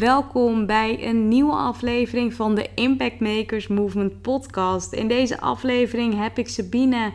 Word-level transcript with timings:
Welkom 0.00 0.66
bij 0.66 1.08
een 1.08 1.28
nieuwe 1.28 1.52
aflevering 1.52 2.34
van 2.34 2.54
de 2.54 2.68
Impact 2.74 3.20
Makers 3.20 3.68
Movement 3.68 4.20
podcast. 4.20 4.92
In 4.92 5.08
deze 5.08 5.40
aflevering 5.40 6.22
heb 6.22 6.38
ik 6.38 6.48
Sabine 6.48 7.12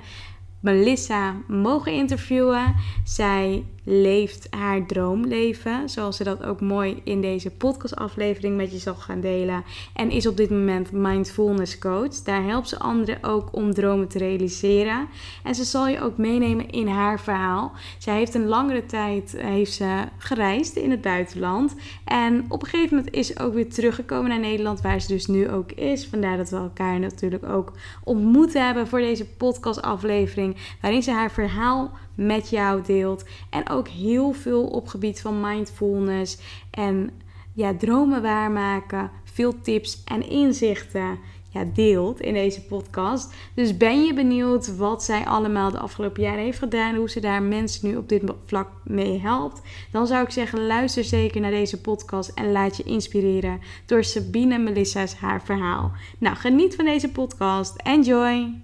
Melissa 0.60 1.36
mogen 1.48 1.92
interviewen. 1.92 2.76
Zij 3.04 3.64
leeft 3.86 4.48
haar 4.50 4.86
droomleven, 4.86 5.90
zoals 5.90 6.18
ze 6.18 6.24
dat 6.24 6.44
ook 6.44 6.62
mooi 6.62 7.02
in 7.04 7.22
deze 7.22 7.52
podcastaflevering 7.52 8.56
met 8.56 8.72
je 8.72 8.78
zal 8.78 8.96
gaan 8.96 9.22
delen. 9.22 9.64
En 9.94 10.12
is 10.12 10.28
op 10.28 10.38
dit 10.38 10.50
moment 10.50 10.92
mindfulness 10.92 11.78
coach. 11.78 12.16
Daar 12.24 12.44
helpt 12.44 12.70
ze 12.70 12.80
anderen 12.80 13.24
ook 13.24 13.50
om 13.52 13.74
dromen 13.74 14.08
te 14.08 14.18
realiseren. 14.18 15.08
En 15.44 15.56
ze 15.56 15.64
zal 15.64 15.88
je 15.88 16.02
ook 16.02 16.18
meenemen 16.18 16.70
in 16.70 16.88
haar 16.88 17.20
verhaal. 17.20 17.72
Zij 17.98 18.16
heeft 18.16 18.34
een 18.34 18.48
langere 18.48 18.86
tijd 18.86 19.36
eh, 19.36 19.46
heeft 19.46 19.74
ze 19.74 20.04
gereisd 20.18 20.76
in 20.76 20.92
het 20.92 21.02
buitenland. 21.02 21.76
En 22.06 22.46
op 22.50 22.62
een 22.62 22.70
gegeven 22.70 22.98
moment 22.98 23.16
is 23.16 23.28
ze 23.28 23.40
ook 23.40 23.54
weer 23.54 23.70
teruggekomen 23.70 24.30
naar 24.30 24.40
Nederland, 24.40 24.82
waar 24.82 25.02
ze 25.02 25.08
dus 25.08 25.26
nu 25.26 25.50
ook 25.50 25.72
is. 25.72 26.08
Vandaar 26.08 26.38
dat 26.38 26.50
we 26.50 26.56
elkaar 26.56 27.00
natuurlijk 27.00 27.46
ook 27.50 27.72
ontmoet 28.04 28.54
hebben 28.54 28.88
voor 28.88 29.00
deze 29.00 29.26
podcastaflevering, 29.26 30.56
waarin 30.82 31.04
ze 31.04 31.12
haar 31.12 31.32
verhaal 31.32 31.92
met 32.16 32.50
jou 32.50 32.82
deelt. 32.82 33.26
En 33.50 33.70
ook 33.70 33.88
heel 33.88 34.32
veel 34.32 34.66
op 34.66 34.88
gebied 34.88 35.22
van 35.22 35.40
mindfulness 35.40 36.38
en 36.72 37.10
ja, 37.54 37.74
dromen 37.78 38.22
waarmaken. 38.22 39.12
Veel 39.24 39.62
tips 39.62 40.04
en 40.04 40.30
inzichten 40.30 41.20
ja, 41.56 41.66
deelt 41.74 42.22
in 42.22 42.34
deze 42.34 42.62
podcast. 42.62 43.34
Dus 43.54 43.78
ben 43.78 44.04
je 44.06 44.14
benieuwd 44.14 44.78
wat 44.78 45.04
zij 45.04 45.26
allemaal 45.26 45.72
de 45.72 45.80
afgelopen 45.80 46.24
jaren 46.24 46.44
heeft 46.44 46.60
gedaan, 46.60 46.96
hoe 46.96 47.10
ze 47.10 47.20
daar 47.20 47.44
mensen 47.44 47.88
nu 47.88 47.96
op 47.96 48.10
dit 48.10 48.24
vlak 48.46 48.70
mee 48.84 49.20
helpt, 49.20 49.62
dan 49.92 50.08
zou 50.08 50.24
ik 50.24 50.30
zeggen: 50.30 50.66
luister 50.66 51.04
zeker 51.04 51.42
naar 51.42 51.52
deze 51.52 51.82
podcast 51.82 52.32
en 52.34 52.52
laat 52.52 52.78
je 52.78 52.84
inspireren 52.84 53.60
door 53.86 54.04
Sabine 54.04 54.58
Melissa's 54.58 55.16
haar 55.16 55.44
verhaal. 55.44 55.92
Nou, 56.18 56.36
geniet 56.36 56.76
van 56.76 56.86
deze 56.86 57.12
podcast. 57.12 57.76
Enjoy! 57.76 58.64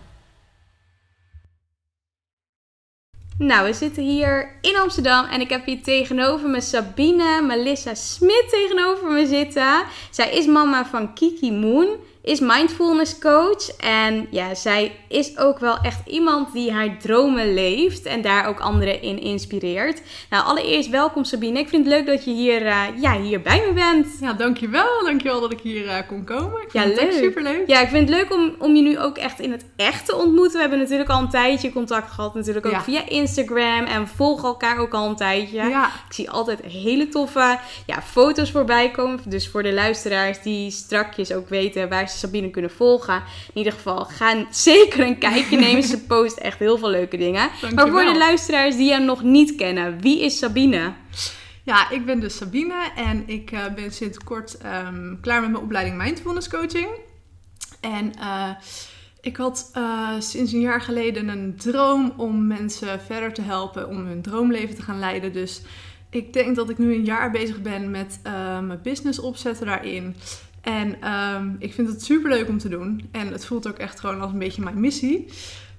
Nou, 3.41 3.65
we 3.65 3.73
zitten 3.73 4.03
hier 4.03 4.55
in 4.61 4.77
Amsterdam 4.77 5.25
en 5.25 5.41
ik 5.41 5.49
heb 5.49 5.65
hier 5.65 5.83
tegenover 5.83 6.49
me 6.49 6.61
Sabine 6.61 7.41
Melissa 7.41 7.93
Smit 7.93 8.45
tegenover 8.49 9.11
me 9.11 9.25
zitten. 9.25 9.83
Zij 10.11 10.31
is 10.31 10.45
mama 10.45 10.85
van 10.85 11.13
Kiki 11.13 11.51
Moon 11.51 11.87
is 12.23 12.39
mindfulness 12.39 13.19
coach. 13.19 13.75
En 13.77 14.27
ja, 14.29 14.55
zij 14.55 14.91
is 15.07 15.37
ook 15.37 15.59
wel 15.59 15.77
echt 15.77 16.07
iemand 16.07 16.53
die 16.53 16.71
haar 16.71 16.97
dromen 16.99 17.53
leeft 17.53 18.05
en 18.05 18.21
daar 18.21 18.47
ook 18.47 18.59
anderen 18.59 19.01
in 19.01 19.19
inspireert. 19.19 20.01
Nou, 20.29 20.45
allereerst 20.45 20.89
welkom 20.89 21.23
Sabine. 21.23 21.59
Ik 21.59 21.69
vind 21.69 21.85
het 21.85 21.93
leuk 21.93 22.05
dat 22.05 22.25
je 22.25 22.31
hier, 22.31 22.61
uh, 22.61 22.83
ja, 23.01 23.21
hier 23.21 23.41
bij 23.41 23.63
me 23.67 23.73
bent. 23.73 24.07
Ja, 24.19 24.33
dankjewel. 24.33 25.03
Dankjewel 25.03 25.41
dat 25.41 25.51
ik 25.51 25.59
hier 25.61 25.85
uh, 25.85 25.95
kon 26.07 26.23
komen. 26.23 26.61
Ik 26.61 26.71
vind 26.71 26.83
ja, 26.83 27.03
het 27.03 27.19
leuk. 27.19 27.39
leuk. 27.41 27.63
Ja, 27.67 27.81
ik 27.81 27.89
vind 27.89 28.09
het 28.09 28.17
leuk 28.17 28.33
om, 28.33 28.55
om 28.57 28.75
je 28.75 28.81
nu 28.81 28.99
ook 28.99 29.17
echt 29.17 29.39
in 29.39 29.51
het 29.51 29.65
echt 29.75 30.05
te 30.05 30.15
ontmoeten. 30.15 30.53
We 30.53 30.59
hebben 30.59 30.79
natuurlijk 30.79 31.09
al 31.09 31.19
een 31.19 31.29
tijdje 31.29 31.71
contact 31.71 32.11
gehad, 32.11 32.35
natuurlijk 32.35 32.65
ook 32.65 32.81
via 32.81 33.07
Instagram 33.07 33.85
en 33.85 34.07
volgen 34.07 34.47
elkaar 34.47 34.77
ook 34.77 34.93
al 34.93 35.09
een 35.09 35.15
tijdje. 35.15 35.63
Ja. 35.63 35.85
Ik 35.85 36.13
zie 36.13 36.29
altijd 36.29 36.61
hele 36.61 37.07
toffe 37.07 37.59
ja, 37.85 38.01
foto's 38.01 38.51
voorbij 38.51 38.91
komen. 38.91 39.19
Dus 39.25 39.49
voor 39.49 39.63
de 39.63 39.73
luisteraars 39.73 40.41
die 40.41 40.71
strakjes 40.71 41.33
ook 41.33 41.49
weten 41.49 41.89
waar 41.89 42.09
Sabine 42.19 42.49
kunnen 42.49 42.71
volgen. 42.71 43.15
In 43.15 43.57
ieder 43.57 43.73
geval, 43.73 44.05
ga 44.05 44.45
zeker 44.51 44.99
een 45.05 45.17
kijkje 45.17 45.57
nemen. 45.57 45.83
Ze 45.91 46.05
post 46.05 46.37
echt 46.37 46.59
heel 46.59 46.77
veel 46.77 46.89
leuke 46.89 47.17
dingen. 47.17 47.49
Maar 47.75 47.87
voor 47.87 48.05
de 48.05 48.17
luisteraars 48.17 48.75
die 48.75 48.89
jou 48.89 49.03
nog 49.03 49.23
niet 49.23 49.55
kennen, 49.55 50.01
wie 50.01 50.21
is 50.21 50.37
Sabine? 50.37 50.93
Ja, 51.63 51.89
ik 51.89 52.05
ben 52.05 52.19
dus 52.19 52.37
Sabine 52.37 52.91
en 52.95 53.23
ik 53.27 53.51
uh, 53.51 53.65
ben 53.75 53.91
sinds 53.91 54.17
kort 54.17 54.57
um, 54.85 55.17
klaar 55.21 55.41
met 55.41 55.51
mijn 55.51 55.63
opleiding 55.63 55.97
Mindfulness 55.97 56.49
Coaching. 56.49 56.87
En 57.79 58.13
uh, 58.19 58.49
ik 59.21 59.37
had 59.37 59.71
uh, 59.77 60.09
sinds 60.19 60.51
een 60.51 60.59
jaar 60.59 60.81
geleden 60.81 61.27
een 61.27 61.55
droom 61.57 62.13
om 62.17 62.47
mensen 62.47 63.01
verder 63.01 63.33
te 63.33 63.41
helpen 63.41 63.87
om 63.87 64.05
hun 64.05 64.21
droomleven 64.21 64.75
te 64.75 64.81
gaan 64.81 64.99
leiden. 64.99 65.33
Dus 65.33 65.61
ik 66.09 66.33
denk 66.33 66.55
dat 66.55 66.69
ik 66.69 66.77
nu 66.77 66.93
een 66.93 67.05
jaar 67.05 67.31
bezig 67.31 67.61
ben 67.61 67.91
met 67.91 68.19
mijn 68.23 68.79
business 68.83 69.19
opzetten 69.19 69.65
daarin. 69.65 70.15
En 70.61 71.11
um, 71.11 71.55
ik 71.59 71.73
vind 71.73 71.87
het 71.87 72.03
super 72.03 72.29
leuk 72.29 72.47
om 72.47 72.57
te 72.57 72.69
doen. 72.69 73.09
En 73.11 73.27
het 73.27 73.45
voelt 73.45 73.67
ook 73.67 73.77
echt 73.77 73.99
gewoon 73.99 74.21
als 74.21 74.31
een 74.31 74.39
beetje 74.39 74.61
mijn 74.61 74.79
missie. 74.79 75.27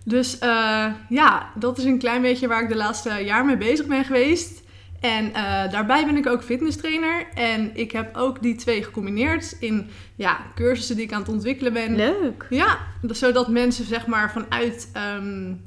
Dus 0.05 0.35
uh, 0.35 0.87
ja, 1.09 1.51
dat 1.55 1.79
is 1.79 1.85
een 1.85 1.99
klein 1.99 2.23
beetje 2.23 2.49
waar 2.49 2.63
ik 2.63 2.69
de 2.69 2.77
laatste 2.77 3.11
jaar 3.11 3.45
mee 3.45 3.57
bezig 3.57 3.87
ben 3.87 4.05
geweest. 4.05 4.63
En 5.01 5.25
uh, 5.25 5.35
daarbij 5.71 6.07
ben 6.07 6.17
ik 6.17 6.27
ook 6.27 6.43
fitness 6.43 6.77
trainer. 6.77 7.27
En 7.35 7.77
ik 7.77 7.93
heb 7.93 8.17
ook 8.17 8.43
die 8.43 8.55
twee 8.55 8.85
gecombineerd 8.85 9.57
in 9.61 9.91
ja, 10.15 10.39
cursussen 10.55 10.97
die 10.97 11.05
ik 11.05 11.13
aan 11.13 11.21
het 11.21 11.31
ontwikkelen 11.31 11.73
ben. 11.73 11.97
Leuk. 11.97 12.47
Ja, 12.51 12.79
zodat 13.09 13.49
mensen 13.49 13.85
zeg 13.85 14.07
maar 14.07 14.33
vanuit 14.33 14.91
um, 15.17 15.63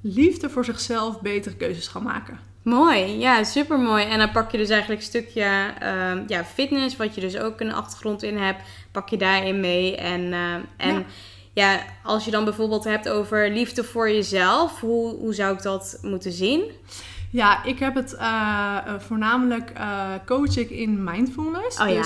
liefde 0.00 0.50
voor 0.50 0.64
zichzelf 0.64 1.20
betere 1.20 1.56
keuzes 1.56 1.88
gaan 1.88 2.02
maken. 2.02 2.38
Mooi, 2.70 3.18
ja, 3.18 3.44
super 3.44 3.78
mooi. 3.78 4.04
En 4.04 4.18
dan 4.18 4.30
pak 4.30 4.50
je 4.50 4.58
dus 4.58 4.68
eigenlijk 4.68 5.00
een 5.00 5.06
stukje 5.06 5.72
uh, 5.82 6.12
ja, 6.26 6.44
fitness, 6.44 6.96
wat 6.96 7.14
je 7.14 7.20
dus 7.20 7.36
ook 7.36 7.60
een 7.60 7.72
achtergrond 7.72 8.22
in 8.22 8.36
hebt, 8.36 8.62
pak 8.90 9.08
je 9.08 9.16
daarin 9.16 9.60
mee. 9.60 9.96
En, 9.96 10.20
uh, 10.20 10.54
en 10.76 10.94
ja. 10.94 11.04
ja. 11.52 11.80
als 12.02 12.24
je 12.24 12.30
dan 12.30 12.44
bijvoorbeeld 12.44 12.84
hebt 12.84 13.08
over 13.08 13.50
liefde 13.50 13.84
voor 13.84 14.10
jezelf, 14.10 14.80
hoe, 14.80 15.14
hoe 15.16 15.34
zou 15.34 15.54
ik 15.54 15.62
dat 15.62 15.98
moeten 16.02 16.32
zien? 16.32 16.62
Ja, 17.30 17.64
ik 17.64 17.78
heb 17.78 17.94
het 17.94 18.12
uh, 18.12 18.78
voornamelijk 18.98 19.72
coach 20.26 20.56
ik 20.56 20.70
in 20.70 21.04
mindfulness. 21.04 21.80
Oh, 21.80 21.86
dus 21.86 21.94
ja. 21.94 22.04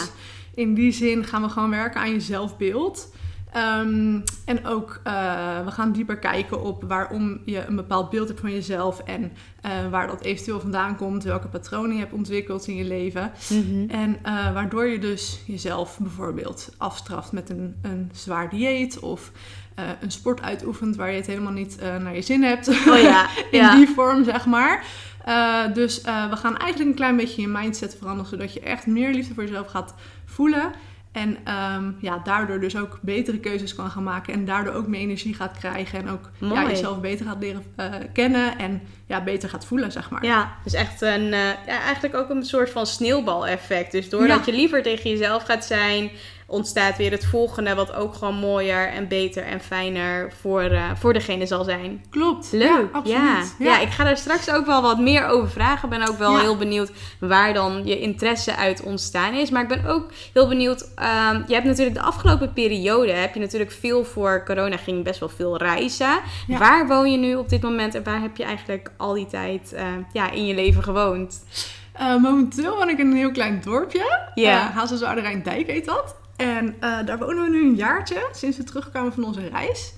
in 0.55 0.75
die 0.75 0.93
zin 0.93 1.25
gaan 1.25 1.43
we 1.43 1.49
gewoon 1.49 1.71
werken 1.71 2.01
aan 2.01 2.13
je 2.13 2.21
zelfbeeld. 2.21 3.13
Um, 3.57 4.23
en 4.45 4.67
ook, 4.67 5.01
uh, 5.07 5.65
we 5.65 5.71
gaan 5.71 5.93
dieper 5.93 6.19
kijken 6.19 6.63
op 6.63 6.83
waarom 6.83 7.41
je 7.45 7.67
een 7.67 7.77
bepaald 7.77 8.11
beeld 8.11 8.29
hebt 8.29 8.41
van 8.41 8.53
jezelf 8.53 8.99
en 8.99 9.23
uh, 9.23 9.91
waar 9.91 10.07
dat 10.07 10.23
eventueel 10.23 10.61
vandaan 10.61 10.97
komt, 10.97 11.25
welke 11.25 11.49
patronen 11.49 11.93
je 11.93 11.99
hebt 11.99 12.13
ontwikkeld 12.13 12.67
in 12.67 12.77
je 12.77 12.85
leven. 12.85 13.33
Mm 13.49 13.65
-hmm. 13.71 13.91
En 13.91 14.11
uh, 14.27 14.53
waardoor 14.53 14.87
je 14.87 14.99
dus 14.99 15.41
jezelf 15.47 15.99
bijvoorbeeld 15.99 16.75
afstraft 16.79 17.33
met 17.33 17.51
een, 17.51 17.77
een 17.83 18.11
zwaar 18.15 18.51
dieet 18.51 18.99
of 18.99 19.33
een 20.01 20.11
sport 20.11 20.43
uitoefent 20.43 20.97
waar 20.97 21.11
je 21.11 21.17
het 21.17 21.27
helemaal 21.27 21.53
niet 21.53 21.79
naar 21.81 22.15
je 22.15 22.23
zin 22.23 22.43
hebt. 22.43 22.69
Oh 22.69 23.01
ja, 23.01 23.29
in 23.51 23.59
ja. 23.59 23.77
die 23.77 23.89
vorm, 23.89 24.25
zeg 24.25 24.47
maar. 24.47 24.85
dus 25.75 26.01
we 26.03 26.37
gaan 26.37 26.57
eigenlijk 26.57 26.91
een 26.91 26.97
klein 26.97 27.17
beetje 27.17 27.43
je 27.43 27.49
mindset 27.49 27.97
veranderen, 27.99 28.31
zodat 28.31 28.55
je 28.55 28.61
echt 28.61 28.87
meer 28.87 29.13
liefde 29.13 29.35
voor 29.35 29.43
jezelf 29.43 29.67
gaat 29.67 29.95
voelen. 30.25 30.73
En 31.15 31.37
ehm, 31.45 31.91
ja, 31.99 32.21
daardoor 32.25 32.61
dus 32.61 32.77
ook 32.77 32.99
betere 33.03 33.39
keuzes 33.39 33.75
kan 33.75 33.91
gaan 33.91 34.03
maken. 34.03 34.35
En 34.35 34.45
daardoor 34.45 34.75
ook 34.75 34.87
meer 34.87 35.01
energie 35.01 35.35
gaat 35.35 35.59
krijgen. 35.59 35.99
En 35.99 36.09
ook 36.09 36.31
ja, 36.39 36.69
jezelf 36.69 37.01
beter 37.01 37.27
gaat 37.27 37.39
leren 37.41 37.65
eh, 37.77 37.93
kennen. 38.13 38.59
En 38.59 38.83
ja, 39.07 39.25
beter 39.25 39.49
gaat 39.49 39.67
voelen, 39.67 39.93
zeg 39.93 40.11
maar. 40.11 40.25
Ja, 40.25 40.53
dus 40.65 40.73
echt 40.73 41.01
een, 41.03 41.33
eh, 41.33 41.49
ja, 41.67 41.81
eigenlijk 41.83 42.15
ook 42.15 42.31
een 42.31 42.45
soort 42.45 42.71
van 42.71 42.87
sneeuwbaleffect. 42.87 43.93
Dus 43.93 44.09
doordat 44.09 44.47
Ja. 44.47 44.53
je 44.53 44.59
liever 44.59 44.83
tegen 44.83 45.11
jezelf 45.11 45.43
gaat 45.43 45.65
zijn, 45.65 46.11
ontstaat 46.47 46.97
weer 46.97 47.11
het 47.11 47.27
volgende, 47.27 47.75
wat 47.75 47.95
ook 47.95 48.15
gewoon 48.15 48.35
mooier 48.35 48.89
en 48.89 49.09
beter 49.09 49.43
en 49.45 49.61
fijner 49.61 50.33
voor, 50.41 50.63
eh, 50.63 50.91
voor 50.99 51.13
degene 51.13 51.47
zal 51.47 51.65
zijn. 51.65 52.05
Klopt. 52.11 52.49
Leuk, 52.53 52.89
Ja, 53.05 53.43
ja, 53.59 53.79
ik 53.81 53.89
ga 53.91 54.05
daar 54.05 54.17
straks 54.17 54.51
ook 54.51 54.67
wel 54.67 54.83
wat 54.83 54.99
meer 54.99 55.27
over 55.27 55.51
vragen. 55.51 55.93
Ik 55.93 55.99
ben 55.99 56.09
ook 56.09 56.19
wel 56.19 56.33
Ja. 56.33 56.41
heel 56.41 56.57
benieuwd 56.57 56.91
waar 57.21 57.55
dan 57.55 57.81
je 57.85 58.01
interesse 58.01 58.57
uit 58.57 58.83
ontstaan 58.83 59.35
is. 59.35 59.51
Maar 59.51 59.63
ik 59.63 59.69
ben 59.69 59.87
ook 59.87 60.07
heel 60.33 60.49
benieuwd, 60.49 60.89
ehm, 60.95 61.43
je 61.47 61.55
hebt 61.55 61.67
natuurlijk 61.67 61.97
de 61.97 62.03
afgelopen 62.03 62.53
periode, 62.53 63.13
heb 63.13 63.35
je 63.35 63.41
natuurlijk 63.41 63.73
veel 63.73 64.05
voor 64.05 64.43
corona, 64.45 64.77
ging 64.77 65.05
best 65.05 65.21
wel 65.21 65.29
veel 65.29 65.57
reizen. 65.57 66.19
Ja. 66.47 66.59
Waar 66.59 66.87
woon 66.87 67.11
je 67.11 67.19
nu 67.19 67.35
op 67.35 67.49
dit 67.49 67.63
moment 67.63 67.95
en 67.95 68.03
waar 68.05 68.21
heb 68.21 68.37
je 68.37 68.45
eigenlijk 68.45 68.91
al 68.97 69.13
die 69.15 69.27
tijd 69.27 69.73
eh, 69.73 69.87
ja, 70.13 70.31
in 70.31 70.47
je 70.47 70.55
leven 70.55 70.83
gewoond? 70.83 71.45
Eh, 71.93 72.17
momenteel 72.17 72.77
woon 72.77 72.89
ik 72.89 72.99
in 72.99 73.07
een 73.11 73.17
heel 73.17 73.33
klein 73.33 73.61
dorpje. 73.65 74.23
Ja. 74.35 74.69
Uh, 74.69 74.77
Hazelzoude 74.77 75.21
Rijndijk 75.21 75.67
heet 75.67 75.85
dat. 75.85 76.17
En 76.37 76.77
eh, 76.81 76.99
daar 77.07 77.19
wonen 77.19 77.43
we 77.43 77.51
nu 77.51 77.63
een 77.65 77.75
jaartje, 77.75 78.29
sinds 78.33 78.57
we 78.57 78.65
terugkwamen 78.65 79.13
van 79.13 79.25
onze 79.25 79.49
reis. 79.49 79.93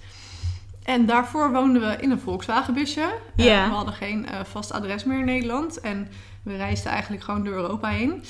En 0.84 1.06
daarvoor 1.06 1.52
woonden 1.52 1.82
we 1.88 1.96
in 2.00 2.10
een 2.10 2.20
Volkswagenbusje. 2.20 3.14
Ja. 3.36 3.68
we 3.68 3.74
hadden 3.74 3.94
geen 3.94 4.26
eh, 4.26 4.40
vast 4.44 4.72
adres 4.72 5.04
meer 5.04 5.18
in 5.18 5.24
Nederland. 5.24 5.80
En 5.80 6.08
we 6.42 6.56
reisden 6.56 6.90
eigenlijk 6.92 7.22
gewoon 7.22 7.44
door 7.44 7.54
Europa 7.54 7.88
heen. 7.88 8.22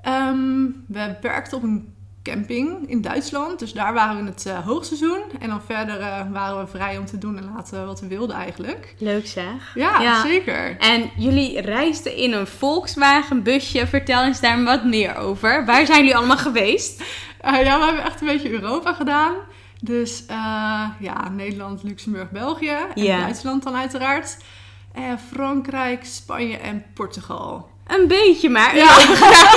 Ehm, 0.00 0.64
we 0.86 1.14
werkten 1.20 1.56
op 1.56 1.62
een 1.62 1.94
camping 2.22 2.88
in 2.88 3.00
Duitsland. 3.00 3.58
Dus 3.58 3.72
daar 3.72 3.92
waren 3.92 4.14
we 4.14 4.20
in 4.20 4.26
het 4.26 4.46
eh, 4.46 4.58
hoogseizoen. 4.66 5.20
En 5.40 5.48
dan 5.48 5.62
verder 5.66 5.98
waren 6.32 6.58
we 6.60 6.66
vrij 6.66 6.98
om 6.98 7.06
te 7.06 7.18
doen 7.18 7.36
en 7.38 7.52
laten 7.54 7.86
wat 7.86 8.00
we 8.00 8.06
wilden 8.06 8.36
eigenlijk. 8.36 8.94
Leuk 8.98 9.26
zeg. 9.26 9.74
Ja, 9.74 10.00
Ja. 10.00 10.22
zeker. 10.22 10.76
En 10.78 11.10
jullie 11.16 11.60
reisden 11.60 12.16
in 12.16 12.32
een 12.32 12.46
Volkswagen 12.46 13.42
busje. 13.42 13.86
Vertel 13.86 14.24
eens 14.24 14.40
daar 14.40 14.62
wat 14.64 14.84
meer 14.84 15.16
over. 15.16 15.64
Waar 15.66 15.86
zijn 15.86 15.98
jullie 15.98 16.16
allemaal 16.16 16.38
geweest? 16.38 17.02
Eh, 17.42 17.64
ja, 17.64 17.78
we 17.78 17.84
hebben 17.84 18.04
echt 18.04 18.20
een 18.20 18.26
beetje 18.26 18.50
Europa 18.50 18.92
gedaan. 18.92 19.34
Dus 19.80 20.26
eh, 20.26 20.88
ja, 20.98 21.28
Nederland, 21.28 21.82
Luxemburg, 21.82 22.30
België. 22.30 22.76
En. 22.94 23.20
Duitsland 23.20 23.62
dan 23.62 23.76
uiteraard. 23.76 24.38
Eh, 24.92 25.12
Frankrijk, 25.32 26.04
Spanje 26.04 26.56
en 26.56 26.84
Portugal. 26.94 27.70
Een 27.86 28.08
beetje 28.08 28.48
maar. 28.50 28.76
Ja. 28.76 28.96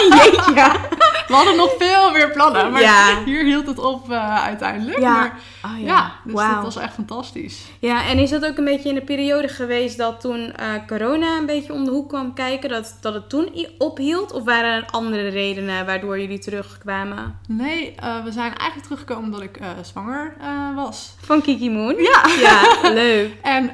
Jeetje. 0.10 0.54
We 1.28 1.34
hadden 1.34 1.56
nog 1.56 1.74
veel 1.78 2.12
meer 2.12 2.32
plannen, 2.32 2.72
maar 2.72 2.82
Ja. 2.82 3.24
hier 3.26 3.44
hield 3.44 3.68
het 3.68 3.80
op 3.80 4.12
eh, 4.12 4.44
uiteindelijk. 4.44 5.00
Ja. 5.00 5.12
Maar 5.14 5.40
Oh 5.66 5.80
ja, 5.82 6.12
dus 6.24 6.34
dat 6.36 6.62
was 6.64 6.76
echt 6.78 6.94
fantastisch. 6.94 7.62
Ja, 7.80 8.06
en 8.06 8.18
is 8.18 8.30
dat 8.30 8.46
ook 8.46 8.58
een 8.58 8.66
beetje 8.66 8.90
in 8.90 8.96
de 8.96 9.02
periode 9.02 9.48
geweest 9.48 9.98
dat 9.98 10.22
toen 10.22 10.54
eh, 10.56 10.68
corona 10.88 11.38
een 11.38 11.46
beetje 11.46 11.74
om 11.74 11.86
de 11.86 11.92
hoek 11.92 12.10
kwam 12.10 12.34
kijken, 12.34 12.70
dat, 12.70 12.98
dat 13.02 13.14
het 13.14 13.30
toen 13.30 13.66
ophield? 13.78 14.32
Of 14.32 14.44
waren 14.44 14.74
er 14.74 14.86
andere 14.92 15.28
redenen 15.30 15.86
waardoor 15.86 16.20
jullie 16.20 16.40
terugkwamen? 16.40 17.40
Nee, 17.48 17.96
eh, 17.96 18.24
we 18.24 18.32
zijn 18.32 18.48
eigenlijk 18.58 18.84
teruggekomen 18.84 19.24
omdat 19.24 19.42
ik 19.42 19.60
zwanger 19.82 20.36
was. 20.76 21.16
Van 21.22 21.42
Kiki 21.42 21.70
Moon? 21.72 21.96
Ja. 21.96 22.22
Ja, 22.40 22.90
leuk. 22.90 23.32
En 23.42 23.72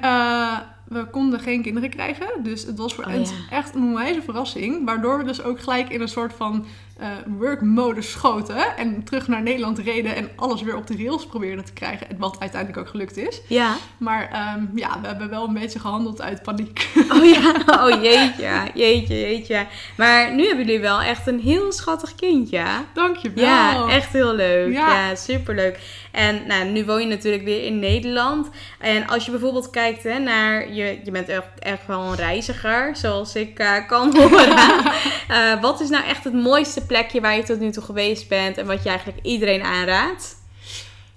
we 0.92 1.06
konden 1.12 1.40
geen 1.40 1.62
kinderen 1.62 1.90
krijgen. 1.90 2.28
Dus 2.44 2.66
het 2.66 2.78
was 2.78 2.94
voor 2.94 3.06
Oh, 3.06 3.14
ons 3.16 3.30
ja. 3.30 3.36
echt 3.58 3.76
een 3.76 3.84
onwijze 3.84 4.22
verrassing. 4.22 4.86
Waardoor 4.86 5.18
we 5.18 5.24
dus 5.24 5.44
ook 5.44 5.60
gelijk 5.60 5.90
in 5.90 6.02
een 6.02 6.08
soort 6.08 6.34
van 6.34 6.66
eh 7.01 7.07
work-mode 7.38 8.01
schoten. 8.01 8.77
En 8.77 9.03
terug 9.03 9.27
naar 9.27 9.42
Nederland 9.42 9.80
reden 9.80 10.15
en 10.15 10.30
alles 10.36 10.62
weer 10.62 10.75
op 10.75 10.88
de 10.88 10.95
rails 10.98 11.25
probeerden 11.25 11.65
te 11.65 11.74
krijgen. 11.74 12.09
En 12.09 12.18
wat 12.18 12.39
uiteindelijk 12.39 12.80
ook 12.81 12.89
gelukt 12.89 13.18
is. 13.18 13.42
Ja. 13.48 13.75
Maar 13.98 14.30
ehm, 14.31 14.65
ja, 14.75 15.01
we 15.01 15.07
hebben 15.07 15.30
wel 15.30 15.48
een 15.48 15.53
beetje 15.53 15.80
gehandeld 15.80 16.21
uit 16.21 16.42
paniek. 16.44 16.89
Oh 17.12 17.25
ja, 17.25 17.53
oh 17.68 18.01
jeetje, 18.03 18.51
jeetje, 18.74 19.15
jeetje. 19.19 19.65
Maar 19.98 20.33
nu 20.36 20.48
hebben 20.48 20.65
jullie 20.65 20.81
wel 20.81 21.01
echt 21.01 21.27
een 21.27 21.39
heel 21.39 21.71
schattig 21.71 22.15
kindje. 22.15 22.63
Dankjewel. 22.94 23.45
Ja, 23.45 23.88
echt 23.88 24.13
heel 24.13 24.33
leuk. 24.36 24.74
Ja, 24.74 25.07
Ja. 25.09 25.15
superleuk. 25.15 25.80
En 26.12 26.42
nou, 26.47 26.65
nu 26.69 26.86
woon 26.86 27.01
je 27.01 27.07
natuurlijk 27.07 27.44
weer 27.44 27.63
in 27.65 27.80
Nederland. 27.80 28.50
En 28.80 29.07
als 29.07 29.25
je 29.25 29.31
bijvoorbeeld 29.31 29.69
kijkt 29.69 30.04
hè, 30.04 30.19
naar... 30.19 30.74
Je, 30.74 31.00
je 31.04 31.12
bent 31.12 31.30
echt, 31.30 31.44
echt 31.59 31.88
wel 31.88 32.01
een 32.01 32.15
reiziger, 32.15 32.95
zoals 32.95 33.36
ik 33.36 33.59
eh, 33.59 33.88
kan 33.88 34.18
horen. 34.18 34.50
Eh, 35.27 35.62
wat 35.62 35.81
is 35.81 35.89
nou 35.89 36.06
echt 36.06 36.24
het 36.24 36.33
mooiste 36.33 36.86
plekje 36.92 37.22
waar 37.22 37.36
je 37.36 37.44
tot 37.44 37.60
nu 37.60 37.72
toe 37.72 37.84
geweest 37.84 38.28
bent... 38.28 38.58
en 38.58 38.66
wat 38.66 38.84
je 38.84 38.90
eigenlijk 38.90 39.26
iedereen 39.26 39.62
aanraadt? 39.62 40.36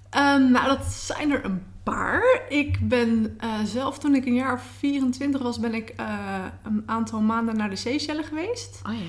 Ehm, 0.09 0.51
nou, 0.51 0.67
dat 0.67 0.85
zijn 0.85 1.31
er 1.31 1.45
een 1.45 1.63
paar. 1.83 2.41
Ik 2.49 2.77
ben 2.81 3.35
eh, 3.39 3.49
zelf, 3.63 3.99
toen 3.99 4.15
ik 4.15 4.25
een 4.25 4.33
jaar 4.33 4.53
of 4.53 4.63
24 4.77 5.41
was, 5.41 5.59
ben 5.59 5.73
ik 5.73 5.89
eh, 5.89 6.45
een 6.63 6.83
aantal 6.85 7.19
maanden 7.19 7.57
naar 7.57 7.69
de 7.69 7.75
Seychelles 7.75 8.25
geweest. 8.25 8.81
Oh 8.87 8.93
ja. 8.93 8.99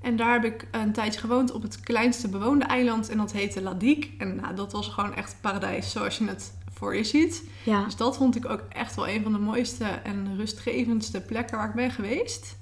En 0.00 0.16
daar 0.16 0.32
heb 0.32 0.44
ik 0.44 0.66
een 0.70 0.92
tijdje 0.92 1.20
gewoond 1.20 1.52
op 1.52 1.62
het 1.62 1.80
kleinste 1.80 2.28
bewoonde 2.28 2.64
eiland. 2.64 3.08
En 3.08 3.16
dat 3.16 3.32
heette 3.32 3.62
Ladique. 3.62 4.10
En 4.18 4.36
nou, 4.36 4.54
dat 4.54 4.72
was 4.72 4.88
gewoon 4.88 5.14
echt 5.14 5.36
paradijs 5.40 5.90
zoals 5.90 6.18
je 6.18 6.26
het 6.26 6.52
voor 6.74 6.96
je 6.96 7.04
ziet. 7.04 7.42
Ja. 7.62 7.84
Dus 7.84 7.96
dat 7.96 8.16
vond 8.16 8.36
ik 8.36 8.48
ook 8.48 8.62
echt 8.68 8.94
wel 8.94 9.08
een 9.08 9.22
van 9.22 9.32
de 9.32 9.38
mooiste 9.38 9.84
en 9.84 10.36
rustgevendste 10.36 11.20
plekken 11.20 11.56
waar 11.56 11.68
ik 11.68 11.74
ben 11.74 11.90
geweest. 11.90 12.56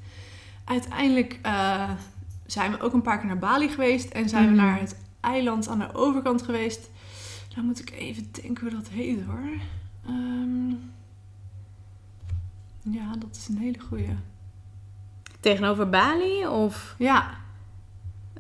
Uiteindelijk 0.65 1.39
eh, 1.43 1.91
zijn 2.47 2.71
we 2.71 2.81
ook 2.81 2.93
een 2.93 3.03
paar 3.03 3.19
keer 3.19 3.27
naar 3.27 3.39
Bali 3.39 3.69
geweest. 3.69 4.09
En 4.11 4.29
zijn 4.29 4.43
Mhm. 4.45 4.53
we 4.55 4.61
naar 4.61 4.81
het 4.81 4.97
eiland 5.21 5.69
aan 5.69 5.79
de 5.79 5.95
overkant 5.95 6.43
geweest. 6.43 6.91
Dan 7.55 7.65
moet 7.65 7.81
ik 7.81 7.91
even 7.91 8.29
denken 8.43 8.67
hoe 8.67 8.77
dat 8.81 8.89
heet 8.89 9.25
hoor. 9.27 9.51
Ehm, 10.07 10.69
ja, 12.83 13.13
dat 13.19 13.37
is 13.37 13.49
een 13.49 13.59
hele 13.59 13.79
goeie. 13.89 14.17
Tegenover 15.41 15.89
Bali 15.89 16.47
of... 16.47 16.95
Ja, 16.99 17.31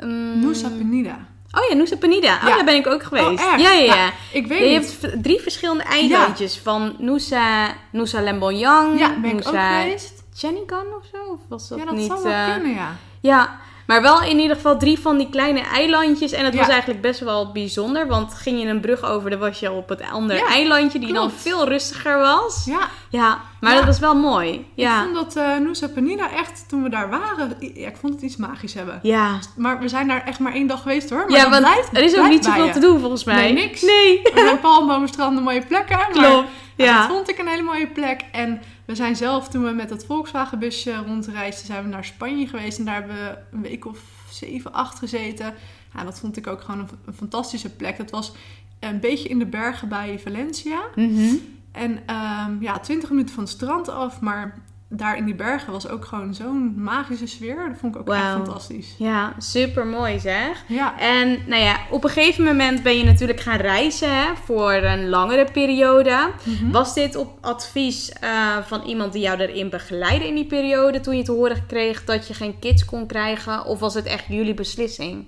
Um, 0.02 0.38
Nusa 0.40 0.68
Penida. 0.68 1.18
Oh 1.50 1.68
ja, 1.70 1.74
Nusa 1.74 1.96
Penida. 1.96 2.36
Oh, 2.36 2.48
Ja. 2.48 2.54
daar 2.54 2.64
ben 2.64 2.74
ik 2.74 2.86
ook 2.86 3.02
geweest. 3.02 3.26
Oh, 3.26 3.32
echt? 3.52 3.60
Ja, 3.60 3.72
ja, 3.72 3.78
ja. 3.84 3.94
Nou, 3.94 4.12
Ik 4.32 4.46
weet 4.46 4.58
je 4.72 4.78
niet. 4.78 5.00
hebt 5.00 5.22
drie 5.22 5.40
verschillende 5.40 5.82
eilandjes. 5.82 6.58
Van 6.58 6.96
Nusa, 6.98 7.74
Nusa 7.92 8.20
Lembonjang, 8.20 8.98
Ja, 8.98 9.20
ben 9.20 9.30
ik 9.30 9.36
ook 9.36 9.54
geweest. 9.54 10.22
Chenikan 10.34 10.84
of 10.98 11.06
zo? 11.12 11.32
Of 11.32 11.38
was 11.48 11.68
dat 11.68 11.78
Ja, 11.78 11.84
dat 11.84 11.94
niet? 11.94 12.06
zou 12.06 12.22
wel 12.22 12.32
eh, 12.32 12.52
kunnen, 12.54 12.72
ja. 12.74 12.96
Ja, 13.20 13.58
maar 13.86 14.02
wel 14.02 14.22
in 14.22 14.38
ieder 14.38 14.56
geval 14.56 14.78
drie 14.78 14.98
van 14.98 15.16
die 15.18 15.28
kleine 15.30 15.60
eilandjes. 15.60 16.32
En 16.32 16.44
het 16.44 16.54
Ja. 16.54 16.60
was 16.60 16.68
eigenlijk 16.68 17.00
best 17.00 17.20
wel 17.20 17.52
bijzonder. 17.52 18.06
Want 18.06 18.34
ging 18.34 18.60
je 18.62 18.66
een 18.68 18.80
brug 18.80 19.02
over, 19.04 19.30
dan 19.30 19.38
was 19.38 19.60
je 19.60 19.72
op 19.72 19.88
het 19.88 20.02
andere 20.12 20.38
Ja, 20.38 20.46
eilandje. 20.46 20.98
Die 20.98 21.12
dan 21.12 21.30
veel 21.30 21.68
rustiger 21.68 22.18
was. 22.18 22.62
Ja, 22.64 22.88
Ja, 23.08 23.40
maar 23.60 23.70
Ja. 23.72 23.76
dat 23.76 23.86
was 23.86 23.98
wel 23.98 24.14
mooi. 24.16 24.66
ik 24.74 24.88
vond 24.88 25.14
dat 25.14 25.36
eh 25.36 25.56
Nusa 25.56 25.88
Penida 25.88 26.30
echt, 26.36 26.64
toen 26.68 26.82
we 26.82 26.88
daar 26.88 27.10
waren, 27.10 27.56
ik 27.60 27.96
vond 28.00 28.12
het 28.14 28.22
iets 28.22 28.36
magisch 28.36 28.74
hebben. 28.74 28.98
ja. 29.02 29.38
Maar 29.56 29.78
we 29.78 29.88
zijn 29.88 30.08
daar 30.08 30.24
echt 30.26 30.38
maar 30.38 30.52
één 30.52 30.66
dag 30.66 30.82
geweest 30.82 31.10
hoor. 31.10 31.24
Maar 31.28 31.38
ja 31.38 31.50
want 31.50 31.62
blijft, 31.62 31.88
er 31.96 32.02
is 32.02 32.18
ook 32.18 32.28
niet 32.28 32.44
zoveel 32.44 32.70
te 32.70 32.80
doen 32.80 33.00
volgens 33.00 33.24
mij. 33.24 33.34
Nee, 33.36 33.52
niks. 33.52 33.82
Nee, 33.82 34.22
Er 34.22 34.44
zijn 34.44 34.60
palmbomen, 34.60 35.08
stranden, 35.08 35.42
mooie 35.42 35.66
plekken. 35.66 35.96
Maar 35.96 36.10
klopt. 36.28 36.48
ja, 36.76 36.84
Ja. 36.84 36.98
dat 36.98 37.16
vond 37.16 37.28
ik 37.30 37.38
een 37.38 37.48
hele 37.48 37.62
mooie 37.62 37.86
plek. 37.86 38.20
En 38.32 38.62
we 38.84 38.94
zijn 38.94 39.16
zelf, 39.16 39.48
toen 39.48 39.64
we 39.64 39.70
met 39.70 39.90
het 39.90 40.04
Volkswagenbusje 40.04 40.96
rondreisden, 40.96 41.66
zijn 41.66 41.82
we 41.82 41.88
naar 41.88 42.04
Spanje 42.04 42.46
geweest. 42.46 42.78
En 42.78 42.84
daar 42.84 42.94
hebben 42.94 43.16
we 43.16 43.38
een 43.52 43.62
week 43.62 43.86
of 43.86 43.98
zeven, 44.30 44.72
acht 44.72 44.98
gezeten. 44.98 45.54
Ja, 45.94 46.04
dat 46.04 46.18
vond 46.18 46.36
ik 46.36 46.46
ook 46.46 46.60
gewoon 46.60 46.80
een, 46.80 46.88
een 47.06 47.14
fantastische 47.14 47.70
plek. 47.70 47.96
Dat 47.96 48.10
was 48.10 48.32
een 48.80 49.00
beetje 49.00 49.28
in 49.28 49.38
de 49.38 49.46
bergen 49.46 49.88
bij 49.88 50.18
Valencia. 50.18 50.82
Mhm. 50.94 51.34
En 51.72 51.98
ehm, 52.06 52.62
ja, 52.62 52.78
20 52.78 53.10
minuten 53.10 53.34
van 53.34 53.44
het 53.44 53.52
strand 53.52 53.88
af, 53.88 54.20
maar 54.20 54.62
daar 54.96 55.16
in 55.16 55.24
die 55.24 55.34
bergen 55.34 55.72
was 55.72 55.88
ook 55.88 56.04
gewoon 56.04 56.34
zo'n 56.34 56.74
magische 56.76 57.26
sfeer. 57.26 57.68
Dat 57.68 57.78
vond 57.78 57.94
ik 57.94 58.00
ook 58.00 58.14
echt 58.14 58.24
fantastisch. 58.24 58.94
Ja, 58.98 59.32
super 59.38 59.86
mooi 59.86 60.18
zeg. 60.18 60.64
Ja, 60.68 60.98
En 60.98 61.38
nou 61.46 61.62
ja, 61.62 61.76
op 61.90 62.04
een 62.04 62.10
gegeven 62.10 62.44
moment 62.44 62.82
ben 62.82 62.96
je 62.96 63.04
natuurlijk 63.04 63.40
gaan 63.40 63.58
reizen 63.58 64.16
hè, 64.16 64.36
voor 64.44 64.72
een 64.72 65.08
langere 65.08 65.46
periode. 65.52 66.30
Mhm. 66.42 66.70
Was 66.70 66.94
dit 66.94 67.16
op 67.16 67.38
advies 67.40 68.12
eh, 68.12 68.56
van 68.62 68.82
iemand 68.82 69.12
die 69.12 69.22
jou 69.22 69.38
erin 69.38 69.70
begeleidde 69.70 70.28
in 70.28 70.34
die 70.34 70.46
periode 70.46 71.00
toen 71.00 71.16
je 71.16 71.22
te 71.22 71.32
horen 71.32 71.66
kreeg 71.66 72.04
dat 72.04 72.28
je 72.28 72.34
geen 72.34 72.58
kids 72.58 72.84
kon 72.84 73.06
krijgen? 73.06 73.64
Of 73.64 73.78
was 73.78 73.94
het 73.94 74.06
echt 74.06 74.24
jullie 74.28 74.54
beslissing? 74.54 75.26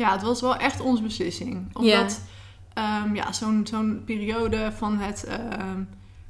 ja, 0.00 0.12
het 0.12 0.22
was 0.22 0.40
wel 0.40 0.56
echt 0.56 0.80
onze 0.80 1.02
beslissing. 1.02 1.68
Omdat 1.72 2.20
ehm, 2.74 3.14
ja, 3.14 3.32
zo'n 3.32 3.66
zo'n 3.70 4.02
periode 4.04 4.72
van 4.76 4.98
het 4.98 5.24
ehm, 5.24 5.82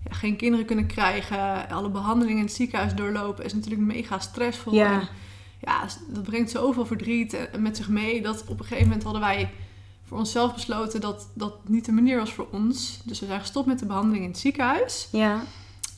ja, 0.04 0.14
geen 0.14 0.36
kinderen 0.36 0.66
kunnen 0.66 0.86
krijgen, 0.86 1.68
alle 1.68 1.90
behandelingen 1.90 2.38
in 2.38 2.46
het 2.46 2.54
ziekenhuis 2.54 2.94
doorlopen, 2.94 3.44
is 3.44 3.54
natuurlijk 3.54 3.82
mega 3.82 4.18
stressvol. 4.18 4.74
Ja. 4.74 4.92
En 5.00 5.08
ja, 5.60 5.86
dat 6.08 6.22
brengt 6.22 6.50
zoveel 6.50 6.86
verdriet 6.86 7.34
eh, 7.34 7.58
met 7.58 7.76
zich 7.76 7.88
mee. 7.88 8.22
Dat 8.22 8.44
op 8.46 8.58
een 8.58 8.64
gegeven 8.64 8.84
moment 8.84 9.02
hadden 9.02 9.22
wij 9.22 9.50
voor 10.04 10.18
onszelf 10.18 10.54
besloten 10.54 11.00
dat 11.00 11.28
dat 11.34 11.68
niet 11.68 11.84
de 11.84 11.92
manier 11.92 12.18
was 12.18 12.32
voor 12.32 12.46
ons. 12.50 13.00
Dus 13.04 13.20
we 13.20 13.26
zijn 13.26 13.40
gestopt 13.40 13.66
met 13.66 13.78
de 13.78 13.86
behandeling 13.86 14.24
in 14.24 14.30
het 14.30 14.38
ziekenhuis. 14.38 15.08
Ja, 15.12 15.42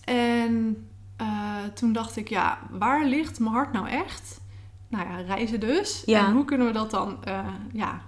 En 0.05 0.87
eh, 1.17 1.27
toen 1.75 1.93
dacht 1.93 2.17
ik, 2.17 2.29
ja, 2.29 2.59
waar 2.71 3.05
ligt 3.05 3.41
mijn 3.41 3.53
hart 3.53 3.73
nou 3.73 3.89
echt? 3.89 4.41
Nou 4.89 5.09
ja, 5.09 5.17
reizen 5.17 5.61
dus. 5.61 6.03
Ja. 6.07 6.27
En 6.27 6.33
hoe 6.33 6.45
kunnen 6.45 6.67
we 6.67 6.73
dat 6.73 6.91
dan 6.91 7.25
eh, 7.25 7.47
ja, 7.73 8.01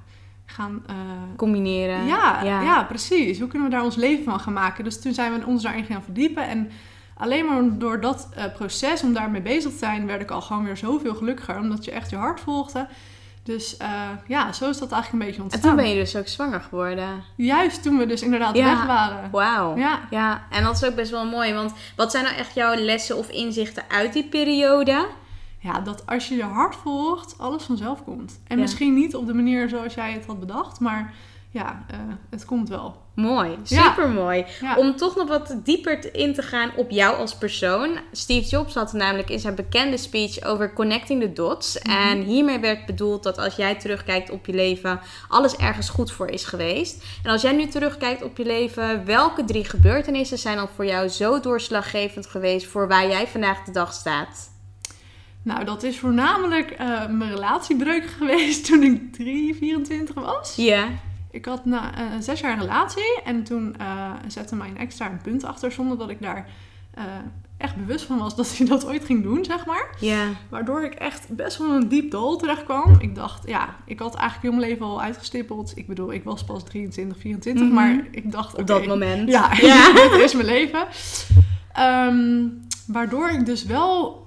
gaan... 0.47 0.83
eh, 0.87 0.95
Combineren. 1.37 2.07
ja, 2.07 2.43
ja. 2.43 2.83
precies. 2.83 3.39
Hoe 3.39 3.49
kunnen 3.49 3.69
we 3.69 3.75
daar 3.75 3.85
ons 3.85 3.97
leven 3.97 4.25
van 4.25 4.41
gaan 4.41 4.53
maken? 4.53 4.85
Dus 4.85 5.01
toen 5.01 5.15
zijn 5.15 5.39
we 5.39 5.47
ons 5.47 5.63
daarin 5.63 5.85
gaan 5.85 6.03
verdiepen. 6.03 6.49
En 6.49 6.71
alleen 7.17 7.47
maar 7.47 7.79
door 7.79 8.01
dat 8.01 8.29
eh, 8.35 8.45
proces, 8.55 9.03
om 9.03 9.13
daarmee 9.13 9.41
bezig 9.43 9.71
te 9.73 9.79
zijn, 9.79 10.07
werd 10.07 10.21
ik 10.21 10.31
al 10.31 10.41
gewoon 10.41 10.65
weer 10.65 10.77
zoveel 10.77 11.15
gelukkiger. 11.15 11.59
Omdat 11.59 11.85
je 11.85 11.91
echt 11.91 12.11
je 12.11 12.17
hart 12.17 12.41
volgde. 12.41 12.87
Dus 13.43 13.77
eh, 13.77 13.89
ja, 14.27 14.53
zo 14.53 14.69
is 14.71 14.79
dat 14.79 14.93
eigenlijk 14.93 15.13
een 15.13 15.19
beetje 15.29 15.37
En 15.37 15.43
ontstaan. 15.43 15.71
toen 15.77 15.77
ben 15.85 15.89
je 15.95 15.95
dus 16.01 16.17
ook 16.17 16.29
zwanger 16.29 16.61
geworden. 16.61 17.09
Juist 17.37 17.83
toen 17.83 17.99
we 17.99 18.07
dus 18.07 18.23
inderdaad 18.23 18.57
Ja. 18.57 18.65
weg 18.65 18.87
waren. 18.87 19.31
Wauw. 19.31 19.77
Ja. 19.77 20.01
Ja, 20.11 20.45
en 20.51 20.63
dat 20.65 20.75
is 20.77 20.85
ook 20.85 20.95
best 20.95 21.11
wel 21.11 21.27
mooi. 21.27 21.55
Want 21.55 21.73
wat 21.97 22.11
zijn 22.11 22.25
nou 22.25 22.37
echt 22.37 22.55
jouw 22.55 22.75
lessen 22.75 23.17
of 23.17 23.29
inzichten 23.31 23.83
uit 23.89 24.13
die 24.13 24.25
periode? 24.25 25.07
Ja, 25.65 25.81
dat 25.81 26.07
als 26.07 26.29
je 26.29 26.37
je 26.37 26.43
hart 26.43 26.75
volgt, 26.77 27.35
alles 27.39 27.63
vanzelf 27.63 28.05
komt. 28.05 28.41
En 28.47 28.57
Ja. 28.57 28.63
misschien 28.63 28.95
niet 28.95 29.15
op 29.15 29.27
de 29.27 29.35
manier 29.35 29.69
zoals 29.69 29.95
jij 29.95 30.13
het 30.13 30.27
had 30.27 30.41
bedacht, 30.41 30.81
maar 30.81 31.15
ja, 31.51 31.85
eh, 31.91 31.97
het 32.31 32.45
komt 32.45 32.69
wel. 32.69 33.03
Mooi, 33.15 33.57
Ja. 33.65 33.83
super 33.83 34.09
mooi. 34.09 34.45
Ja. 34.61 34.77
Om 34.77 34.97
toch 34.97 35.17
nog 35.17 35.29
wat 35.29 35.57
dieper 35.65 36.15
in 36.15 36.35
te 36.35 36.43
gaan 36.43 36.71
op 36.77 36.91
jou 36.91 37.17
als 37.17 37.35
persoon. 37.35 37.99
Steve 38.13 38.49
Jobs 38.49 38.75
had 38.75 38.93
namelijk 38.93 39.31
in 39.31 39.39
zijn 39.41 39.55
bekende 39.55 39.97
speech 39.97 40.43
over 40.43 40.73
connecting 40.73 41.21
the 41.23 41.33
dots. 41.33 41.79
Mhm. 41.83 41.97
En 41.97 42.23
hiermee 42.23 42.59
werd 42.59 42.87
bedoeld 42.87 43.23
dat 43.23 43.39
als 43.39 43.57
jij 43.57 43.75
terugkijkt 43.75 44.31
op 44.31 44.47
je 44.47 44.53
leven, 44.55 45.01
alles 45.29 45.57
ergens 45.57 45.89
goed 45.89 46.13
voor 46.13 46.29
is 46.29 46.45
geweest. 46.45 47.05
En 47.23 47.31
als 47.31 47.43
jij 47.43 47.53
nu 47.53 47.67
terugkijkt 47.67 48.23
op 48.23 48.37
je 48.37 48.45
leven, 48.45 49.05
welke 49.05 49.45
drie 49.45 49.65
gebeurtenissen 49.65 50.39
zijn 50.39 50.57
dan 50.57 50.69
voor 50.75 50.87
jou 50.87 51.09
zo 51.09 51.41
doorslaggevend 51.41 52.27
geweest 52.27 52.67
voor 52.67 52.89
waar 52.89 53.09
jij 53.09 53.27
vandaag 53.27 53.65
de 53.65 53.73
dag 53.73 53.93
staat? 53.93 54.53
Nou, 55.45 55.65
dat 55.65 55.83
is 55.83 55.99
voornamelijk 55.99 56.71
eh, 56.71 57.07
mijn 57.09 57.31
relatiebreuk 57.31 58.05
geweest 58.19 58.67
toen 58.67 58.83
ik 58.83 59.13
3, 59.13 59.55
24 59.55 60.15
was. 60.15 60.55
Ja. 60.57 60.87
Ik 61.31 61.45
had 61.45 61.65
na 61.65 61.95
eh, 61.95 62.13
een 62.15 62.23
zes 62.23 62.41
jaar 62.41 62.59
relatie 62.59 63.21
en 63.25 63.45
toen 63.45 63.75
eh, 63.79 64.11
zette 64.29 64.57
mijn 64.57 64.79
ex 64.79 64.97
daar 64.97 65.11
een 65.11 65.23
punt 65.23 65.45
achter 65.45 65.73
zonder 65.73 65.99
dat 65.99 66.11
ik 66.11 66.23
daar 66.23 66.47
echt 67.57 67.77
bewust 67.77 68.05
van 68.05 68.19
was 68.19 68.37
dat 68.37 68.57
hij 68.57 68.67
dat 68.67 68.87
ooit 68.87 69.05
ging 69.05 69.23
doen, 69.23 69.45
zeg 69.45 69.67
maar. 69.67 69.89
Ja. 70.01 70.27
Waardoor 70.49 70.85
ik 70.85 70.95
echt 70.95 71.29
best 71.37 71.59
wel 71.59 71.71
een 71.71 71.89
diep 71.89 72.11
dal 72.11 72.37
terecht 72.37 72.65
kwam. 72.65 72.97
Ik 72.99 73.15
dacht, 73.15 73.49
ja, 73.49 73.77
ik 73.87 73.99
had 73.99 74.15
eigenlijk 74.15 74.43
heel 74.43 74.61
mijn 74.61 74.71
leven 74.73 74.87
al 74.87 75.03
uitgestippeld. 75.03 75.73
Ik 75.77 75.87
bedoel, 75.87 76.13
ik 76.13 76.25
was 76.25 76.45
pas 76.45 76.65
23, 76.65 77.19
24, 77.19 77.65
Mhm. 77.65 77.75
maar 77.75 78.07
ik 78.11 78.33
dacht, 78.33 78.55
Op 78.57 78.67
dat 78.67 78.87
moment. 78.87 79.29
Ja, 79.31 79.49
dit 79.95 80.21
is 80.27 80.35
mijn 80.35 80.47
leven. 80.47 80.87
Ehm, 81.73 82.47
waardoor 82.87 83.31
ik 83.31 83.47
dus 83.47 83.65
wel 83.65 84.27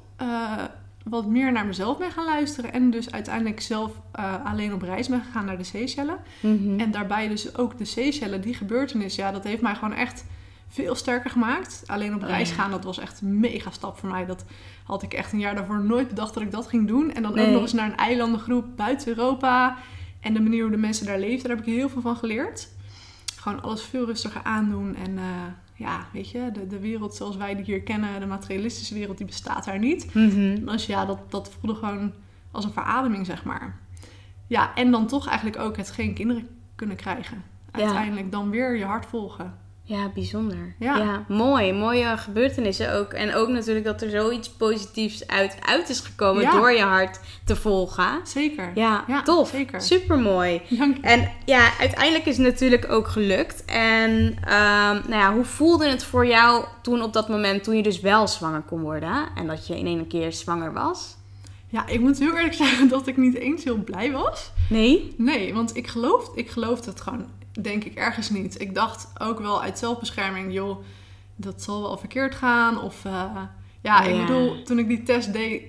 wat 1.09 1.25
meer 1.25 1.51
naar 1.51 1.65
mezelf 1.65 1.97
ben 1.97 2.11
gaan 2.11 2.25
luisteren. 2.25 2.73
En 2.73 2.89
dus 2.91 3.11
uiteindelijk 3.11 3.61
zelf 3.61 3.91
eh, 4.11 4.45
alleen 4.45 4.73
op 4.73 4.81
reis 4.81 5.07
ben 5.07 5.21
gegaan 5.23 5.45
naar 5.45 5.57
de 5.57 5.63
Seychelles. 5.63 6.15
Mhm. 6.39 6.79
En 6.79 6.91
daarbij 6.91 7.27
dus 7.27 7.57
ook 7.57 7.77
de 7.77 7.85
Seychelles, 7.85 8.41
die 8.41 8.53
gebeurtenis, 8.53 9.15
ja, 9.15 9.31
dat 9.31 9.43
heeft 9.43 9.61
mij 9.61 9.75
gewoon 9.75 9.93
echt 9.93 10.25
veel 10.67 10.95
sterker 10.95 11.29
gemaakt. 11.29 11.83
Alleen 11.85 12.15
op 12.15 12.21
reis 12.21 12.51
gaan, 12.51 12.71
dat 12.71 12.83
was 12.83 12.99
echt 12.99 13.21
een 13.21 13.39
mega 13.39 13.71
stap 13.71 13.97
voor 13.97 14.09
mij. 14.09 14.25
Dat 14.25 14.45
had 14.83 15.03
ik 15.03 15.13
echt 15.13 15.33
een 15.33 15.39
jaar 15.39 15.55
daarvoor 15.55 15.83
nooit 15.83 16.07
bedacht 16.07 16.33
dat 16.33 16.43
ik 16.43 16.51
dat 16.51 16.67
ging 16.67 16.87
doen. 16.87 17.13
En 17.13 17.21
dan 17.21 17.33
Nee. 17.33 17.45
ook 17.45 17.51
nog 17.51 17.61
eens 17.61 17.73
naar 17.73 17.89
een 17.91 17.97
eilandengroep 17.97 18.65
buiten 18.75 19.07
Europa. 19.07 19.77
En 20.19 20.33
de 20.33 20.41
manier 20.41 20.61
hoe 20.61 20.71
de 20.71 20.77
mensen 20.77 21.05
daar 21.05 21.19
leven, 21.19 21.47
daar 21.47 21.57
heb 21.57 21.65
ik 21.67 21.73
heel 21.73 21.89
veel 21.89 22.01
van 22.01 22.15
geleerd. 22.15 22.67
Gewoon 23.35 23.61
alles 23.61 23.81
veel 23.81 24.05
rustiger 24.05 24.41
aandoen. 24.43 24.95
En 24.95 25.17
eh, 25.17 25.23
ja, 25.77 26.07
weet 26.13 26.29
je, 26.29 26.49
de, 26.53 26.67
de 26.67 26.79
wereld 26.79 27.15
zoals 27.15 27.35
wij 27.35 27.55
die 27.55 27.65
hier 27.65 27.81
kennen, 27.81 28.19
de 28.19 28.25
materialistische 28.25 28.93
wereld, 28.93 29.17
die 29.17 29.25
bestaat 29.25 29.65
daar 29.65 29.79
niet. 29.79 30.13
Mhm. 30.13 30.65
Dus 30.65 30.85
ja, 30.85 31.05
dat, 31.05 31.31
dat 31.31 31.49
voelde 31.49 31.79
gewoon 31.79 32.13
als 32.51 32.65
een 32.65 32.71
verademing, 32.71 33.25
zeg 33.25 33.43
maar. 33.43 33.79
Ja, 34.47 34.75
en 34.75 34.91
dan 34.91 35.07
toch 35.07 35.27
eigenlijk 35.27 35.59
ook 35.59 35.77
het 35.77 35.91
geen 35.91 36.13
kinderen 36.13 36.47
kunnen 36.75 36.95
krijgen. 36.95 37.43
Ja. 37.73 37.79
Uiteindelijk 37.83 38.31
dan 38.31 38.49
weer 38.49 38.77
je 38.77 38.85
hart 38.85 39.05
volgen. 39.05 39.57
Ja, 39.89 40.11
bijzonder. 40.13 40.75
Ja. 40.79 40.97
Ja. 40.97 41.25
mooi. 41.27 41.73
Mooie 41.73 42.17
gebeurtenissen 42.17 42.93
ook. 42.93 43.13
En 43.13 43.35
ook 43.35 43.47
natuurlijk 43.47 43.85
dat 43.85 44.01
er 44.01 44.09
zoiets 44.09 44.49
positiefs 44.49 45.27
uit, 45.27 45.57
uit 45.61 45.89
is 45.89 45.99
gekomen 45.99 46.41
Ja. 46.41 46.51
door 46.51 46.71
je 46.71 46.81
hart 46.81 47.19
te 47.45 47.55
volgen. 47.55 48.19
Zeker. 48.23 48.71
Ja, 48.75 49.03
Ja, 49.07 49.21
tof. 49.21 49.49
zeker. 49.49 49.81
Super 49.81 50.19
mooi. 50.19 50.61
Dank 50.69 50.95
je. 50.95 51.01
En 51.01 51.31
ja, 51.45 51.69
uiteindelijk 51.79 52.25
is 52.25 52.37
het 52.37 52.45
natuurlijk 52.45 52.91
ook 52.91 53.07
gelukt. 53.07 53.65
En 53.65 54.37
ehm, 54.43 54.93
nou 54.93 55.09
ja, 55.15 55.33
hoe 55.33 55.45
voelde 55.45 55.87
het 55.89 56.03
voor 56.03 56.25
jou 56.25 56.65
toen 56.81 57.01
op 57.01 57.13
dat 57.13 57.29
moment, 57.29 57.63
toen 57.63 57.75
je 57.75 57.83
dus 57.83 57.99
wel 57.99 58.27
zwanger 58.27 58.61
kon 58.61 58.81
worden? 58.81 59.27
En 59.35 59.47
dat 59.47 59.67
je 59.67 59.77
in 59.79 59.85
één 59.85 60.07
keer 60.07 60.33
zwanger 60.33 60.73
was? 60.73 61.15
Ja, 61.69 61.87
ik 61.87 61.99
moet 61.99 62.19
heel 62.19 62.35
eerlijk 62.35 62.53
zeggen 62.53 62.87
dat 62.95 63.07
ik 63.07 63.17
niet 63.17 63.35
eens 63.35 63.63
heel 63.63 63.77
blij 63.83 64.11
was. 64.11 64.51
Nee? 64.69 65.13
Nee, 65.17 65.53
want 65.53 65.75
ik 65.75 65.87
geloof, 65.87 66.29
ik 66.35 66.49
geloofde 66.49 66.89
het 66.89 67.01
gewoon, 67.01 67.25
denk 67.61 67.83
ik, 67.83 67.95
ergens 67.95 68.29
niet. 68.29 68.61
Ik 68.61 68.75
dacht 68.75 69.07
ook 69.17 69.39
wel 69.39 69.61
uit 69.61 69.77
zelfbescherming, 69.79 70.53
joh, 70.53 70.83
dat 71.35 71.61
zal 71.61 71.81
wel 71.81 71.97
verkeerd 71.97 72.35
gaan. 72.35 72.81
Of 72.81 73.05
eh, 73.05 73.31
ja, 73.81 74.01
ik 74.03 74.15
Ja. 74.15 74.25
bedoel, 74.25 74.63
toen 74.63 74.79
ik 74.79 74.87
die 74.87 75.03
test 75.03 75.33
deed, 75.33 75.61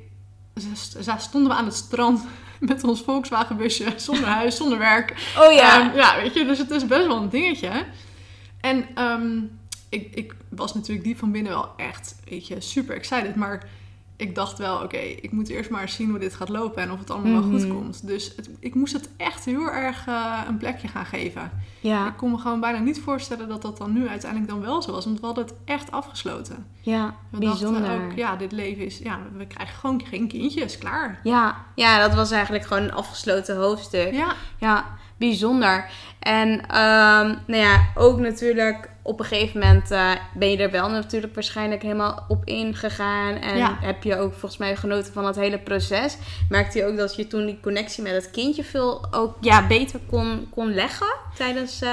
stonden 1.19 1.51
we 1.51 1.57
aan 1.59 1.65
het 1.65 1.75
strand 1.75 2.25
met 2.61 2.85
ons 2.85 3.03
Volkswagenbusje, 3.03 3.93
zonder 3.97 4.25
huis, 4.29 4.57
zonder 4.57 4.79
werk. 4.79 5.11
Oh 5.39 5.53
ja. 5.53 5.81
Ehm, 5.89 5.97
ja, 5.97 6.17
weet 6.17 6.35
je, 6.35 6.45
dus 6.45 6.59
het 6.59 6.71
is 6.71 6.87
best 6.87 7.07
wel 7.07 7.17
een 7.17 7.29
dingetje. 7.29 7.85
En 8.61 8.87
ehm, 8.95 9.39
ik, 9.89 10.15
ik 10.15 10.35
was 10.49 10.75
natuurlijk 10.75 11.07
diep 11.07 11.19
van 11.19 11.33
binnen 11.33 11.53
wel 11.53 11.69
echt, 11.77 12.17
weet 12.25 12.47
je, 12.47 12.61
super 12.61 12.95
excited. 12.95 13.35
Maar 13.35 13.69
ik 14.19 14.35
dacht 14.35 14.59
wel, 14.59 14.83
oké, 14.83 14.97
ik 14.97 15.33
moet 15.33 15.49
eerst 15.49 15.71
maar 15.71 15.81
eens 15.83 15.95
zien 15.95 16.11
hoe 16.11 16.19
dit 16.19 16.35
gaat 16.35 16.49
lopen 16.49 16.83
en 16.83 16.93
of 16.93 16.99
het 16.99 17.11
allemaal 17.11 17.33
wel 17.33 17.51
goed 17.51 17.67
Mhm. 17.67 17.75
komt. 17.77 18.07
Dus 18.07 18.33
het, 18.37 18.51
ik 18.61 18.75
moest 18.75 18.93
het 18.93 19.09
echt 19.17 19.45
heel 19.45 19.71
erg 19.71 20.07
eh, 20.07 20.41
een 20.49 20.57
plekje 20.57 20.89
gaan 20.89 21.07
geven. 21.07 21.51
ja. 21.81 22.07
Ik 22.07 22.17
kon 22.17 22.31
me 22.31 22.39
gewoon 22.39 22.61
bijna 22.61 22.79
niet 22.79 23.01
voorstellen 23.01 23.49
dat 23.49 23.63
dat 23.63 23.77
dan 23.79 23.93
nu 23.93 24.09
uiteindelijk 24.09 24.51
dan 24.51 24.61
wel 24.61 24.83
zo 24.83 24.93
was. 24.93 25.05
Want 25.05 25.21
we 25.21 25.27
hadden 25.27 25.45
het 25.45 25.55
echt 25.65 25.91
afgesloten. 25.91 26.67
Ja, 26.81 27.15
We 27.31 27.39
bijzonder. 27.39 27.81
dachten 27.81 28.05
ook, 28.05 28.13
ja, 28.13 28.37
dit 28.37 28.53
leven 28.53 28.85
is, 28.85 28.99
ja, 28.99 29.19
we 29.37 29.47
krijgen 29.47 29.79
gewoon 29.79 30.03
geen 30.05 30.29
kindjes, 30.29 30.79
klaar. 30.79 31.21
Ja, 31.23 31.57
ja, 31.75 31.99
dat 32.01 32.15
was 32.15 32.31
eigenlijk 32.31 32.65
gewoon 32.65 32.83
een 32.83 32.93
afgesloten 32.93 33.57
hoofdstuk. 33.57 34.13
Ja, 34.13 34.33
Ja, 34.59 34.85
bijzonder. 35.19 35.91
En 36.19 36.49
ehm, 36.69 37.27
nou 37.47 37.63
ja, 37.63 37.87
ook 37.95 38.19
natuurlijk 38.19 38.89
op 39.03 39.19
een 39.21 39.25
gegeven 39.27 39.61
moment 39.61 39.91
eh, 39.91 40.11
ben 40.35 40.51
je 40.51 40.57
er 40.57 40.71
wel 40.71 40.89
natuurlijk 40.91 41.35
waarschijnlijk 41.35 41.83
helemaal 41.83 42.25
op 42.29 42.45
ingegaan. 42.45 43.35
En 43.35 43.57
Ja. 43.57 43.77
heb 43.81 44.03
je 44.03 44.17
ook 44.19 44.31
volgens 44.33 44.57
mij 44.57 44.77
genoten 44.77 45.13
van 45.13 45.25
het 45.27 45.37
hele 45.37 45.59
proces. 45.59 46.17
Merkte 46.49 46.79
je 46.79 46.87
ook 46.87 46.97
dat 46.97 47.17
je 47.17 47.27
toen 47.27 47.47
die 47.47 47.59
connectie 47.63 48.03
met 48.03 48.13
het 48.13 48.31
kindje 48.31 48.65
veel 48.65 49.07
ook 49.11 49.37
ja, 49.41 49.67
beter 49.67 50.01
kon, 50.11 50.47
kon 50.51 50.75
leggen 50.75 51.15
tijdens... 51.35 51.81
eh, 51.83 51.93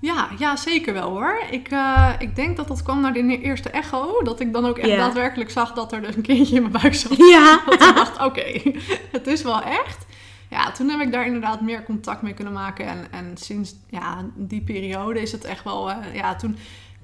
Ja, 0.00 0.28
ja, 0.38 0.56
zeker 0.56 0.92
wel 0.92 1.10
hoor. 1.10 1.42
Ik, 1.50 1.68
eh, 1.70 2.08
ik 2.18 2.36
denk 2.36 2.56
dat 2.56 2.68
dat 2.68 2.82
kwam 2.82 3.00
naar 3.00 3.12
de 3.12 3.40
eerste 3.40 3.70
echo. 3.70 4.22
Dat 4.22 4.40
ik 4.40 4.52
dan 4.52 4.66
ook 4.66 4.78
echt 4.78 4.96
daadwerkelijk 4.96 5.50
zag 5.50 5.72
dat 5.72 5.92
er 5.92 6.02
dus 6.02 6.16
een 6.16 6.22
kindje 6.22 6.54
in 6.56 6.60
mijn 6.70 6.82
buik 6.82 6.94
zat. 6.94 7.16
Ja. 7.16 7.60
Dat 7.64 7.74
ik 7.74 7.94
dacht, 7.94 8.24
oké, 8.24 8.60
het 9.16 9.26
is 9.26 9.42
wel 9.42 9.62
echt. 9.62 10.04
Ja, 10.50 10.70
toen 10.70 10.88
heb 10.88 11.00
ik 11.00 11.12
daar 11.12 11.26
inderdaad 11.26 11.60
meer 11.60 11.82
contact 11.82 12.22
mee 12.22 12.34
kunnen 12.34 12.52
maken. 12.52 12.86
En, 12.86 13.12
en 13.12 13.36
sinds 13.36 13.74
ja, 13.88 14.24
die 14.34 14.62
periode 14.62 15.20
is 15.20 15.32
het 15.32 15.44
echt 15.44 15.64
wel... 15.64 15.90
eh, 15.90 16.14
ja, 16.14 16.34
toen 16.36 16.56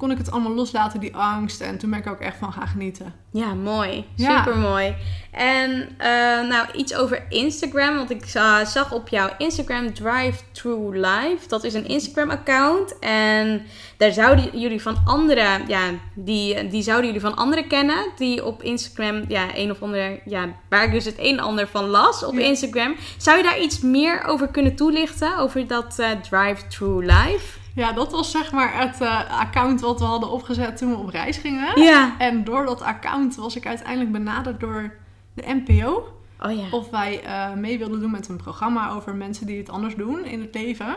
kon 0.02 0.10
ik 0.10 0.18
het 0.18 0.30
allemaal 0.30 0.52
loslaten, 0.54 1.00
die 1.00 1.16
angst. 1.16 1.60
En 1.60 1.78
toen 1.78 1.90
ben 1.90 1.98
ik 1.98 2.06
ook 2.06 2.20
echt 2.20 2.36
van 2.36 2.52
gaan 2.52 2.66
genieten. 2.68 3.14
Ja, 3.32 3.54
mooi. 3.54 4.04
Ja. 4.14 4.38
Super 4.38 4.58
mooi. 4.58 4.94
En 5.30 5.88
eh, 5.98 6.08
nou, 6.48 6.66
iets 6.76 6.94
over 6.94 7.22
Instagram. 7.28 7.96
Want 7.96 8.10
ik 8.10 8.24
za- 8.26 8.64
zag 8.64 8.92
op 8.92 9.08
jouw 9.08 9.28
Instagram 9.38 9.94
Drive 9.94 10.38
Through 10.52 10.96
Life. 10.96 11.48
Dat 11.48 11.64
is 11.64 11.74
een 11.74 11.86
Instagram-account. 11.88 12.98
En 12.98 13.62
daar 13.96 14.12
zouden 14.12 14.58
jullie 14.60 14.82
van 14.82 14.96
anderen, 15.04 15.66
ja, 15.68 15.80
die, 16.14 16.68
die 16.68 16.82
zouden 16.82 17.06
jullie 17.06 17.20
van 17.20 17.36
anderen 17.36 17.66
kennen. 17.68 17.96
Die 18.16 18.44
op 18.44 18.62
Instagram, 18.62 19.24
ja, 19.28 19.46
een 19.54 19.70
of 19.70 19.82
andere, 19.82 20.20
ja, 20.24 20.48
waar 20.68 20.84
ik 20.84 20.92
dus 20.92 21.04
het 21.04 21.18
een 21.18 21.38
en 21.38 21.44
ander 21.44 21.68
van 21.68 21.84
las 21.84 22.24
op 22.24 22.34
Ja. 22.34 22.40
Instagram. 22.40 22.94
Zou 23.16 23.36
je 23.36 23.42
daar 23.42 23.60
iets 23.60 23.80
meer 23.80 24.24
over 24.24 24.48
kunnen 24.48 24.74
toelichten? 24.76 25.38
Over 25.38 25.66
dat 25.66 25.98
eh, 25.98 26.10
Drive 26.10 26.66
Through 26.68 27.04
Life? 27.06 27.60
Ja, 27.74 27.92
dat 27.92 28.12
was 28.12 28.30
zeg 28.30 28.52
maar 28.52 28.80
het 28.80 29.00
eh, 29.00 29.40
account 29.40 29.80
wat 29.80 29.98
we 29.98 30.04
hadden 30.04 30.30
opgezet 30.30 30.76
toen 30.76 30.90
we 30.90 30.96
op 30.96 31.08
reis 31.08 31.36
gingen. 31.36 31.80
Ja. 31.80 32.14
En 32.18 32.44
door 32.44 32.66
dat 32.66 32.82
account 32.82 33.34
was 33.34 33.56
ik 33.56 33.66
uiteindelijk 33.66 34.12
benaderd 34.12 34.60
door 34.60 34.94
de 35.34 35.42
NPO. 35.46 36.16
Oh 36.40 36.52
ja. 36.52 36.64
Of 36.70 36.90
wij 36.90 37.22
eh, 37.22 37.52
mee 37.52 37.78
wilden 37.78 38.00
doen 38.00 38.10
met 38.10 38.28
een 38.28 38.36
programma 38.36 38.90
over 38.90 39.14
mensen 39.14 39.46
die 39.46 39.58
het 39.58 39.70
anders 39.70 39.94
doen 39.94 40.24
in 40.24 40.40
het 40.40 40.54
leven. 40.54 40.96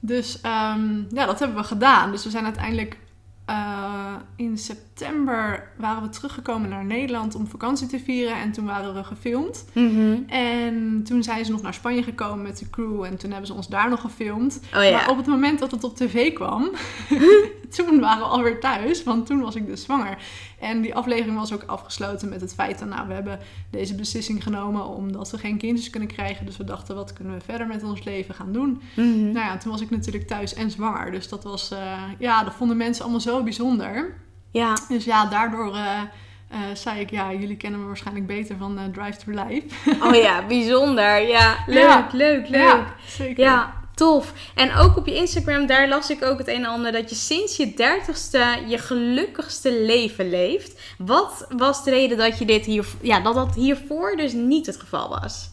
Dus 0.00 0.40
ehm, 0.40 0.96
ja, 1.08 1.26
dat 1.26 1.38
hebben 1.38 1.56
we 1.56 1.64
gedaan. 1.64 2.10
Dus 2.10 2.24
we 2.24 2.30
zijn 2.30 2.44
uiteindelijk 2.44 2.98
eh, 3.52 4.14
in 4.36 4.58
september 4.58 5.68
waren 5.76 6.02
we 6.02 6.08
teruggekomen 6.08 6.68
naar 6.68 6.84
Nederland 6.84 7.34
om 7.34 7.46
vakantie 7.46 7.86
te 7.86 7.98
vieren. 7.98 8.36
En 8.36 8.52
toen 8.52 8.64
waren 8.64 8.94
we 8.94 9.04
gefilmd. 9.04 9.64
Mhm. 9.72 10.16
En 10.26 11.02
toen 11.04 11.22
zijn 11.22 11.44
ze 11.44 11.50
nog 11.50 11.62
naar 11.62 11.74
Spanje 11.74 12.02
gekomen 12.02 12.42
met 12.42 12.58
de 12.58 12.70
crew. 12.70 13.02
En 13.02 13.16
toen 13.16 13.30
hebben 13.30 13.46
ze 13.46 13.54
ons 13.54 13.68
daar 13.68 13.88
nog 13.88 14.00
gefilmd. 14.00 14.60
Oh 14.76 14.84
ja. 14.84 14.90
Maar 14.90 15.10
op 15.10 15.16
het 15.16 15.26
moment 15.26 15.58
dat 15.58 15.70
het 15.70 15.84
op 15.84 15.96
tv 15.96 16.32
kwam, 16.32 16.70
toen 17.76 18.00
waren 18.00 18.22
we 18.22 18.30
alweer 18.30 18.60
thuis. 18.60 19.02
Want 19.02 19.26
toen 19.26 19.40
was 19.40 19.54
ik 19.54 19.66
dus 19.66 19.82
zwanger. 19.82 20.18
En 20.62 20.80
die 20.80 20.94
aflevering 20.94 21.36
was 21.38 21.52
ook 21.52 21.62
afgesloten 21.66 22.28
met 22.28 22.40
het 22.40 22.54
feit 22.54 22.78
dat 22.78 22.88
nou, 22.88 23.08
we 23.08 23.14
hebben 23.14 23.38
deze 23.70 23.94
beslissing 23.94 24.42
genomen 24.42 24.86
omdat 24.86 25.30
we 25.30 25.38
geen 25.38 25.58
kindjes 25.58 25.90
kunnen 25.90 26.08
krijgen. 26.08 26.46
Dus 26.46 26.56
we 26.56 26.64
dachten, 26.64 26.94
wat 26.94 27.12
kunnen 27.12 27.34
we 27.34 27.40
verder 27.44 27.66
met 27.66 27.82
ons 27.82 28.04
leven 28.04 28.34
gaan 28.34 28.52
doen? 28.52 28.82
Mhm. 28.96 29.22
Nou 29.32 29.46
ja, 29.46 29.56
toen 29.56 29.72
was 29.72 29.80
ik 29.80 29.90
natuurlijk 29.90 30.26
thuis 30.26 30.54
en 30.54 30.70
zwanger. 30.70 31.10
Dus 31.10 31.28
dat 31.28 31.44
was, 31.44 31.70
eh, 31.70 32.02
ja, 32.18 32.44
dat 32.44 32.54
vonden 32.54 32.76
mensen 32.76 33.02
allemaal 33.02 33.20
zo 33.20 33.42
bijzonder. 33.42 34.14
Ja, 34.50 34.74
Dus 34.88 35.04
ja, 35.04 35.26
daardoor 35.26 35.74
eh, 35.74 36.00
eh, 36.48 36.58
zei 36.74 37.00
ik, 37.00 37.10
ja, 37.10 37.32
jullie 37.32 37.56
kennen 37.56 37.80
me 37.80 37.86
waarschijnlijk 37.86 38.26
beter 38.26 38.56
van 38.56 38.78
Drive 38.92 39.16
to 39.24 39.44
Life. 39.44 39.66
oh 40.02 40.14
ja, 40.14 40.46
bijzonder. 40.46 41.28
Ja, 41.28 41.56
leuk, 41.66 41.78
Ja. 41.88 42.08
leuk, 42.12 42.48
leuk. 42.48 42.62
Ja, 42.62 42.94
zeker. 43.06 43.44
Ja, 43.44 43.81
tof. 43.94 44.32
En 44.54 44.74
ook 44.74 44.96
op 44.96 45.06
je 45.06 45.14
Instagram, 45.14 45.66
daar 45.66 45.88
las 45.88 46.10
ik 46.10 46.24
ook 46.24 46.38
het 46.38 46.48
een 46.48 46.54
en 46.54 46.64
ander 46.64 46.92
dat 46.92 47.10
je 47.10 47.16
sinds 47.16 47.56
je 47.56 47.74
dertigste 47.74 48.58
je 48.66 48.78
gelukkigste 48.78 49.82
leven 49.82 50.30
leeft. 50.30 50.80
Wat 50.98 51.46
was 51.56 51.84
de 51.84 51.90
reden 51.90 52.18
dat 52.18 52.38
je 52.38 52.44
dit 52.44 52.64
hier, 52.64 52.86
ja, 53.00 53.20
dat 53.20 53.34
dat 53.34 53.54
hiervoor 53.54 54.16
dus 54.16 54.32
niet 54.32 54.66
het 54.66 54.76
geval 54.76 55.08
was? 55.08 55.50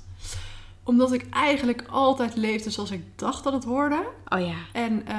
Omdat 0.83 1.13
ik 1.13 1.25
eigenlijk 1.29 1.83
altijd 1.89 2.35
leefde 2.35 2.69
zoals 2.69 2.91
ik 2.91 3.03
dacht 3.15 3.43
dat 3.43 3.53
het 3.53 3.63
hoorde. 3.63 4.07
Oh 4.27 4.39
ja. 4.39 4.55
En 4.71 5.07
eh, 5.07 5.17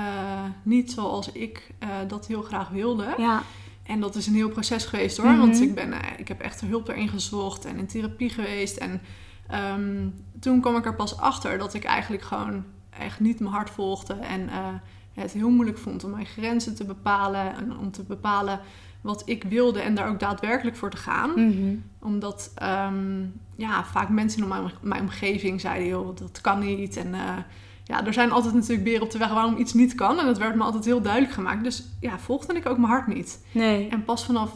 niet 0.63 0.93
zoals 0.93 1.33
ik 1.33 1.71
eh, 1.79 1.89
dat 2.09 2.27
heel 2.27 2.43
graag 2.43 2.69
wilde. 2.69 3.15
Ja. 3.17 3.43
En 3.83 4.01
dat 4.01 4.15
is 4.15 4.27
een 4.27 4.35
heel 4.35 4.49
proces 4.49 4.85
geweest 4.85 5.17
hoor. 5.17 5.31
Mhm. 5.31 5.39
Want 5.39 5.61
ik, 5.61 5.75
ben, 5.75 5.93
eh, 5.93 5.99
ik 6.17 6.29
heb 6.29 6.41
echt 6.41 6.61
hulp 6.61 6.89
erin 6.89 7.09
gezocht 7.09 7.65
en 7.65 7.79
in 7.79 7.87
therapie 7.87 8.31
geweest. 8.31 8.77
En 8.77 9.03
ehm, 9.49 10.09
toen 10.41 10.61
kwam 10.61 10.77
ik 10.77 10.85
er 10.85 10.95
pas 10.95 11.17
achter 11.17 11.59
dat 11.59 11.75
ik 11.75 11.85
eigenlijk 11.85 12.23
gewoon 12.23 12.65
echt 13.01 13.21
niet 13.21 13.41
mijn 13.41 13.53
hart 13.53 13.71
volgde. 13.71 14.15
En 14.15 14.49
eh, 14.49 14.67
het 15.15 15.33
heel 15.33 15.51
moeilijk 15.51 15.79
vond 15.79 16.05
om 16.05 16.11
mijn 16.11 16.27
grenzen 16.27 16.75
te 16.75 16.85
bepalen. 16.85 17.57
En 17.57 17.79
om 17.79 17.91
te 17.91 18.03
bepalen 18.03 18.61
wat 19.01 19.23
ik 19.25 19.45
wilde 19.45 19.81
en 19.81 19.95
daar 19.95 20.09
ook 20.09 20.21
daadwerkelijk 20.21 20.77
voor 20.77 20.91
te 20.91 20.97
gaan. 20.97 21.31
Mhm. 21.31 21.75
Omdat 22.01 22.53
ehm, 22.55 23.25
ja, 23.57 23.85
vaak 23.85 24.09
mensen 24.09 24.43
in 24.43 24.49
mijn, 24.49 24.71
mijn 24.81 25.03
omgeving 25.03 25.61
zeiden, 25.61 25.89
joh, 25.89 26.17
dat 26.17 26.41
kan 26.41 26.59
niet. 26.59 26.97
En 26.97 27.15
eh, 27.15 27.37
ja, 27.85 28.07
er 28.07 28.13
zijn 28.13 28.33
altijd 28.33 28.55
natuurlijk 28.55 28.85
beren 28.85 29.03
op 29.03 29.11
de 29.11 29.19
weg 29.19 29.33
waarom 29.33 29.57
iets 29.57 29.73
niet 29.73 29.95
kan. 29.95 30.19
En 30.19 30.27
dat 30.27 30.39
werd 30.39 30.55
me 30.55 30.63
altijd 30.63 30.85
heel 30.85 31.01
duidelijk 31.03 31.33
gemaakt. 31.33 31.65
Dus 31.65 31.85
ja, 32.01 32.19
volgde 32.19 32.55
ik 32.55 32.67
ook 32.67 32.79
mijn 32.79 32.93
hart 32.93 33.07
niet. 33.07 33.45
Nee. 33.53 33.89
En 33.89 34.05
pas 34.05 34.25
vanaf 34.25 34.53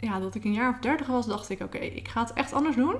ja, 0.00 0.20
dat 0.20 0.34
ik 0.34 0.44
een 0.44 0.52
jaar 0.52 0.70
of 0.70 0.78
dertig 0.78 1.06
was, 1.06 1.26
dacht 1.26 1.50
ik, 1.50 1.60
oké, 1.60 1.78
ik 1.78 2.08
ga 2.08 2.20
het 2.20 2.32
echt 2.32 2.52
anders 2.52 2.76
doen. 2.76 2.94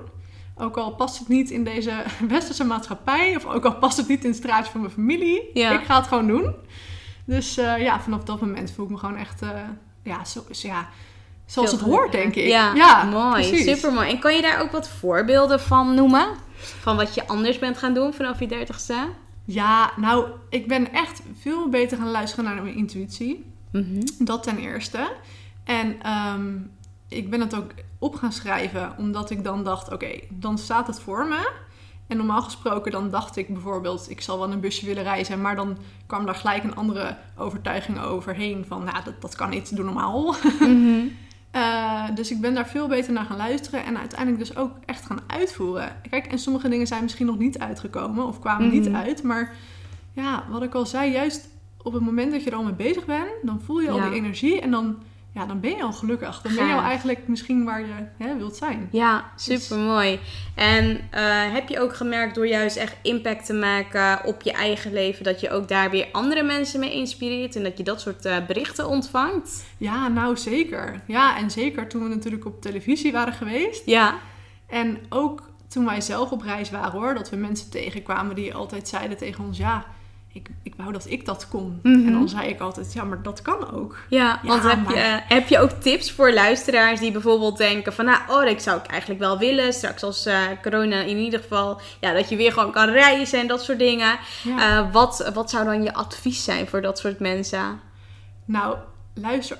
Ook 0.57 0.77
al 0.77 0.91
past 0.91 1.19
het 1.19 1.27
niet 1.27 1.49
in 1.49 1.63
deze 1.63 2.03
westerse 2.27 2.63
maatschappij, 2.63 3.35
of 3.35 3.45
ook 3.45 3.65
al 3.65 3.75
past 3.75 3.97
het 3.97 4.07
niet 4.07 4.23
in 4.23 4.29
het 4.29 4.37
straatje 4.37 4.71
van 4.71 4.81
mijn 4.81 4.93
familie. 4.93 5.49
Ja. 5.53 5.79
Ik 5.79 5.85
ga 5.85 5.97
het 5.97 6.07
gewoon 6.07 6.27
doen. 6.27 6.55
Dus 7.25 7.57
eh, 7.57 7.81
ja, 7.81 7.99
vanaf 7.99 8.23
dat 8.23 8.41
moment 8.41 8.71
voel 8.71 8.85
ik 8.85 8.91
me 8.91 8.97
gewoon 8.97 9.17
echt, 9.17 9.41
eh, 9.41 9.49
ja, 10.03 10.25
zo, 10.25 10.43
ja, 10.51 10.89
zoals 11.45 11.69
Veel 11.69 11.79
het 11.79 11.87
hoort, 11.87 12.11
denk 12.11 12.35
ik. 12.35 12.47
Ja, 12.47 13.03
mooi. 13.03 13.43
Super 13.43 13.93
mooi. 13.93 14.09
En 14.09 14.19
kan 14.19 14.35
je 14.35 14.41
daar 14.41 14.61
ook 14.61 14.71
wat 14.71 14.89
voorbeelden 14.89 15.59
van 15.59 15.95
noemen? 15.95 16.27
Van 16.57 16.95
wat 16.95 17.15
je 17.15 17.27
anders 17.27 17.59
bent 17.59 17.77
gaan 17.77 17.93
doen 17.93 18.13
vanaf 18.13 18.39
je 18.39 18.47
dertigste? 18.47 19.07
Ja, 19.45 19.91
nou, 19.95 20.27
ik 20.49 20.67
ben 20.67 20.93
echt 20.93 21.21
veel 21.39 21.69
beter 21.69 21.97
gaan 21.97 22.11
luisteren 22.11 22.45
naar 22.45 22.63
mijn 22.63 22.75
intuïtie. 22.75 23.45
Mhm. 23.71 24.01
Dat 24.19 24.43
ten 24.43 24.57
eerste. 24.57 25.11
En 25.63 26.01
ehm, 26.01 26.55
ik 27.07 27.29
ben 27.29 27.39
het 27.39 27.55
ook 27.55 27.71
op 27.99 28.15
gaan 28.15 28.31
schrijven, 28.31 28.93
omdat 28.97 29.29
ik 29.29 29.43
dan 29.43 29.63
dacht, 29.63 29.91
oké, 29.93 30.09
dan 30.29 30.57
staat 30.57 30.87
het 30.87 30.99
voor 30.99 31.27
me. 31.27 31.51
En 32.07 32.17
normaal 32.17 32.41
gesproken 32.41 32.91
dan 32.91 33.09
dacht 33.09 33.35
ik 33.37 33.47
bijvoorbeeld, 33.53 34.09
ik 34.09 34.21
zal 34.21 34.39
wel 34.39 34.51
een 34.51 34.59
busje 34.59 34.85
willen 34.85 35.03
reizen, 35.03 35.41
maar 35.41 35.55
dan 35.55 35.77
kwam 36.05 36.25
daar 36.25 36.35
gelijk 36.35 36.63
een 36.63 36.75
andere 36.75 37.17
overtuiging 37.37 37.99
overheen 38.01 38.65
van, 38.67 38.83
nou, 38.83 39.03
dat, 39.03 39.21
dat 39.21 39.35
kan 39.35 39.49
niet, 39.49 39.75
doe 39.75 39.85
normaal. 39.85 40.35
Mhm. 40.59 40.99
Eh, 41.51 42.03
dus 42.15 42.31
ik 42.31 42.41
ben 42.41 42.53
daar 42.53 42.67
veel 42.67 42.87
beter 42.87 43.13
naar 43.13 43.25
gaan 43.25 43.37
luisteren 43.37 43.85
en 43.85 43.97
uiteindelijk 43.97 44.39
dus 44.39 44.55
ook 44.57 44.71
echt 44.85 45.05
gaan 45.05 45.19
uitvoeren. 45.27 45.91
Kijk, 46.09 46.25
en 46.27 46.39
sommige 46.39 46.69
dingen 46.69 46.87
zijn 46.87 47.03
misschien 47.03 47.25
nog 47.25 47.37
niet 47.37 47.59
uitgekomen 47.59 48.25
of 48.25 48.39
kwamen 48.39 48.69
niet 48.69 48.85
Mhm. 48.87 48.95
uit, 48.95 49.23
maar 49.23 49.55
ja, 50.13 50.43
wat 50.49 50.63
ik 50.63 50.73
al 50.73 50.85
zei, 50.85 51.11
juist 51.11 51.49
op 51.81 51.93
het 51.93 52.01
moment 52.03 52.31
dat 52.31 52.43
je 52.43 52.49
er 52.49 52.55
al 52.55 52.63
mee 52.63 52.73
bezig 52.73 53.05
bent, 53.05 53.29
dan 53.43 53.61
voel 53.61 53.79
je 53.79 53.89
al 53.89 53.97
Ja. 53.97 54.09
die 54.09 54.19
energie 54.19 54.61
en 54.61 54.71
dan, 54.71 54.97
ja, 55.37 55.45
dan 55.45 55.59
ben 55.59 55.75
je 55.75 55.83
al 55.83 55.93
gelukkig. 55.93 56.41
Dan 56.41 56.55
ben 56.55 56.65
je 56.65 56.73
al 56.73 56.81
eigenlijk 56.81 57.27
misschien 57.27 57.63
waar 57.63 57.79
je 57.79 57.93
hè, 58.17 58.37
wilt 58.37 58.55
zijn. 58.55 58.89
Ja, 58.91 59.31
super 59.35 59.77
mooi. 59.77 60.19
En 60.55 60.99
eh, 61.11 61.53
heb 61.53 61.69
je 61.69 61.79
ook 61.79 61.95
gemerkt 61.95 62.35
door 62.35 62.47
juist 62.47 62.75
echt 62.75 62.95
impact 63.01 63.45
te 63.45 63.53
maken 63.53 64.25
op 64.25 64.41
je 64.41 64.51
eigen 64.51 64.93
leven, 64.93 65.23
dat 65.23 65.39
je 65.39 65.49
ook 65.49 65.67
daar 65.67 65.89
weer 65.89 66.07
andere 66.11 66.43
mensen 66.43 66.79
mee 66.79 66.93
inspireert 66.93 67.55
en 67.55 67.63
dat 67.63 67.77
je 67.77 67.83
dat 67.83 68.01
soort 68.01 68.25
eh, 68.25 68.45
berichten 68.47 68.87
ontvangt? 68.87 69.65
Ja, 69.77 70.07
nou 70.07 70.37
zeker. 70.37 71.01
Ja, 71.07 71.37
en 71.37 71.51
zeker 71.51 71.87
toen 71.87 72.03
we 72.03 72.09
natuurlijk 72.09 72.45
op 72.45 72.61
televisie 72.61 73.11
waren 73.11 73.33
geweest. 73.33 73.85
Ja. 73.85 74.17
En 74.67 74.97
ook 75.09 75.49
toen 75.67 75.85
wij 75.85 76.01
zelf 76.01 76.31
op 76.31 76.41
reis 76.41 76.69
waren 76.69 76.99
hoor, 76.99 77.13
dat 77.13 77.29
we 77.29 77.35
mensen 77.35 77.69
tegenkwamen 77.69 78.35
die 78.35 78.53
altijd 78.53 78.87
zeiden 78.87 79.17
tegen 79.17 79.43
ons, 79.43 79.57
ja, 79.57 79.85
ik, 80.37 80.49
ik 80.63 80.73
wou 80.77 80.91
dat 80.91 81.05
ik 81.09 81.25
dat 81.25 81.47
kon. 81.47 81.79
Mhm. 81.83 82.05
En 82.07 82.11
dan 82.11 82.29
zei 82.29 82.49
ik 82.49 82.59
altijd, 82.59 82.93
ja, 82.93 83.03
maar 83.03 83.21
dat 83.21 83.41
kan 83.41 83.71
ook. 83.71 83.97
Ja, 84.09 84.39
Ja, 84.43 84.47
want 84.49 84.63
heb, 84.63 84.83
maar- 84.83 84.95
je, 84.95 85.21
heb 85.27 85.47
je 85.47 85.59
ook 85.59 85.69
tips 85.69 86.11
voor 86.11 86.33
luisteraars 86.33 86.99
die 86.99 87.11
bijvoorbeeld 87.11 87.57
denken 87.57 87.93
van... 87.93 88.05
Nou, 88.05 88.19
oh, 88.29 88.45
dat 88.45 88.61
zou 88.61 88.79
ik 88.79 88.85
eigenlijk 88.85 89.19
wel 89.19 89.37
willen. 89.37 89.73
Straks 89.73 90.03
als 90.03 90.25
eh, 90.25 90.41
corona 90.61 91.01
in 91.01 91.17
ieder 91.17 91.39
geval... 91.39 91.81
Ja, 91.99 92.13
dat 92.13 92.29
je 92.29 92.35
weer 92.35 92.51
gewoon 92.51 92.71
kan 92.71 92.89
reizen 92.89 93.39
en 93.39 93.47
dat 93.47 93.63
soort 93.63 93.79
dingen. 93.79 94.17
Ja. 94.43 94.79
Eh, 94.79 94.91
wat, 94.91 95.31
wat 95.33 95.49
zou 95.49 95.65
dan 95.65 95.83
je 95.83 95.93
advies 95.93 96.43
zijn 96.43 96.67
voor 96.67 96.81
dat 96.81 96.99
soort 96.99 97.19
mensen? 97.19 97.79
Nou, 98.45 98.77
luister 99.13 99.57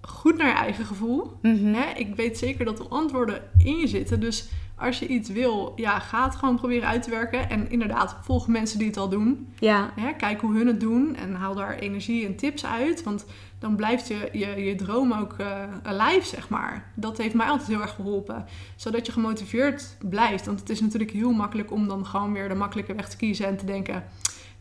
goed 0.00 0.36
naar 0.36 0.46
je 0.46 0.54
eigen 0.54 0.84
gevoel. 0.84 1.38
Mhm. 1.42 1.74
Hè? 1.74 1.92
Ik 1.94 2.14
weet 2.16 2.38
zeker 2.38 2.64
dat 2.64 2.76
de 2.76 2.86
antwoorden 2.88 3.42
in 3.58 3.76
je 3.76 3.86
zitten. 3.88 4.20
Dus 4.20 4.44
als 4.80 4.98
je 4.98 5.06
iets 5.06 5.28
wil, 5.28 5.72
ja, 5.76 5.98
ga 5.98 6.24
het 6.24 6.34
gewoon 6.34 6.56
proberen 6.56 6.88
uit 6.88 7.02
te 7.02 7.10
werken. 7.10 7.50
En 7.50 7.70
inderdaad, 7.70 8.16
volg 8.22 8.48
mensen 8.48 8.78
die 8.78 8.86
het 8.86 8.96
al 8.96 9.08
doen. 9.08 9.48
Ja, 9.58 9.90
Hè? 10.00 10.12
Kijk 10.12 10.40
hoe 10.40 10.56
hun 10.56 10.66
het 10.66 10.80
doen 10.80 11.16
en 11.16 11.34
haal 11.34 11.54
daar 11.54 11.78
energie 11.78 12.26
en 12.26 12.36
tips 12.36 12.66
uit. 12.66 13.02
Want 13.02 13.26
dan 13.58 13.76
blijft 13.76 14.08
je, 14.08 14.28
je, 14.32 14.64
je 14.64 14.74
droom 14.74 15.12
ook 15.12 15.34
eh 15.38 15.62
alive, 15.82 16.26
zeg 16.26 16.48
maar. 16.48 16.92
Dat 16.94 17.18
heeft 17.18 17.34
mij 17.34 17.46
altijd 17.46 17.68
heel 17.68 17.80
erg 17.80 17.94
geholpen. 17.94 18.44
Zodat 18.76 19.06
je 19.06 19.12
gemotiveerd 19.12 19.96
blijft. 20.08 20.46
Want 20.46 20.60
het 20.60 20.70
is 20.70 20.80
natuurlijk 20.80 21.10
heel 21.10 21.32
makkelijk 21.32 21.70
om 21.72 21.88
dan 21.88 22.06
gewoon 22.06 22.32
weer 22.32 22.48
de 22.48 22.54
makkelijke 22.54 22.94
weg 22.94 23.08
te 23.08 23.16
kiezen 23.16 23.46
en 23.46 23.56
te 23.56 23.64
denken... 23.64 24.04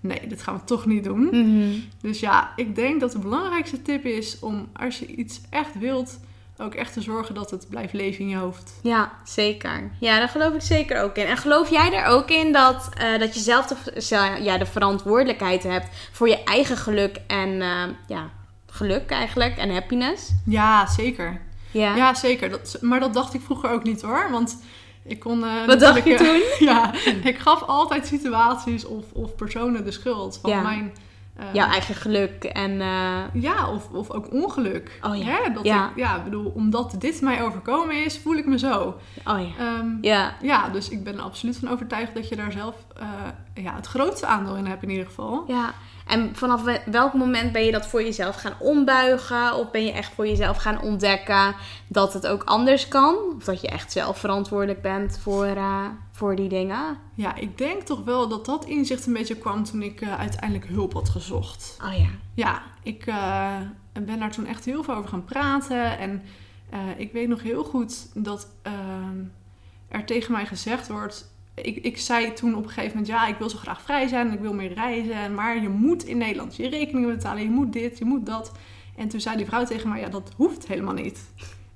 Nee, 0.01 0.27
dit 0.27 0.41
gaan 0.41 0.55
we 0.55 0.63
toch 0.63 0.85
niet 0.85 1.03
doen. 1.03 1.25
Mhm. 1.25 1.79
Dus 2.01 2.19
ja, 2.19 2.53
ik 2.55 2.75
denk 2.75 2.99
dat 2.99 3.11
de 3.11 3.19
belangrijkste 3.19 3.81
tip 3.81 4.05
is 4.05 4.39
om 4.39 4.67
als 4.73 4.99
je 4.99 5.05
iets 5.05 5.41
echt 5.49 5.79
wilt, 5.79 6.19
ook 6.59 6.73
echt 6.75 6.93
te 6.93 7.01
zorgen 7.01 7.35
dat 7.35 7.51
het 7.51 7.69
blijft 7.69 7.93
leven 7.93 8.19
in 8.19 8.29
je 8.29 8.35
hoofd. 8.35 8.79
ja, 8.83 9.11
zeker. 9.23 9.91
Ja, 9.99 10.17
daar 10.19 10.29
geloof 10.29 10.53
ik 10.53 10.61
zeker 10.61 11.01
ook 11.01 11.15
in. 11.15 11.25
En 11.25 11.37
geloof 11.37 11.69
jij 11.69 11.93
er 11.93 12.05
ook 12.05 12.29
in 12.29 12.51
dat, 12.51 12.89
eh, 12.97 13.19
dat 13.19 13.33
je 13.33 13.39
zelf 13.39 13.65
de, 13.65 14.37
ja, 14.41 14.57
de 14.57 14.65
verantwoordelijkheid 14.65 15.63
hebt 15.63 15.87
voor 16.11 16.29
je 16.29 16.43
eigen 16.43 16.77
geluk 16.77 17.19
en 17.27 17.61
eh, 17.61 17.83
ja, 18.07 18.29
geluk 18.67 19.09
eigenlijk 19.09 19.57
en 19.57 19.73
happiness? 19.73 20.31
Ja, 20.45 20.87
zeker. 20.87 21.41
Ja. 21.71 21.95
Ja, 21.95 22.13
zeker. 22.13 22.49
Dat, 22.49 22.77
maar 22.81 22.99
dat 22.99 23.13
dacht 23.13 23.33
ik 23.33 23.41
vroeger 23.41 23.69
ook 23.69 23.83
niet 23.83 24.01
hoor. 24.01 24.27
Want 24.31 24.57
ik 25.03 25.19
kon. 25.19 25.43
eh, 25.43 25.65
Wat 25.65 25.79
dacht 25.79 26.03
je 26.03 26.15
toen? 26.15 26.41
ja, 26.69 26.93
ik 27.23 27.37
gaf 27.37 27.61
altijd 27.63 28.07
situaties 28.07 28.85
of, 28.85 29.03
of 29.13 29.35
personen 29.35 29.83
de 29.85 29.91
schuld 29.91 30.39
van 30.41 30.49
Ja. 30.49 30.61
mijn. 30.61 30.93
Eh, 31.39 31.53
Jouw 31.53 31.67
eigen 31.67 31.95
geluk 31.95 32.43
en... 32.43 32.81
eh, 32.81 33.41
ja, 33.41 33.71
of, 33.71 33.89
of 33.91 34.09
ook 34.09 34.33
ongeluk. 34.33 34.99
Oh 35.01 35.17
ja. 35.17 35.25
Hè? 35.25 35.53
Dat 35.53 35.65
Ja. 35.65 35.89
Ik, 35.89 35.95
ja, 35.95 36.23
bedoel, 36.23 36.51
omdat 36.55 36.95
dit 36.97 37.21
mij 37.21 37.43
overkomen 37.43 38.05
is, 38.05 38.17
voel 38.19 38.35
ik 38.35 38.45
me 38.45 38.57
zo. 38.57 38.95
oh 39.25 39.39
ja. 39.39 39.65
Ehm, 39.65 39.87
Ja, 40.01 40.35
Ja, 40.41 40.69
dus 40.69 40.89
ik 40.89 41.03
ben 41.03 41.17
er 41.17 41.21
absoluut 41.21 41.57
van 41.57 41.69
overtuigd 41.69 42.15
dat 42.15 42.29
je 42.29 42.35
daar 42.35 42.51
zelf 42.51 42.75
eh, 42.97 43.63
ja, 43.63 43.75
het 43.75 43.85
grootste 43.85 44.25
aandeel 44.25 44.55
in 44.55 44.65
hebt 44.65 44.83
in 44.83 44.89
ieder 44.89 45.05
geval. 45.05 45.43
ja. 45.47 45.73
En 46.09 46.35
vanaf 46.35 46.63
we- 46.63 46.81
welk 46.85 47.13
moment 47.13 47.51
ben 47.51 47.65
je 47.65 47.71
dat 47.71 47.87
voor 47.87 48.03
jezelf 48.03 48.35
gaan 48.35 48.53
ombuigen? 48.59 49.55
Of 49.55 49.71
ben 49.71 49.85
je 49.85 49.91
echt 49.91 50.13
voor 50.13 50.27
jezelf 50.27 50.57
gaan 50.57 50.81
ontdekken 50.81 51.55
dat 51.87 52.13
het 52.13 52.27
ook 52.27 52.43
anders 52.43 52.87
kan? 52.87 53.15
Of 53.37 53.43
dat 53.43 53.61
je 53.61 53.67
echt 53.67 53.91
zelf 53.91 54.17
verantwoordelijk 54.19 54.81
bent 54.81 55.19
voor, 55.21 55.45
eh, 55.45 55.85
voor 56.11 56.35
die 56.35 56.49
dingen? 56.49 56.97
Ja, 57.15 57.35
ik 57.35 57.57
denk 57.57 57.81
toch 57.81 58.03
wel 58.03 58.27
dat 58.27 58.45
dat 58.45 58.65
inzicht 58.65 59.05
een 59.05 59.13
beetje 59.13 59.35
kwam 59.35 59.63
toen 59.63 59.81
ik 59.81 60.01
eh, 60.01 60.19
uiteindelijk 60.19 60.67
hulp 60.69 60.93
had 60.93 61.09
gezocht. 61.09 61.77
Oh 61.85 61.97
ja. 61.97 62.09
Ja, 62.33 62.61
ik 62.83 63.05
eh, 63.05 63.57
ben 63.93 64.19
daar 64.19 64.31
toen 64.31 64.45
echt 64.45 64.65
heel 64.65 64.83
veel 64.83 64.93
over 64.95 65.09
gaan 65.09 65.25
praten. 65.25 65.97
En 65.99 66.21
ik 66.97 67.11
weet 67.11 67.27
nog 67.27 67.41
heel 67.41 67.63
goed 67.63 68.07
dat 68.13 68.47
ehm, 68.61 69.17
er 69.87 70.05
tegen 70.05 70.31
mij 70.31 70.45
gezegd 70.45 70.87
wordt... 70.87 71.31
Ik, 71.61 71.77
ik 71.77 71.97
zei 71.97 72.33
toen 72.33 72.55
op 72.55 72.63
een 72.63 72.69
gegeven 72.69 72.97
moment, 72.97 73.07
ja, 73.07 73.27
ik 73.27 73.37
wil 73.37 73.49
zo 73.49 73.57
graag 73.57 73.81
vrij 73.81 74.07
zijn 74.07 74.33
ik 74.33 74.39
wil 74.39 74.53
meer 74.53 74.73
reizen. 74.73 75.33
Maar 75.33 75.61
je 75.61 75.69
moet 75.69 76.05
in 76.05 76.17
Nederland 76.17 76.55
je 76.55 76.69
rekeningen 76.69 77.15
betalen, 77.15 77.43
je 77.43 77.49
moet 77.49 77.73
dit, 77.73 77.97
je 77.97 78.05
moet 78.05 78.25
dat. 78.25 78.51
En 78.95 79.07
toen 79.07 79.19
zei 79.19 79.37
die 79.37 79.45
vrouw 79.45 79.65
tegen 79.65 79.89
mij, 79.89 79.99
ja, 79.99 80.09
dat 80.09 80.31
hoeft 80.35 80.67
helemaal 80.67 80.93
niet. 80.93 81.19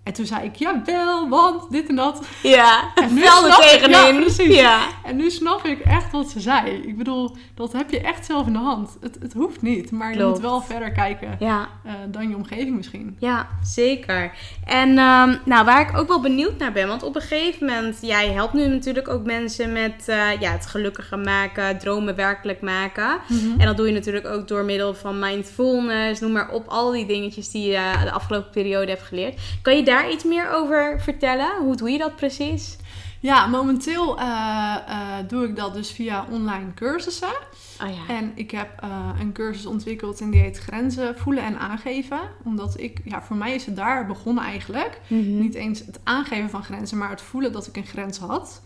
En 0.03 0.13
toen 0.13 0.25
zei 0.25 0.43
ik, 0.43 0.55
jawel, 0.55 1.29
want 1.29 1.71
dit 1.71 1.87
en 1.87 1.95
dat. 1.95 2.25
Ja, 2.41 2.91
En 2.95 3.13
nu 3.13 3.21
er 3.21 3.27
snap 3.27 3.61
ik-. 3.61 3.87
Ja, 3.89 4.13
precies. 4.13 4.55
Ja. 4.55 4.79
En 5.03 5.15
nu 5.15 5.29
snap 5.31 5.65
ik 5.65 5.79
echt 5.79 6.11
wat 6.11 6.29
ze 6.29 6.39
zei. 6.39 6.71
Ik 6.71 6.97
bedoel, 6.97 7.35
dat 7.55 7.73
heb 7.73 7.89
je 7.89 8.01
echt 8.01 8.25
zelf 8.25 8.47
in 8.47 8.53
de 8.53 8.59
hand. 8.59 8.97
Het, 9.01 9.17
het 9.21 9.33
hoeft 9.33 9.61
niet, 9.61 9.91
maar 9.91 10.17
je 10.17 10.25
moet 10.25 10.39
wel 10.39 10.61
verder 10.61 10.91
kijken 10.91 11.35
Ja, 11.39 11.67
eh, 11.83 11.93
dan 12.07 12.29
je 12.29 12.35
omgeving 12.35 12.75
misschien. 12.75 13.15
ja, 13.19 13.47
zeker. 13.63 14.31
En 14.65 14.89
ehm, 14.97 15.35
nou, 15.45 15.65
waar 15.65 15.89
ik 15.89 15.97
ook 15.97 16.07
wel 16.07 16.21
benieuwd 16.21 16.57
naar 16.57 16.71
ben, 16.71 16.87
want 16.87 17.03
op 17.03 17.15
een 17.15 17.21
gegeven 17.21 17.67
moment, 17.67 17.97
jij 18.01 18.31
helpt 18.31 18.53
nu 18.53 18.67
natuurlijk 18.67 19.07
ook 19.07 19.23
mensen 19.25 19.71
met 19.71 20.03
eh, 20.07 20.39
ja, 20.39 20.51
het 20.51 20.65
gelukkiger 20.65 21.19
maken, 21.19 21.77
dromen 21.77 22.15
werkelijk 22.15 22.61
maken. 22.61 23.19
En 23.57 23.65
dat 23.65 23.77
doe 23.77 23.87
je 23.87 23.93
natuurlijk 23.93 24.27
ook 24.27 24.47
door 24.47 24.63
middel 24.63 24.93
van 24.93 25.19
mindfulness, 25.19 26.21
noem 26.21 26.31
maar 26.31 26.49
op, 26.49 26.67
al 26.67 26.91
die 26.91 27.05
dingetjes 27.05 27.51
die 27.51 27.67
je 27.67 27.91
de 28.03 28.11
afgelopen 28.11 28.49
periode 28.49 28.91
hebt 28.91 29.03
geleerd. 29.03 29.39
Kan 29.61 29.75
je 29.75 29.83
daar 29.83 29.92
iets 30.01 30.23
meer 30.23 30.49
over 30.49 31.01
vertellen? 31.01 31.57
Hoe 31.57 31.75
doe 31.75 31.89
je 31.89 31.97
dat 31.97 32.15
precies? 32.15 32.77
Ja, 33.23 33.47
momenteel 33.47 34.19
eh, 34.19 34.75
eh, 34.87 35.27
doe 35.27 35.43
ik 35.47 35.55
dat 35.55 35.73
dus 35.73 35.91
via 35.91 36.25
online 36.29 36.73
cursussen. 36.73 37.35
Oh 37.81 37.89
ja. 37.89 38.13
En 38.15 38.31
ik 38.35 38.51
heb 38.51 38.69
eh, 38.79 39.09
een 39.19 39.31
cursus 39.31 39.65
ontwikkeld 39.65 40.21
en 40.21 40.29
die 40.29 40.41
heet 40.41 40.57
Grenzen 40.57 41.17
voelen 41.17 41.43
en 41.43 41.59
aangeven. 41.59 42.19
Omdat 42.43 42.79
ik, 42.79 43.01
ja, 43.03 43.21
voor 43.21 43.35
mij 43.35 43.55
is 43.55 43.65
het 43.65 43.75
daar 43.75 44.05
begonnen 44.05 44.43
eigenlijk. 44.43 44.99
Mhm. 45.07 45.39
Niet 45.39 45.53
eens 45.53 45.79
het 45.79 45.99
aangeven 46.03 46.49
van 46.49 46.63
grenzen, 46.63 46.97
maar 46.97 47.09
het 47.09 47.21
voelen 47.21 47.51
dat 47.51 47.67
ik 47.67 47.77
een 47.77 47.85
grens 47.85 48.17
had. 48.17 48.61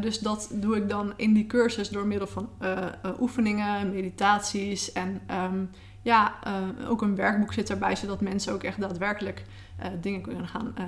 Dus 0.00 0.18
dat 0.18 0.48
doe 0.52 0.76
ik 0.76 0.88
dan 0.88 1.12
in 1.16 1.32
die 1.32 1.46
cursus 1.46 1.88
door 1.88 2.06
middel 2.06 2.26
van 2.26 2.48
oefeningen, 3.20 3.90
meditaties 3.90 4.92
en 4.92 5.20
ehm, 5.26 5.64
ja, 6.02 6.34
ook 6.88 7.02
een 7.02 7.16
werkboek 7.16 7.52
zit 7.52 7.70
erbij, 7.70 7.96
zodat 7.96 8.20
mensen 8.20 8.52
ook 8.52 8.62
echt 8.62 8.80
daadwerkelijk 8.80 9.44
dingen 10.00 10.20
kunnen 10.20 10.48
gaan 10.48 10.72
eh, 10.74 10.84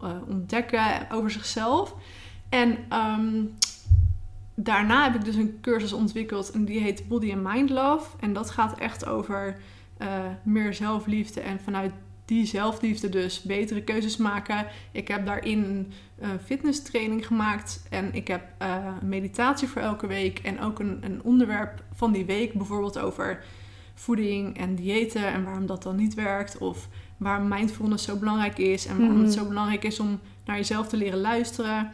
eh, 0.00 0.16
ontdekken 0.28 1.10
over 1.10 1.30
zichzelf. 1.30 1.94
En 2.48 2.78
ehm, 2.88 3.44
daarna 4.54 5.04
heb 5.04 5.14
ik 5.14 5.24
dus 5.24 5.34
een 5.34 5.58
cursus 5.60 5.92
ontwikkeld 5.92 6.50
en 6.50 6.64
die 6.64 6.80
heet 6.80 7.08
Body 7.08 7.32
and 7.32 7.42
Mind 7.42 7.70
Love. 7.70 8.16
En 8.20 8.32
dat 8.32 8.50
gaat 8.50 8.78
echt 8.78 9.06
over 9.06 9.56
eh, 9.96 10.24
meer 10.42 10.74
zelfliefde 10.74 11.40
en 11.40 11.60
vanuit 11.60 11.92
die 12.24 12.46
zelfliefde 12.46 13.08
dus 13.08 13.42
betere 13.42 13.82
keuzes 13.82 14.16
maken. 14.16 14.66
Ik 14.92 15.08
heb 15.08 15.26
daarin 15.26 15.62
een 15.64 15.92
eh, 16.18 16.28
fitnesstraining 16.44 17.26
gemaakt 17.26 17.86
en 17.90 18.14
ik 18.14 18.28
heb 18.28 18.42
eh, 18.58 18.98
meditatie 19.02 19.68
voor 19.68 19.82
elke 19.82 20.06
week 20.06 20.38
en 20.38 20.60
ook 20.60 20.78
een, 20.78 20.98
een 21.00 21.22
onderwerp 21.22 21.82
van 21.92 22.12
die 22.12 22.24
week, 22.24 22.52
bijvoorbeeld 22.52 22.98
over 22.98 23.44
voeding 23.94 24.58
en 24.58 24.74
diëten 24.74 25.26
en 25.26 25.44
waarom 25.44 25.66
dat 25.66 25.82
dan 25.82 25.96
niet 25.96 26.14
werkt 26.14 26.58
of 26.58 26.88
waarom 27.16 27.48
mindfulness 27.48 28.04
zo 28.04 28.16
belangrijk 28.16 28.58
is 28.58 28.86
en 28.86 28.98
waarom 28.98 29.18
het 29.20 29.26
Mhm. 29.28 29.38
zo 29.38 29.44
belangrijk 29.48 29.84
is 29.84 30.00
om 30.00 30.20
naar 30.44 30.56
jezelf 30.56 30.88
te 30.88 30.96
leren 30.96 31.20
luisteren. 31.20 31.90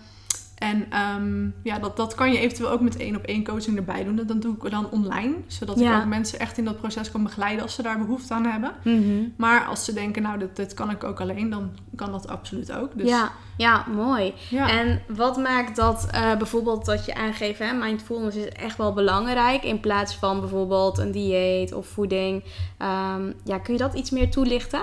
En 0.58 0.86
ehm, 0.90 1.44
ja, 1.62 1.78
dat, 1.78 1.96
dat 1.96 2.14
kan 2.14 2.32
je 2.32 2.38
eventueel 2.38 2.70
ook 2.70 2.80
met 2.80 2.96
één 2.96 3.16
op 3.16 3.22
één 3.22 3.44
coaching 3.44 3.76
erbij 3.76 4.04
doen. 4.04 4.16
Dat 4.16 4.42
doe 4.42 4.54
ik 4.62 4.70
dan 4.70 4.90
online, 4.90 5.34
zodat 5.46 5.78
Ja. 5.78 5.94
ik 5.96 6.02
ook 6.02 6.08
mensen 6.08 6.38
echt 6.38 6.58
in 6.58 6.64
dat 6.64 6.76
proces 6.76 7.10
kan 7.10 7.22
begeleiden 7.22 7.62
als 7.62 7.74
ze 7.74 7.82
daar 7.82 7.98
behoefte 7.98 8.34
aan 8.34 8.44
hebben. 8.44 8.72
Mhm. 8.84 9.22
Maar 9.36 9.64
als 9.64 9.84
ze 9.84 9.92
denken, 9.92 10.22
nou, 10.22 10.38
dit, 10.38 10.56
dit 10.56 10.74
kan 10.74 10.90
ik 10.90 11.04
ook 11.04 11.20
alleen, 11.20 11.50
dan 11.50 11.70
kan 11.96 12.12
dat 12.12 12.28
absoluut 12.28 12.72
ook. 12.72 12.90
Dus, 12.98 13.08
Ja, 13.08 13.30
ja, 13.56 13.86
mooi. 13.94 14.34
ja. 14.50 14.68
En 14.68 15.02
wat 15.08 15.36
maakt 15.36 15.76
dat 15.76 16.06
eh, 16.10 16.36
bijvoorbeeld 16.36 16.84
dat 16.84 17.04
je 17.04 17.14
aangeeft, 17.14 17.58
hè, 17.58 17.72
mindfulness 17.72 18.36
is 18.36 18.48
echt 18.48 18.76
wel 18.76 18.92
belangrijk 18.92 19.62
in 19.62 19.80
plaats 19.80 20.14
van 20.14 20.40
bijvoorbeeld 20.40 20.98
een 20.98 21.12
dieet 21.12 21.72
of 21.72 21.86
voeding. 21.86 22.44
Ehm, 22.78 23.32
ja, 23.44 23.58
kun 23.58 23.72
je 23.72 23.78
dat 23.78 23.94
iets 23.94 24.10
meer 24.10 24.30
toelichten? 24.30 24.82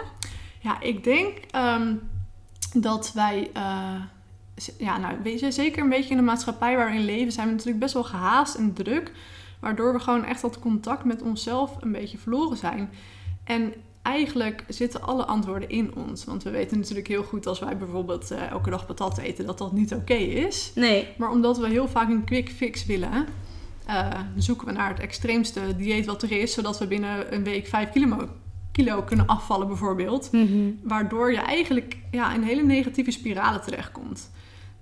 Ja, 0.59 0.81
ik 0.81 1.03
denk 1.03 1.37
ehm, 1.51 1.95
dat 2.73 3.11
wij, 3.13 3.49
eh, 3.53 4.01
ja, 4.77 4.97
nou, 4.97 5.17
weet 5.23 5.39
je, 5.39 5.51
zeker 5.51 5.83
een 5.83 5.89
beetje 5.89 6.09
in 6.09 6.17
de 6.17 6.23
maatschappij 6.23 6.75
waar 6.75 6.91
we 6.91 6.97
in 6.97 7.05
leven, 7.05 7.31
zijn 7.31 7.47
we 7.47 7.51
natuurlijk 7.53 7.79
best 7.79 7.93
wel 7.93 8.03
gehaast 8.03 8.55
en 8.55 8.73
druk. 8.73 9.11
Waardoor 9.59 9.93
we 9.93 9.99
gewoon 9.99 10.25
echt 10.25 10.41
dat 10.41 10.59
contact 10.59 11.03
met 11.03 11.21
onszelf 11.21 11.75
een 11.79 11.91
beetje 11.91 12.17
verloren 12.17 12.57
zijn. 12.57 12.89
En 13.43 13.73
eigenlijk 14.01 14.63
zitten 14.67 15.01
alle 15.01 15.25
antwoorden 15.25 15.69
in 15.69 15.95
ons. 15.95 16.25
Want 16.25 16.43
we 16.43 16.49
weten 16.49 16.77
natuurlijk 16.77 17.07
heel 17.07 17.23
goed 17.23 17.47
als 17.47 17.59
wij 17.59 17.77
bijvoorbeeld 17.77 18.31
eh, 18.31 18.49
elke 18.49 18.69
dag 18.69 18.85
patat 18.85 19.17
eten, 19.17 19.45
dat 19.45 19.57
dat 19.57 19.73
niet 19.73 19.93
oké 19.93 20.13
is. 20.13 20.71
Nee. 20.75 21.07
Maar 21.17 21.29
omdat 21.29 21.57
we 21.57 21.67
heel 21.67 21.87
vaak 21.87 22.09
een 22.09 22.23
quick 22.23 22.49
fix 22.49 22.85
willen, 22.85 23.27
eh, 23.85 24.09
zoeken 24.35 24.67
we 24.67 24.73
naar 24.73 24.89
het 24.89 24.99
extreemste 24.99 25.75
dieet 25.75 26.05
wat 26.05 26.23
er 26.23 26.31
is, 26.31 26.53
zodat 26.53 26.79
we 26.79 26.87
binnen 26.87 27.33
een 27.33 27.43
week 27.43 27.67
5 27.67 27.91
kilo, 27.91 28.29
kilo 28.71 29.01
kunnen 29.03 29.25
afvallen 29.27 29.67
bijvoorbeeld. 29.67 30.31
Mhm. 30.31 30.69
Waardoor 30.83 31.31
je 31.31 31.37
eigenlijk 31.39 31.97
ja, 32.11 32.33
in 32.33 32.41
hele 32.41 32.63
negatieve 32.63 33.11
spiralen 33.11 33.61
terechtkomt. 33.61 34.31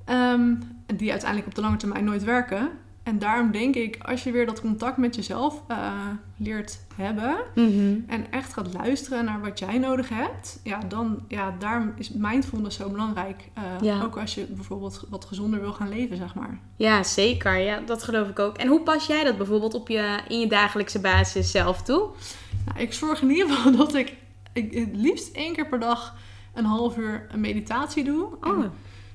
Ehm, 0.06 0.54
die 0.96 1.10
uiteindelijk 1.12 1.50
op 1.50 1.56
de 1.56 1.62
lange 1.62 1.78
termijn 1.78 2.04
nooit 2.04 2.24
werken. 2.24 2.70
En 3.04 3.20
daarom 3.20 3.52
denk 3.52 3.76
ik, 3.76 3.98
als 4.02 4.24
je 4.24 4.32
weer 4.32 4.46
dat 4.46 4.62
contact 4.62 4.98
met 4.98 5.16
jezelf 5.16 5.62
eh, 5.68 5.92
leert 6.38 6.80
hebben 6.96 7.36
Mhm. 7.56 7.96
en 8.08 8.32
echt 8.32 8.54
gaat 8.54 8.74
luisteren 8.74 9.26
naar 9.26 9.42
wat 9.42 9.60
jij 9.60 9.78
nodig 9.78 10.10
hebt, 10.10 10.60
ja, 10.64 10.80
dan 10.88 11.20
ja, 11.28 11.56
daarom 11.60 11.94
is 11.98 12.10
mindfulness 12.10 12.78
zo 12.78 12.90
belangrijk. 12.90 13.50
Eh, 13.54 13.64
Ja. 13.82 14.02
Ook 14.04 14.18
als 14.18 14.36
je 14.36 14.46
bijvoorbeeld 14.46 15.04
wat 15.10 15.26
gezonder 15.26 15.60
wil 15.62 15.74
gaan 15.74 15.90
leven, 15.90 16.18
zeg 16.18 16.36
maar. 16.36 16.60
Ja, 16.76 17.04
zeker. 17.04 17.58
Ja, 17.58 17.80
dat 17.86 18.04
geloof 18.04 18.28
ik 18.30 18.40
ook. 18.40 18.58
En 18.58 18.68
hoe 18.68 18.82
pas 18.82 19.06
jij 19.08 19.24
dat 19.24 19.38
bijvoorbeeld 19.38 19.74
op 19.74 19.88
je, 19.88 20.20
in 20.28 20.40
je 20.40 20.48
dagelijkse 20.48 21.00
basis 21.00 21.52
zelf 21.52 21.82
toe? 21.82 22.08
Ik 22.78 22.94
zorg 22.94 23.22
in 23.22 23.30
ieder 23.30 23.50
geval 23.50 23.76
dat 23.86 23.94
ik, 23.96 24.14
ik 24.54 24.74
het 24.74 24.96
liefst 24.96 25.36
één 25.36 25.54
keer 25.54 25.68
per 25.68 25.80
dag 25.80 26.16
een 26.54 26.66
half 26.66 26.98
uur 26.98 27.28
een 27.32 27.40
meditatie 27.40 28.04
doe. 28.04 28.28
En 28.42 28.52
Oh, 28.52 28.66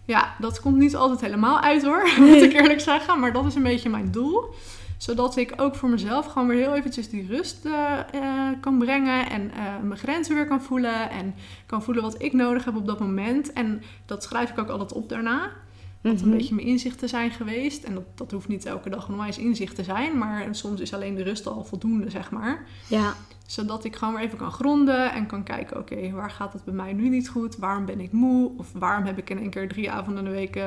Ja, 0.05 0.35
dat 0.39 0.61
komt 0.61 0.77
niet 0.77 0.97
altijd 0.97 1.21
helemaal 1.21 1.61
uit 1.61 1.83
hoor, 1.83 2.09
moet 2.19 2.43
ik 2.43 2.53
eerlijk 2.53 2.81
zeggen. 2.81 3.21
Maar 3.21 3.33
dat 3.33 3.47
is 3.47 3.55
een 3.55 3.63
beetje 3.63 3.89
mijn 3.89 4.11
doel. 4.11 4.55
Zodat 5.03 5.37
ik 5.37 5.53
ook 5.57 5.75
voor 5.75 5.89
mezelf 5.89 6.27
gewoon 6.27 6.49
weer 6.49 6.59
heel 6.59 6.75
eventjes 6.75 7.09
die 7.09 7.27
rust 7.27 7.65
eh, 7.65 7.99
eh, 7.99 8.57
kan 8.61 8.79
brengen. 8.79 9.31
En 9.31 9.51
eh, 9.51 9.79
mijn 9.83 9.99
grenzen 9.99 10.35
weer 10.35 10.47
kan 10.47 10.63
voelen. 10.63 11.11
En 11.11 11.35
kan 11.67 11.83
voelen 11.83 12.03
wat 12.03 12.23
ik 12.23 12.33
nodig 12.33 12.65
heb 12.65 12.77
op 12.77 12.87
dat 12.87 13.01
moment. 13.01 13.53
En 13.53 13.83
dat 14.07 14.23
schrijf 14.23 14.51
ik 14.51 14.59
ook 14.59 14.69
altijd 14.69 14.93
op 14.93 15.09
daarna. 15.09 15.51
Wat 16.03 16.21
een 16.21 16.29
Mhm. 16.29 16.37
beetje 16.37 16.55
mijn 16.55 16.67
inzichten 16.67 17.09
zijn 17.09 17.31
geweest. 17.31 17.85
En 17.85 17.95
dat, 17.95 18.05
dat 18.15 18.31
hoeft 18.31 18.49
niet 18.49 18.67
elke 18.67 18.91
dag 18.91 19.09
onwijs 19.09 19.39
inzicht 19.39 19.75
te 19.77 19.85
zijn. 19.85 20.19
Maar 20.19 20.47
soms 20.51 20.81
is 20.81 20.95
alleen 20.95 21.15
de 21.15 21.23
rust 21.23 21.47
al 21.47 21.65
voldoende, 21.65 22.11
zeg 22.11 22.31
maar 22.31 22.67
Ja, 22.87 23.15
zodat 23.47 23.85
ik 23.85 23.97
gewoon 23.97 24.15
weer 24.15 24.23
even 24.23 24.39
kan 24.39 24.51
gronden 24.53 25.13
en 25.13 25.27
kan 25.27 25.43
kijken, 25.43 25.79
oké, 25.79 26.11
waar 26.11 26.31
gaat 26.31 26.53
het 26.53 26.65
bij 26.65 26.75
mij 26.75 26.93
nu 26.93 27.09
niet 27.09 27.29
goed? 27.29 27.57
Waarom 27.57 27.85
ben 27.85 28.01
ik 28.01 28.13
moe? 28.13 28.51
Of 28.57 28.67
waarom 28.75 29.05
heb 29.05 29.19
ik 29.19 29.31
in 29.31 29.39
één 29.39 29.51
keer 29.51 29.69
drie 29.69 29.91
avonden 29.91 30.25
in 30.25 30.31
de 30.31 30.37
week 30.37 30.57
eh, 30.57 30.65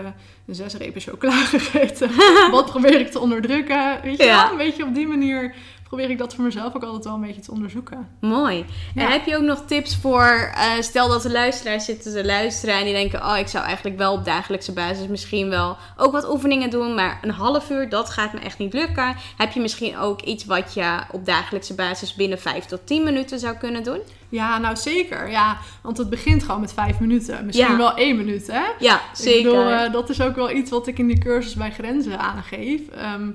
zes 0.47 0.73
repen 0.73 1.01
chocola 1.01 1.31
gegeten? 1.55 2.09
Wat 2.51 2.65
probeer 2.65 2.99
ik 2.99 3.11
te 3.11 3.19
onderdrukken? 3.19 4.01
Weet 4.03 4.17
je 4.17 4.23
Ja. 4.23 4.41
wel? 4.43 4.51
Een 4.51 4.57
beetje 4.57 4.85
op 4.85 4.95
die 4.95 5.07
manier 5.07 5.55
probeer 5.95 6.13
ik 6.13 6.17
dat 6.21 6.35
voor 6.35 6.43
mezelf 6.43 6.75
ook 6.75 6.83
altijd 6.83 7.03
wel 7.03 7.13
een 7.13 7.21
beetje 7.21 7.41
te 7.41 7.51
onderzoeken. 7.51 8.07
mooi. 8.19 8.65
Ja. 8.95 9.01
En 9.05 9.11
heb 9.11 9.25
je 9.25 9.35
ook 9.37 9.43
nog 9.43 9.63
tips 9.65 9.95
voor, 9.95 10.51
eh, 10.55 10.71
stel 10.79 11.07
dat 11.07 11.21
de 11.21 11.31
luisteraars 11.31 11.85
zitten 11.85 12.13
te 12.13 12.25
luisteren 12.25 12.75
en 12.75 12.83
die 12.83 12.93
denken, 12.93 13.25
oh, 13.25 13.37
ik 13.37 13.47
zou 13.47 13.65
eigenlijk 13.65 13.97
wel 13.97 14.13
op 14.13 14.25
dagelijkse 14.25 14.73
basis 14.73 15.07
misschien 15.07 15.49
wel 15.49 15.77
ook 15.97 16.11
wat 16.11 16.29
oefeningen 16.29 16.69
doen, 16.69 16.93
maar 16.95 17.19
een 17.21 17.29
half 17.31 17.69
uur, 17.69 17.89
dat 17.89 18.09
gaat 18.09 18.33
me 18.33 18.39
echt 18.39 18.57
niet 18.57 18.73
lukken. 18.73 19.15
Heb 19.37 19.51
je 19.51 19.59
misschien 19.59 19.97
ook 19.97 20.21
iets 20.21 20.45
wat 20.45 20.73
je 20.73 20.97
op 21.11 21.25
dagelijkse 21.25 21.75
basis 21.75 22.13
binnen 22.15 22.39
5 22.39 22.65
tot 22.65 22.87
10 22.87 23.03
minuten 23.03 23.39
zou 23.39 23.55
kunnen 23.55 23.83
doen? 23.83 23.99
Ja, 24.29 24.57
nou 24.57 24.75
zeker. 24.75 25.29
Ja, 25.29 25.57
want 25.81 25.97
het 25.97 26.09
begint 26.09 26.43
gewoon 26.43 26.61
met 26.61 26.73
vijf 26.73 26.99
minuten. 26.99 27.45
Misschien 27.45 27.71
Ja. 27.71 27.77
wel 27.77 27.95
één 27.95 28.15
minuut, 28.15 28.47
hè? 28.47 28.63
Ja, 28.79 29.01
zeker. 29.13 29.37
Ik 29.37 29.43
bedoel, 29.43 29.69
eh, 29.69 29.91
dat 29.91 30.09
is 30.09 30.21
ook 30.21 30.35
wel 30.35 30.51
iets 30.51 30.69
wat 30.69 30.87
ik 30.87 30.99
in 30.99 31.07
de 31.07 31.17
cursus 31.17 31.53
bij 31.53 31.71
Grenzen 31.71 32.19
aangeef. 32.19 32.81
Ehm, 32.95 33.29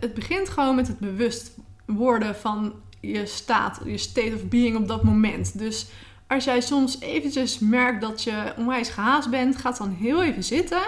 het 0.00 0.14
begint 0.14 0.48
gewoon 0.48 0.74
met 0.74 0.86
het 0.88 0.98
bewust 0.98 1.50
worden 1.92 2.36
van 2.36 2.72
je 3.00 3.26
staat, 3.26 3.80
je 3.84 3.98
state 3.98 4.34
of 4.34 4.48
being 4.48 4.76
op 4.76 4.88
dat 4.88 5.02
moment. 5.02 5.58
Dus 5.58 5.90
als 6.26 6.44
jij 6.44 6.60
soms 6.60 7.00
eventjes 7.00 7.58
merkt 7.58 8.00
dat 8.00 8.22
je 8.22 8.52
onwijs 8.56 8.88
gehaast 8.88 9.30
bent, 9.30 9.56
ga 9.56 9.70
dan 9.70 9.90
heel 9.90 10.22
even 10.22 10.44
zitten 10.44 10.82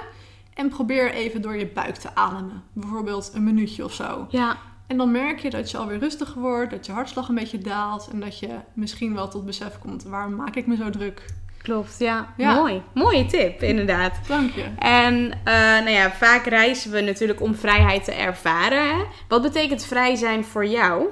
en 0.55 0.69
probeer 0.69 1.13
even 1.13 1.43
door 1.43 1.57
je 1.57 1.67
buik 1.67 1.95
te 1.97 2.15
ademen. 2.15 2.63
Bijvoorbeeld 2.73 3.31
een 3.35 3.45
minuutje 3.45 3.85
of 3.85 3.95
zo. 3.95 4.27
ja, 4.31 4.57
En 4.87 4.97
dan 4.97 5.11
merk 5.11 5.39
je 5.39 5.51
dat 5.51 5.71
je 5.71 5.79
alweer 5.79 5.99
rustiger 5.99 6.41
wordt, 6.41 6.71
dat 6.71 6.87
je 6.87 6.93
hartslag 6.93 7.29
een 7.29 7.35
beetje 7.35 7.59
daalt 7.59 8.09
en 8.13 8.21
dat 8.21 8.39
je 8.39 8.59
misschien 8.73 9.15
wel 9.15 9.29
tot 9.29 9.45
besef 9.45 9.79
komt, 9.79 10.03
waarom 10.03 10.35
maak 10.35 10.57
ik 10.57 10.67
me 10.67 10.77
zo 10.77 10.91
druk? 10.91 11.25
Klopt. 11.63 11.97
Ja, 11.99 12.35
Ja. 12.37 12.55
mooi. 12.55 12.83
Mooie 12.95 13.27
tip, 13.27 13.63
inderdaad. 13.63 14.21
Dank 14.29 14.51
je. 14.55 14.65
En 14.79 15.33
eh, 15.45 15.55
nou 15.55 15.91
ja, 15.91 16.11
vaak 16.11 16.47
reizen 16.47 16.91
we 16.91 17.01
natuurlijk 17.01 17.41
om 17.41 17.55
vrijheid 17.55 18.05
te 18.05 18.13
ervaren. 18.13 18.89
Hè? 18.89 19.05
Wat 19.29 19.43
betekent 19.43 19.85
vrij 19.85 20.15
zijn 20.15 20.45
voor 20.45 20.67
jou? 20.67 21.07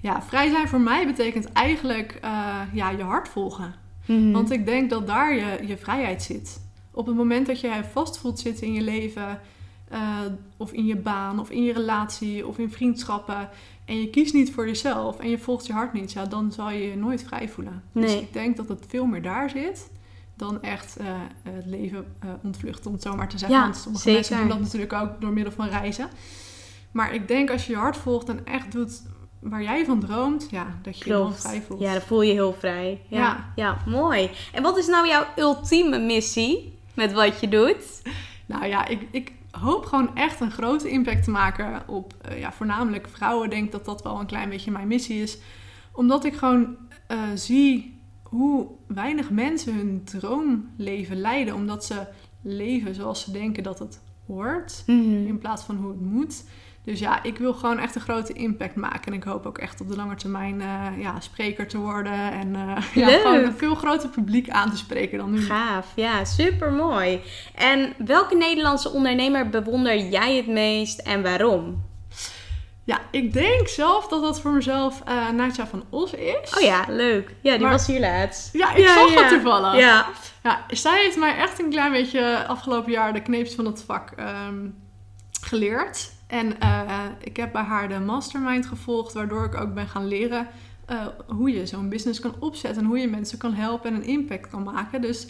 Ja, 0.00 0.22
vrij 0.22 0.50
zijn 0.50 0.68
voor 0.68 0.80
mij 0.80 1.06
betekent 1.06 1.52
eigenlijk 1.52 2.18
eh, 2.22 2.60
ja, 2.72 2.90
je 2.90 3.02
hart 3.02 3.28
volgen. 3.28 3.74
Mhm. 4.06 4.32
Want 4.32 4.50
ik 4.50 4.66
denk 4.66 4.90
dat 4.90 5.06
daar 5.06 5.34
je, 5.34 5.66
je 5.66 5.76
vrijheid 5.76 6.22
zit. 6.22 6.60
Op 6.92 7.06
het 7.06 7.16
moment 7.16 7.46
dat 7.46 7.60
je 7.60 7.68
je 7.68 7.84
vast 7.92 8.18
voelt 8.18 8.38
zitten 8.38 8.66
in 8.66 8.72
je 8.72 8.82
leven, 8.82 9.40
eh, 9.88 10.18
of 10.56 10.72
in 10.72 10.86
je 10.86 10.96
baan, 10.96 11.40
of 11.40 11.50
in 11.50 11.62
je 11.64 11.72
relatie, 11.72 12.46
of 12.46 12.58
in 12.58 12.70
vriendschappen, 12.70 13.48
en 13.84 14.00
je 14.00 14.10
kiest 14.10 14.34
niet 14.34 14.52
voor 14.52 14.66
jezelf 14.66 15.18
en 15.18 15.30
je 15.30 15.38
volgt 15.38 15.66
je 15.66 15.72
hart 15.72 15.92
niet, 15.92 16.12
ja, 16.12 16.24
dan 16.24 16.52
zal 16.52 16.70
je 16.70 16.88
je 16.88 16.96
nooit 16.96 17.22
vrij 17.22 17.48
voelen. 17.48 17.82
Dus 17.92 18.14
ik 18.14 18.32
denk 18.32 18.56
dat 18.56 18.68
het 18.68 18.84
veel 18.88 19.06
meer 19.06 19.22
daar 19.22 19.50
zit. 19.50 19.90
dan 20.36 20.62
echt 20.62 20.96
eh, 20.96 21.06
het 21.42 21.66
leven 21.66 22.04
uh, 22.24 22.30
ontvluchten, 22.42 22.86
om 22.86 22.92
het 22.92 23.02
zo 23.02 23.14
maar 23.16 23.28
te 23.28 23.38
zeggen. 23.38 23.58
Ja, 23.58 23.64
Want 23.64 23.76
sommige 23.76 24.02
zeker. 24.02 24.18
mensen 24.18 24.38
doen 24.38 24.48
dat 24.48 24.60
natuurlijk 24.60 24.92
ook 24.92 25.20
door 25.20 25.32
middel 25.32 25.52
van 25.52 25.68
reizen. 25.68 26.08
Maar 26.90 27.14
ik 27.14 27.28
denk 27.28 27.50
als 27.50 27.66
je 27.66 27.72
je 27.72 27.78
hart 27.78 27.96
volgt 27.96 28.28
en 28.28 28.46
echt 28.46 28.72
doet 28.72 29.02
waar 29.38 29.62
jij 29.62 29.84
van 29.84 30.00
droomt, 30.00 30.46
ja, 30.50 30.66
dat 30.82 30.98
je 30.98 31.04
je 31.04 31.10
dan 31.10 31.34
vrij 31.34 31.62
voelt. 31.62 31.80
Ja, 31.80 31.92
dan 31.92 32.02
voel 32.02 32.22
je 32.22 32.28
je 32.28 32.34
heel 32.34 32.52
vrij. 32.52 33.00
Ja. 33.08 33.18
ja. 33.18 33.52
Ja. 33.54 33.90
mooi. 33.90 34.30
En 34.52 34.62
wat 34.62 34.76
is 34.76 34.86
nou 34.86 35.08
jouw 35.08 35.24
ultieme 35.36 35.98
missie 35.98 36.78
met 36.94 37.12
wat 37.12 37.40
je 37.40 37.48
doet? 37.48 38.02
Nou 38.46 38.66
ja, 38.66 38.86
ik, 38.86 39.06
ik 39.10 39.32
hoop 39.60 39.84
gewoon 39.84 40.16
echt 40.16 40.40
een 40.40 40.50
grote 40.50 40.88
impact 40.90 41.24
te 41.24 41.30
maken 41.30 41.82
op 41.88 42.14
eh, 42.20 42.38
ja, 42.38 42.52
voornamelijk 42.52 43.08
vrouwen. 43.08 43.44
Ik 43.44 43.50
denk 43.50 43.72
dat 43.72 43.84
dat 43.84 44.02
wel 44.02 44.20
een 44.20 44.26
klein 44.26 44.48
beetje 44.48 44.70
mijn 44.70 44.88
missie 44.88 45.22
is. 45.22 45.38
Omdat 45.92 46.24
ik 46.24 46.34
gewoon 46.34 46.76
eh, 47.06 47.18
zie 47.34 48.00
hoe 48.22 48.66
weinig 48.86 49.30
mensen 49.30 49.74
hun 49.74 50.02
droomleven 50.04 51.20
leiden. 51.20 51.54
Omdat 51.54 51.84
ze 51.84 52.06
leven 52.42 52.94
zoals 52.94 53.24
ze 53.24 53.32
denken 53.32 53.62
dat 53.62 53.78
het 53.78 54.00
hoort. 54.26 54.82
In 54.86 55.38
plaats 55.38 55.62
van 55.62 55.76
hoe 55.76 55.90
het 55.90 56.00
moet. 56.00 56.44
Dus 56.84 56.98
ja, 56.98 57.22
ik 57.22 57.38
wil 57.38 57.52
gewoon 57.54 57.78
echt 57.78 57.94
een 57.94 58.00
grote 58.00 58.32
impact 58.32 58.74
maken. 58.76 59.04
En 59.04 59.12
ik 59.12 59.22
hoop 59.22 59.46
ook 59.46 59.58
echt 59.58 59.80
op 59.80 59.88
de 59.88 59.96
lange 59.96 60.14
termijn 60.14 60.60
eh, 60.60 60.86
ja, 60.98 61.20
spreker 61.20 61.68
te 61.68 61.78
worden. 61.78 62.32
En 62.32 62.54
eh, 62.54 62.84
ja, 63.08 63.08
gewoon 63.18 63.44
een 63.44 63.56
veel 63.56 63.74
groter 63.74 64.08
publiek 64.08 64.48
aan 64.50 64.70
te 64.70 64.76
spreken 64.76 65.18
dan 65.18 65.30
nu. 65.30 65.40
Gaaf, 65.40 65.86
ja, 65.94 66.24
super 66.24 66.72
mooi. 66.72 67.20
En 67.54 67.92
welke 68.06 68.36
Nederlandse 68.36 68.90
ondernemer 68.90 69.48
bewonder 69.48 69.96
jij 69.98 70.36
het 70.36 70.46
meest 70.46 70.98
en 70.98 71.22
waarom? 71.22 71.84
Ja, 72.84 73.00
ik 73.10 73.32
denk 73.32 73.68
zelf 73.68 74.08
dat 74.08 74.22
dat 74.22 74.40
voor 74.40 74.50
mezelf 74.52 75.02
eh 75.04 75.30
Natja 75.30 75.66
van 75.66 75.84
Os 75.90 76.12
is. 76.12 76.56
Oh 76.56 76.62
ja, 76.62 76.84
leuk. 76.88 77.34
Ja, 77.40 77.52
die 77.52 77.60
Maar- 77.62 77.70
was 77.70 77.86
hier 77.86 78.00
laatst. 78.00 78.52
Ja, 78.52 78.74
ik 78.74 78.88
zag 78.88 79.12
dat 79.14 79.28
toevallig. 79.28 79.76
Ja, 79.76 80.06
Ja, 80.42 80.64
zij 80.68 81.02
heeft 81.02 81.16
mij 81.16 81.36
echt 81.36 81.58
een 81.60 81.70
klein 81.70 81.92
beetje 81.92 82.46
afgelopen 82.46 82.92
jaar 82.92 83.12
de 83.12 83.22
kneepjes 83.22 83.54
van 83.54 83.64
het 83.66 83.82
vak 83.86 84.10
ehm, 84.10 84.66
geleerd. 85.40 86.12
En 86.26 86.60
eh, 86.60 87.00
ik 87.20 87.36
heb 87.36 87.52
bij 87.52 87.62
haar 87.62 87.88
de 87.88 87.98
mastermind 87.98 88.66
gevolgd, 88.66 89.12
waardoor 89.12 89.44
ik 89.44 89.54
ook 89.54 89.74
ben 89.74 89.88
gaan 89.88 90.06
leren 90.08 90.46
eh, 90.86 91.06
hoe 91.26 91.50
je 91.50 91.66
zo'n 91.66 91.88
business 91.88 92.20
kan 92.20 92.34
opzetten 92.38 92.82
en 92.82 92.88
hoe 92.88 92.98
je 92.98 93.08
mensen 93.08 93.38
kan 93.38 93.54
helpen 93.54 93.90
en 93.90 93.96
een 93.96 94.06
impact 94.06 94.50
kan 94.50 94.62
maken. 94.62 95.00
Dus 95.00 95.26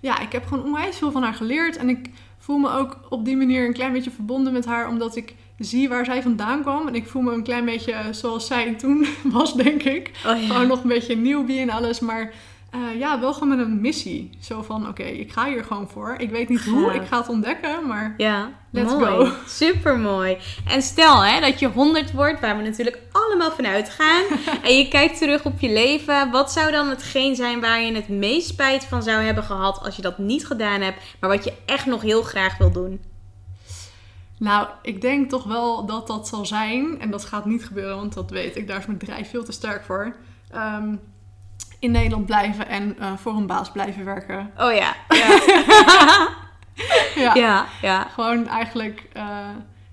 ja, 0.00 0.20
ik 0.20 0.32
heb 0.32 0.46
gewoon 0.46 0.64
onwijs 0.64 0.96
veel 0.96 1.12
van 1.12 1.22
haar 1.22 1.34
geleerd 1.34 1.76
en 1.76 1.88
ik 1.88 2.10
voel 2.38 2.58
me 2.58 2.70
ook 2.70 2.98
op 3.08 3.24
die 3.24 3.36
manier 3.36 3.66
een 3.66 3.72
klein 3.72 3.92
beetje 3.92 4.10
verbonden 4.10 4.52
met 4.52 4.64
haar, 4.64 4.88
omdat 4.88 5.16
ik 5.16 5.34
zie 5.58 5.88
waar 5.88 6.04
zij 6.04 6.22
vandaan 6.22 6.60
kwam. 6.60 6.86
En 6.88 6.94
ik 6.94 7.06
voel 7.06 7.22
me 7.22 7.32
een 7.32 7.42
klein 7.42 7.64
beetje 7.64 7.94
zoals 8.10 8.46
zij 8.46 8.74
toen 8.74 9.06
was, 9.32 9.54
denk 9.54 9.82
ik. 9.82 10.10
oh 10.26 10.40
ja. 10.40 10.46
Gewoon 10.46 10.66
nog 10.66 10.82
een 10.82 10.88
beetje 10.88 11.16
newbie 11.16 11.60
en 11.60 11.70
alles, 11.70 12.00
maar 12.00 12.32
eh, 12.74 12.98
ja, 12.98 13.20
wel 13.20 13.32
gewoon 13.34 13.48
met 13.48 13.58
een 13.58 13.80
missie. 13.80 14.30
Zo 14.40 14.62
van, 14.62 14.88
oké, 14.88 15.02
ik 15.02 15.32
ga 15.32 15.46
hier 15.46 15.64
gewoon 15.64 15.88
voor. 15.88 16.14
Ik 16.18 16.30
weet 16.30 16.48
niet 16.48 16.64
hoe, 16.64 16.94
ik 16.94 17.06
ga 17.06 17.18
het 17.18 17.28
ontdekken, 17.28 17.86
maar 17.86 18.14
Ja, 18.16 18.50
Let's 18.70 18.92
mooi. 18.92 19.04
go. 19.04 19.32
Super 19.46 19.98
mooi. 19.98 20.36
En 20.68 20.82
stel 20.82 21.24
hè, 21.24 21.40
dat 21.40 21.58
je 21.58 21.68
100 21.68 22.12
wordt, 22.12 22.40
waar 22.40 22.56
we 22.56 22.62
natuurlijk 22.62 22.98
allemaal 23.12 23.50
van 23.50 23.66
uitgaan. 23.66 24.22
en 24.64 24.76
je 24.76 24.88
kijkt 24.88 25.18
terug 25.18 25.44
op 25.44 25.60
je 25.60 25.72
leven. 25.72 26.30
Wat 26.30 26.52
zou 26.52 26.70
dan 26.70 26.88
hetgeen 26.88 27.36
zijn 27.36 27.60
waar 27.60 27.80
je 27.80 27.94
het 27.94 28.08
meest 28.08 28.48
spijt 28.48 28.84
van 28.84 29.02
zou 29.02 29.22
hebben 29.22 29.44
gehad 29.44 29.80
als 29.84 29.96
je 29.96 30.02
dat 30.02 30.18
niet 30.18 30.46
gedaan 30.46 30.80
hebt, 30.80 31.02
maar 31.20 31.30
wat 31.30 31.44
je 31.44 31.52
echt 31.66 31.86
nog 31.86 32.02
heel 32.02 32.22
graag 32.22 32.58
wil 32.58 32.72
doen? 32.72 33.00
nou, 34.38 34.68
ik 34.82 35.00
denk 35.00 35.30
toch 35.30 35.44
wel 35.44 35.86
dat 35.86 36.06
dat 36.06 36.28
zal 36.28 36.46
zijn. 36.46 37.00
En 37.00 37.10
dat 37.10 37.24
gaat 37.24 37.44
niet 37.44 37.64
gebeuren, 37.64 37.96
want 37.96 38.14
dat 38.14 38.30
weet 38.30 38.56
ik. 38.56 38.66
Daar 38.68 38.78
is 38.78 38.86
mijn 38.86 38.98
bedrijf 38.98 39.30
veel 39.30 39.44
te 39.44 39.52
sterk 39.52 39.84
voor. 39.84 40.16
Ehm, 40.50 40.94
in 41.84 41.90
Nederland 41.90 42.26
blijven 42.26 42.68
en 42.68 42.96
eh, 42.98 43.12
voor 43.16 43.32
een 43.32 43.46
baas 43.46 43.70
blijven 43.70 44.04
werken. 44.04 44.50
Oh 44.58 44.72
ja. 44.72 44.94
Ja, 47.14 47.34
Ja, 47.34 47.66
ja. 47.82 48.06
gewoon 48.14 48.48
eigenlijk 48.48 49.08
eh, 49.12 49.48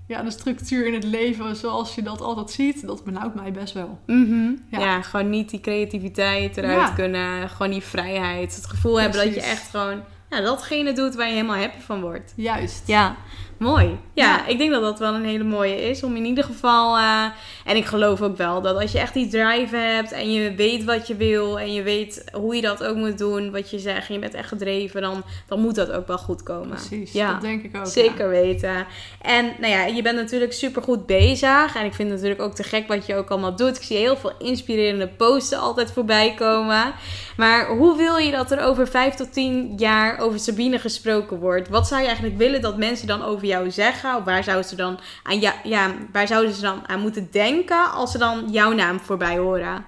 ja, 0.06 0.22
de 0.22 0.30
structuur 0.30 0.86
in 0.86 0.94
het 0.94 1.04
leven 1.04 1.56
zoals 1.56 1.94
je 1.94 2.02
dat 2.02 2.20
altijd 2.20 2.50
ziet, 2.50 2.86
dat 2.86 3.04
benauwt 3.04 3.34
mij 3.34 3.52
best 3.52 3.74
wel. 3.74 3.98
Mhm. 4.06 4.50
ja. 4.70 4.78
Ja. 4.78 5.02
gewoon 5.02 5.30
niet 5.30 5.50
die 5.50 5.60
creativiteit 5.60 6.56
eruit 6.56 6.94
kunnen. 6.94 7.48
Gewoon 7.48 7.72
die 7.72 7.82
vrijheid. 7.82 8.54
Het 8.54 8.66
gevoel 8.66 9.00
hebben 9.00 9.24
dat 9.24 9.34
je 9.34 9.40
echt 9.42 9.70
gewoon 9.70 10.02
ja, 10.30 10.40
datgene 10.40 10.92
doet 10.92 11.14
waar 11.14 11.26
je 11.26 11.32
helemaal 11.32 11.56
happy 11.56 11.80
van 11.80 12.00
wordt. 12.00 12.32
Juist. 12.36 12.86
Ja, 12.86 13.16
mooi. 13.62 13.98
Ja, 14.14 14.24
Ja. 14.36 14.46
ik 14.46 14.58
denk 14.58 14.70
dat 14.70 14.82
dat 14.82 14.98
wel 14.98 15.14
een 15.14 15.24
hele 15.24 15.44
mooie 15.44 15.88
is. 15.90 16.02
Om 16.02 16.16
in 16.16 16.24
ieder 16.24 16.44
geval... 16.44 16.96
eh, 16.96 17.24
en 17.64 17.76
ik 17.76 17.84
geloof 17.84 18.22
ook 18.22 18.36
wel 18.36 18.62
dat 18.62 18.80
als 18.80 18.92
je 18.92 18.98
echt 18.98 19.14
die 19.14 19.28
drive 19.28 19.76
hebt... 19.76 20.12
en 20.12 20.32
je 20.32 20.54
weet 20.54 20.84
wat 20.84 21.06
je 21.06 21.16
wil... 21.16 21.58
en 21.58 21.72
je 21.72 21.82
weet 21.82 22.24
hoe 22.32 22.54
je 22.56 22.62
dat 22.62 22.84
ook 22.84 22.96
moet 22.96 23.18
doen... 23.18 23.50
wat 23.50 23.70
je 23.70 23.78
zegt 23.78 24.08
en 24.08 24.14
je 24.14 24.20
bent 24.20 24.34
echt 24.34 24.48
gedreven... 24.48 25.00
dan, 25.02 25.22
dan 25.48 25.60
moet 25.60 25.74
dat 25.74 25.90
ook 25.92 26.06
wel 26.06 26.18
goed 26.18 26.42
komen. 26.42 26.68
Precies, 26.68 27.12
Ja. 27.12 27.32
dat 27.32 27.40
denk 27.40 27.62
ik 27.62 27.76
ook. 27.76 27.86
Zeker 27.86 28.28
weten. 28.28 28.86
En 29.20 29.52
nou 29.60 29.72
ja, 29.72 29.84
je 29.86 30.02
bent 30.02 30.16
natuurlijk 30.16 30.52
super 30.52 30.82
goed 30.82 31.06
bezig. 31.06 31.74
En 31.76 31.84
ik 31.84 31.94
vind 31.94 32.10
het 32.10 32.20
natuurlijk 32.20 32.40
ook 32.42 32.54
te 32.54 32.62
gek 32.62 32.88
wat 32.88 33.06
je 33.06 33.14
ook 33.16 33.30
allemaal 33.30 33.56
doet. 33.56 33.76
Ik 33.76 33.82
zie 33.82 33.96
heel 33.96 34.16
veel 34.16 34.32
inspirerende 34.38 35.08
posten 35.08 35.58
altijd 35.58 35.92
voorbij 35.92 36.34
komen. 36.34 36.92
Maar 37.36 37.66
hoe 37.68 37.96
wil 37.96 38.16
je 38.16 38.30
dat 38.30 38.50
er 38.50 38.60
over 38.60 38.88
vijf 38.88 39.14
tot 39.14 39.32
tien 39.32 39.72
jaar 39.76 40.18
over 40.18 40.38
Sabine 40.38 40.78
gesproken 40.78 41.38
wordt? 41.38 41.68
Wat 41.68 41.86
zou 41.88 42.00
je 42.00 42.06
eigenlijk 42.06 42.38
willen 42.38 42.60
dat 42.60 42.76
mensen 42.76 43.06
dan 43.06 43.22
over 43.24 43.46
jou 43.52 43.70
zeggen? 43.70 44.16
Of 44.16 44.24
waar 44.24 44.44
zouden 44.44 44.68
ze 44.68 44.76
dan 44.76 44.98
aan, 45.22 45.40
ja, 45.40 45.54
ja, 45.64 45.90
waar 46.12 46.26
zouden 46.26 46.52
ze 46.54 46.60
dan 46.60 46.88
aan 46.88 47.00
moeten 47.00 47.28
denken 47.30 47.90
als 47.92 48.10
ze 48.10 48.18
dan 48.18 48.50
jouw 48.50 48.72
naam 48.72 49.00
voorbij 49.00 49.38
horen? 49.38 49.84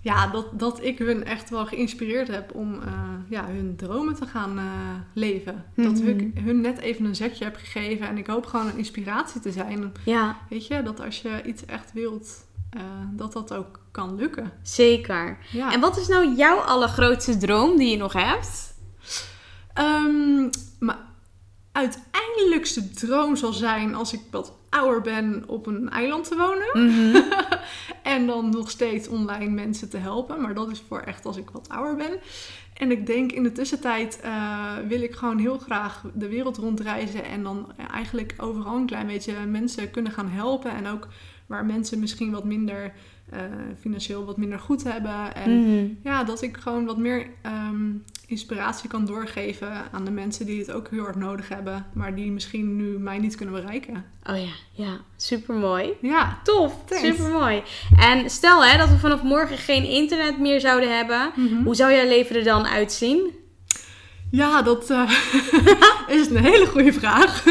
Ja, 0.00 0.26
dat, 0.26 0.58
dat 0.58 0.82
ik 0.84 0.98
hun 0.98 1.24
echt 1.24 1.50
wel 1.50 1.66
geïnspireerd 1.66 2.28
heb 2.28 2.54
om 2.54 2.74
eh, 2.82 2.92
ja, 3.28 3.46
hun 3.46 3.74
dromen 3.76 4.14
te 4.14 4.26
gaan 4.26 4.58
eh, 4.58 4.64
leven. 5.12 5.64
Dat 5.76 5.92
Mhm. 5.92 6.08
ik 6.08 6.30
hun 6.44 6.60
net 6.60 6.78
even 6.78 7.04
een 7.04 7.14
zetje 7.16 7.44
heb 7.44 7.56
gegeven. 7.56 8.08
En 8.08 8.18
ik 8.18 8.26
hoop 8.26 8.46
gewoon 8.46 8.66
een 8.66 8.76
inspiratie 8.78 9.40
te 9.40 9.52
zijn. 9.52 9.92
Ja, 10.04 10.36
Weet 10.50 10.66
je, 10.66 10.82
dat 10.82 11.00
als 11.00 11.22
je 11.22 11.42
iets 11.44 11.64
echt 11.64 11.92
wilt, 11.92 12.46
eh, 12.70 12.80
dat 13.12 13.32
dat 13.32 13.54
ook 13.54 13.80
kan 13.90 14.16
lukken. 14.16 14.52
zeker. 14.62 15.38
Ja. 15.50 15.72
En 15.72 15.80
wat 15.80 15.96
is 15.98 16.08
nou 16.08 16.34
jouw 16.36 16.56
allergrootste 16.58 17.36
droom 17.36 17.76
die 17.76 17.90
je 17.90 17.96
nog 17.96 18.12
hebt? 18.12 18.74
Ehm, 19.74 20.48
mijn 20.78 20.98
uiteindelijkste 21.78 22.90
droom 22.90 23.36
zal 23.36 23.52
zijn 23.52 23.94
als 23.94 24.12
ik 24.12 24.20
wat 24.30 24.52
ouder 24.68 25.00
ben 25.00 25.44
op 25.46 25.66
een 25.66 25.88
eiland 25.90 26.28
te 26.28 26.36
wonen. 26.36 26.88
Mhm. 26.90 27.22
En 28.02 28.26
dan 28.26 28.50
nog 28.50 28.70
steeds 28.70 29.08
online 29.08 29.50
mensen 29.50 29.90
te 29.90 29.96
helpen. 29.96 30.40
Maar 30.40 30.54
dat 30.54 30.70
is 30.70 30.82
voor 30.88 31.00
echt 31.00 31.24
als 31.26 31.36
ik 31.36 31.50
wat 31.50 31.68
ouder 31.68 31.96
ben. 31.96 32.18
En 32.74 32.90
ik 32.90 33.06
denk 33.06 33.32
in 33.32 33.42
de 33.42 33.52
tussentijd 33.52 34.20
eh, 34.20 34.72
wil 34.88 35.02
ik 35.02 35.14
gewoon 35.14 35.38
heel 35.38 35.58
graag 35.58 36.02
de 36.14 36.28
wereld 36.28 36.56
rondreizen. 36.56 37.24
En 37.24 37.42
dan 37.42 37.72
eigenlijk 37.90 38.34
overal 38.38 38.76
een 38.76 38.86
klein 38.86 39.06
beetje 39.06 39.46
mensen 39.46 39.90
kunnen 39.90 40.12
gaan 40.12 40.28
helpen. 40.28 40.70
En 40.70 40.86
ook 40.86 41.08
waar 41.46 41.64
mensen 41.64 41.98
misschien 41.98 42.30
wat 42.30 42.44
minder 42.44 42.92
eh, 43.30 43.40
financieel 43.80 44.24
wat 44.24 44.36
minder 44.36 44.58
goed 44.58 44.82
hebben. 44.84 45.34
En 45.34 45.60
Mhm. 45.60 45.86
ja, 46.02 46.24
dat 46.24 46.42
ik 46.42 46.56
gewoon 46.56 46.84
wat 46.84 46.98
meer 46.98 47.26
ehm, 47.42 47.90
inspiratie 48.28 48.88
kan 48.88 49.04
doorgeven 49.06 49.70
aan 49.92 50.04
de 50.04 50.10
mensen 50.10 50.46
die 50.46 50.58
het 50.58 50.72
ook 50.72 50.88
heel 50.90 51.02
hard 51.02 51.16
nodig 51.16 51.48
hebben. 51.48 51.86
Maar 51.92 52.14
die 52.14 52.30
misschien 52.30 52.76
nu 52.76 52.98
mij 52.98 53.18
niet 53.18 53.34
kunnen 53.34 53.54
bereiken. 53.54 54.04
Oh 54.30 54.36
ja, 54.36 54.52
ja, 54.84 55.00
super 55.16 55.54
mooi. 55.54 55.92
Ja. 56.00 56.38
Tof, 56.44 56.74
super 56.88 57.28
mooi. 57.28 57.62
En 57.98 58.30
stel 58.30 58.64
hè, 58.64 58.78
dat 58.78 58.88
we 58.88 58.98
vanaf 58.98 59.22
morgen 59.22 59.58
geen 59.58 59.84
internet 59.84 60.38
meer 60.38 60.60
zouden 60.60 60.96
hebben. 60.96 61.32
Mhm. 61.34 61.62
Hoe 61.62 61.74
zou 61.74 61.92
jouw 61.92 62.06
leven 62.06 62.36
er 62.36 62.44
dan 62.44 62.66
uitzien? 62.66 63.30
Ja, 64.30 64.62
dat 64.62 64.90
eh, 64.90 65.10
is 66.18 66.30
een 66.30 66.44
hele 66.44 66.66
goede 66.66 66.92
vraag. 66.92 67.44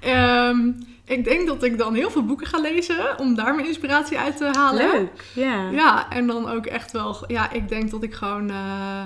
Ehm, 0.00 0.72
ik 1.04 1.24
denk 1.24 1.46
dat 1.46 1.62
ik 1.62 1.78
dan 1.78 1.94
heel 1.94 2.10
veel 2.10 2.24
boeken 2.24 2.46
ga 2.46 2.60
lezen 2.60 3.18
om 3.18 3.34
daar 3.34 3.54
mijn 3.54 3.66
inspiratie 3.66 4.18
uit 4.18 4.36
te 4.36 4.50
halen. 4.52 4.90
Leuk, 4.90 5.24
ja. 5.34 5.70
Ja, 5.70 6.10
en 6.10 6.26
dan 6.26 6.48
ook 6.48 6.66
echt 6.66 6.92
wel. 6.92 7.24
Ja, 7.26 7.50
ik 7.50 7.68
denk 7.68 7.90
dat 7.90 8.02
ik 8.02 8.14
gewoon 8.14 8.50
eh, 8.50 9.02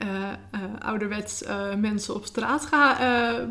eh, 0.00 0.60
ouderwets 0.78 1.42
eh, 1.42 1.56
mensen 1.76 2.14
op 2.14 2.24
straat 2.24 2.66
ga 2.66 2.96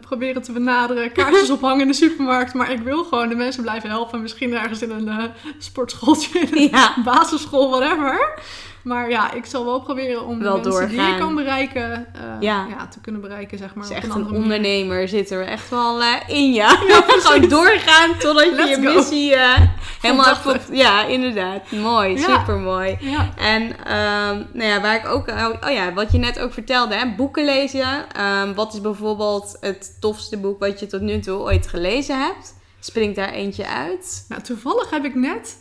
proberen 0.02 0.42
te 0.42 0.52
benaderen. 0.52 1.12
Kaartjes 1.12 1.50
ophangen 1.50 1.82
in 1.82 1.88
de 1.88 1.94
supermarkt. 1.94 2.54
Maar 2.54 2.72
ik 2.72 2.80
wil 2.82 3.04
gewoon 3.04 3.30
de 3.30 3.36
mensen 3.36 3.62
blijven 3.64 3.90
helpen. 3.90 4.22
Misschien 4.22 4.54
ergens 4.54 4.82
in 4.82 4.92
een 4.92 5.32
sportschooltje, 5.58 6.40
in 6.40 6.48
een 6.52 6.70
Ja. 6.72 6.94
basisschool, 7.04 7.70
whatever. 7.70 8.40
Maar 8.84 9.10
ja, 9.10 9.32
ik 9.34 9.46
zal 9.46 9.66
wel 9.66 9.82
proberen 9.82 10.26
om 10.26 10.40
Wel 10.40 10.62
de 10.62 10.70
mensen 10.70 10.90
die 10.90 11.02
ik 11.02 11.18
kan 11.18 11.36
bereiken, 11.36 11.92
eh, 12.14 12.22
Ja. 12.40 12.66
ja. 12.70 12.88
te 12.88 13.00
kunnen 13.02 13.22
bereiken, 13.22 13.58
zeg 13.58 13.74
maar. 13.76 13.90
echt 13.90 14.04
een 14.04 14.10
een 14.10 14.16
andere 14.16 14.32
manier. 14.34 14.44
ondernemer, 14.44 15.08
zit 15.08 15.32
er 15.32 15.46
echt 15.48 15.70
wel 15.70 16.02
eh, 16.02 16.14
in 16.28 16.54
ja. 16.54 16.70
Gewoon 17.24 17.50
doorgaan 17.50 18.18
totdat 18.18 18.44
je 18.46 18.52
Let's 18.56 18.70
je 18.70 18.76
go. 18.88 18.94
missie 18.94 19.36
eh, 19.36 19.62
helemaal 20.02 20.36
hebt 20.44 20.68
Ja, 20.72 21.04
inderdaad. 21.06 21.72
Mooi, 21.72 22.18
Ja. 22.18 22.40
super 22.40 22.56
mooi. 22.58 22.98
Ja. 23.00 23.30
En 23.38 23.62
ehm, 23.86 24.44
nou 24.54 24.70
ja, 24.70 24.82
waar 24.82 24.96
ik 24.96 25.08
ook, 25.08 25.28
oh 25.66 25.72
ja, 25.72 25.94
wat 25.94 26.12
je 26.12 26.18
net 26.18 26.40
ook 26.40 26.54
vertelde, 26.54 26.96
hè, 26.96 27.16
boeken 27.16 27.46
lezen. 27.46 28.06
Ehm, 28.16 28.54
wat 28.54 28.74
is 28.74 28.82
bijvoorbeeld 28.82 29.58
het 29.62 29.98
tofste 30.00 30.38
boek 30.38 30.60
wat 30.60 30.80
je 30.80 30.88
tot 30.88 31.02
nu 31.02 31.20
toe 31.20 31.38
ooit 31.40 31.68
gelezen 31.68 32.20
hebt? 32.22 32.58
Springt 32.80 33.16
daar 33.16 33.32
eentje 33.32 33.68
uit? 33.68 34.26
Nou, 34.30 34.42
toevallig 34.42 34.90
heb 34.90 35.06
ik 35.06 35.16
net 35.16 35.58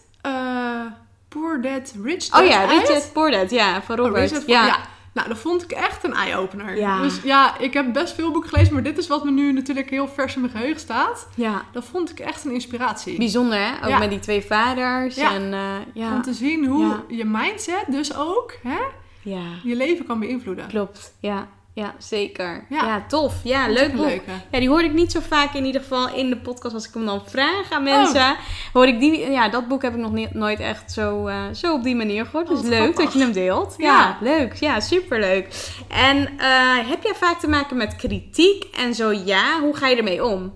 Poor 1.28 1.60
Dad, 1.62 1.92
Rich 2.02 2.26
Oh 2.26 2.38
Dad 2.38 2.48
ja, 2.48 2.66
uit. 2.66 2.70
Richard 2.70 3.12
Poor 3.12 3.30
Dad, 3.30 3.50
ja, 3.50 3.82
van 3.82 3.98
Oh, 4.00 4.04
Robert. 4.06 4.30
Rich 4.30 4.38
Dad- 4.38 4.48
ja. 4.48 4.66
ja. 4.66 4.76
Nou, 5.12 5.28
dat 5.28 5.38
vond 5.38 5.62
ik 5.62 5.70
echt 5.70 6.04
een 6.04 6.12
eye-opener. 6.14 6.76
Ja. 6.76 7.02
Dus 7.02 7.20
ja, 7.22 7.58
ik 7.58 7.72
heb 7.72 7.92
best 7.92 8.14
veel 8.14 8.30
boeken 8.32 8.50
gelezen, 8.50 8.74
maar 8.74 8.82
dit 8.82 8.98
is 8.98 9.06
wat 9.06 9.24
me 9.24 9.30
nu 9.30 9.52
natuurlijk 9.52 9.90
heel 9.90 10.08
vers 10.08 10.34
in 10.34 10.40
mijn 10.40 10.52
geheugen 10.52 10.80
staat. 10.80 11.28
Ja. 11.34 11.62
Dat 11.72 11.84
vond 11.84 12.10
ik 12.10 12.18
echt 12.20 12.44
een 12.44 12.52
inspiratie. 12.52 13.18
Bijzonder, 13.18 13.58
hè? 13.58 13.70
Ook 13.82 13.88
Ja. 13.88 13.98
met 13.98 14.10
die 14.10 14.18
twee 14.18 14.42
vaders. 14.44 15.14
Ja. 15.14 15.32
En 15.34 15.52
eh, 15.52 15.60
ja. 15.94 16.12
Om 16.14 16.22
te 16.22 16.32
zien 16.32 16.66
hoe 16.66 16.94
je 17.08 17.24
mindset 17.24 17.84
dus 17.88 18.16
ook 18.16 18.54
hè, 18.62 18.78
ja, 19.22 19.42
je 19.62 19.76
leven 19.76 20.06
kan 20.06 20.20
beïnvloeden. 20.20 20.66
klopt. 20.68 21.14
Ja, 21.20 21.48
ja 21.78 21.94
zeker. 21.98 22.64
Ja, 22.68 22.84
Ja. 22.86 23.04
tof. 23.08 23.34
Ja, 23.44 23.68
leuk 23.68 23.92
boek. 23.94 24.06
leuke. 24.06 24.30
Ja, 24.50 24.58
die 24.58 24.68
hoorde 24.68 24.84
ik 24.84 24.92
niet 24.92 25.12
zo 25.12 25.20
vaak 25.20 25.54
in 25.54 25.64
ieder 25.64 25.80
geval 25.80 26.14
in 26.14 26.30
de 26.30 26.36
podcast 26.36 26.74
als 26.74 26.88
ik 26.88 26.94
hem 26.94 27.04
dan 27.06 27.22
vraag 27.26 27.70
aan 27.70 27.82
mensen. 27.82 28.36
Hoor 28.72 28.86
ik 28.86 29.00
die, 29.00 29.30
ja, 29.30 29.48
dat 29.48 29.68
boek 29.68 29.82
heb 29.82 29.92
ik 29.94 30.00
nog 30.00 30.12
niet, 30.12 30.34
nooit 30.34 30.60
echt 30.60 30.92
zo, 30.92 31.26
eh, 31.26 31.42
zo 31.54 31.74
op 31.74 31.82
die 31.82 31.96
manier 31.96 32.24
gehoord. 32.24 32.48
Oh, 32.50 32.56
Dus 32.60 32.68
leuk 32.68 32.78
grappig. 32.82 33.04
dat 33.04 33.12
je 33.12 33.18
hem 33.18 33.32
deelt. 33.32 33.74
Ja, 33.78 33.86
Ja. 33.86 34.16
leuk. 34.20 34.54
Ja, 34.54 34.80
superleuk. 34.80 35.70
En 35.88 36.28
eh, 36.38 36.88
heb 36.88 37.02
jij 37.02 37.14
vaak 37.14 37.38
te 37.40 37.48
maken 37.48 37.76
met 37.76 37.96
kritiek? 37.96 38.64
En 38.64 38.94
zo 38.94 39.12
ja, 39.12 39.60
hoe 39.60 39.76
ga 39.76 39.86
je 39.88 39.96
ermee 39.96 40.24
om? 40.24 40.52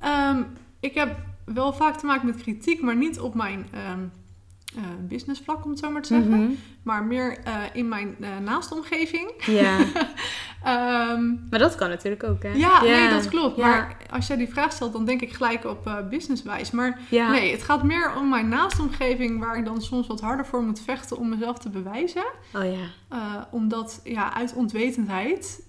Ehm, 0.00 0.42
ik 0.80 0.94
heb 0.94 1.16
wel 1.44 1.72
vaak 1.72 1.96
te 1.98 2.06
maken 2.06 2.26
met 2.26 2.42
kritiek, 2.42 2.80
maar 2.82 2.96
niet 2.96 3.20
op 3.20 3.34
mijn 3.34 3.68
ehm 3.72 4.00
eh, 4.76 4.82
businessvlak, 5.00 5.64
om 5.64 5.70
het 5.70 5.78
zo 5.78 5.90
maar 5.90 6.02
te 6.02 6.08
zeggen. 6.08 6.42
Mhm. 6.42 6.50
Maar 6.82 7.04
meer 7.04 7.38
eh, 7.44 7.54
in 7.72 7.88
mijn 7.88 8.16
eh 8.20 8.28
naaste 8.44 8.74
omgeving. 8.74 9.32
Ja, 9.46 9.78
Ehm, 10.62 11.34
maar 11.50 11.58
dat 11.58 11.74
kan 11.74 11.88
natuurlijk 11.88 12.24
ook, 12.24 12.42
hè? 12.42 12.52
ja, 12.52 12.82
nee, 12.82 13.08
dat 13.08 13.28
klopt. 13.28 13.56
Maar 13.56 13.96
als 14.10 14.26
jij 14.26 14.36
die 14.36 14.48
vraag 14.48 14.72
stelt, 14.72 14.92
dan 14.92 15.04
denk 15.04 15.20
ik 15.20 15.32
gelijk 15.32 15.64
op 15.64 16.06
businesswijs. 16.10 16.70
Maar 16.70 17.00
nee, 17.10 17.52
het 17.52 17.62
gaat 17.62 17.82
meer 17.82 18.12
om 18.16 18.28
mijn 18.28 18.48
naaste 18.48 18.82
omgeving, 18.82 19.40
waar 19.40 19.56
ik 19.56 19.64
dan 19.64 19.82
soms 19.82 20.06
wat 20.06 20.20
harder 20.20 20.46
voor 20.46 20.62
moet 20.62 20.80
vechten 20.80 21.16
om 21.16 21.28
mezelf 21.28 21.58
te 21.58 21.70
bewijzen. 21.70 22.24
Oh 22.54 22.64
ja. 22.64 23.48
Omdat 23.50 24.00
ja, 24.04 24.34
uit 24.34 24.54
onwetendheid 24.54 25.62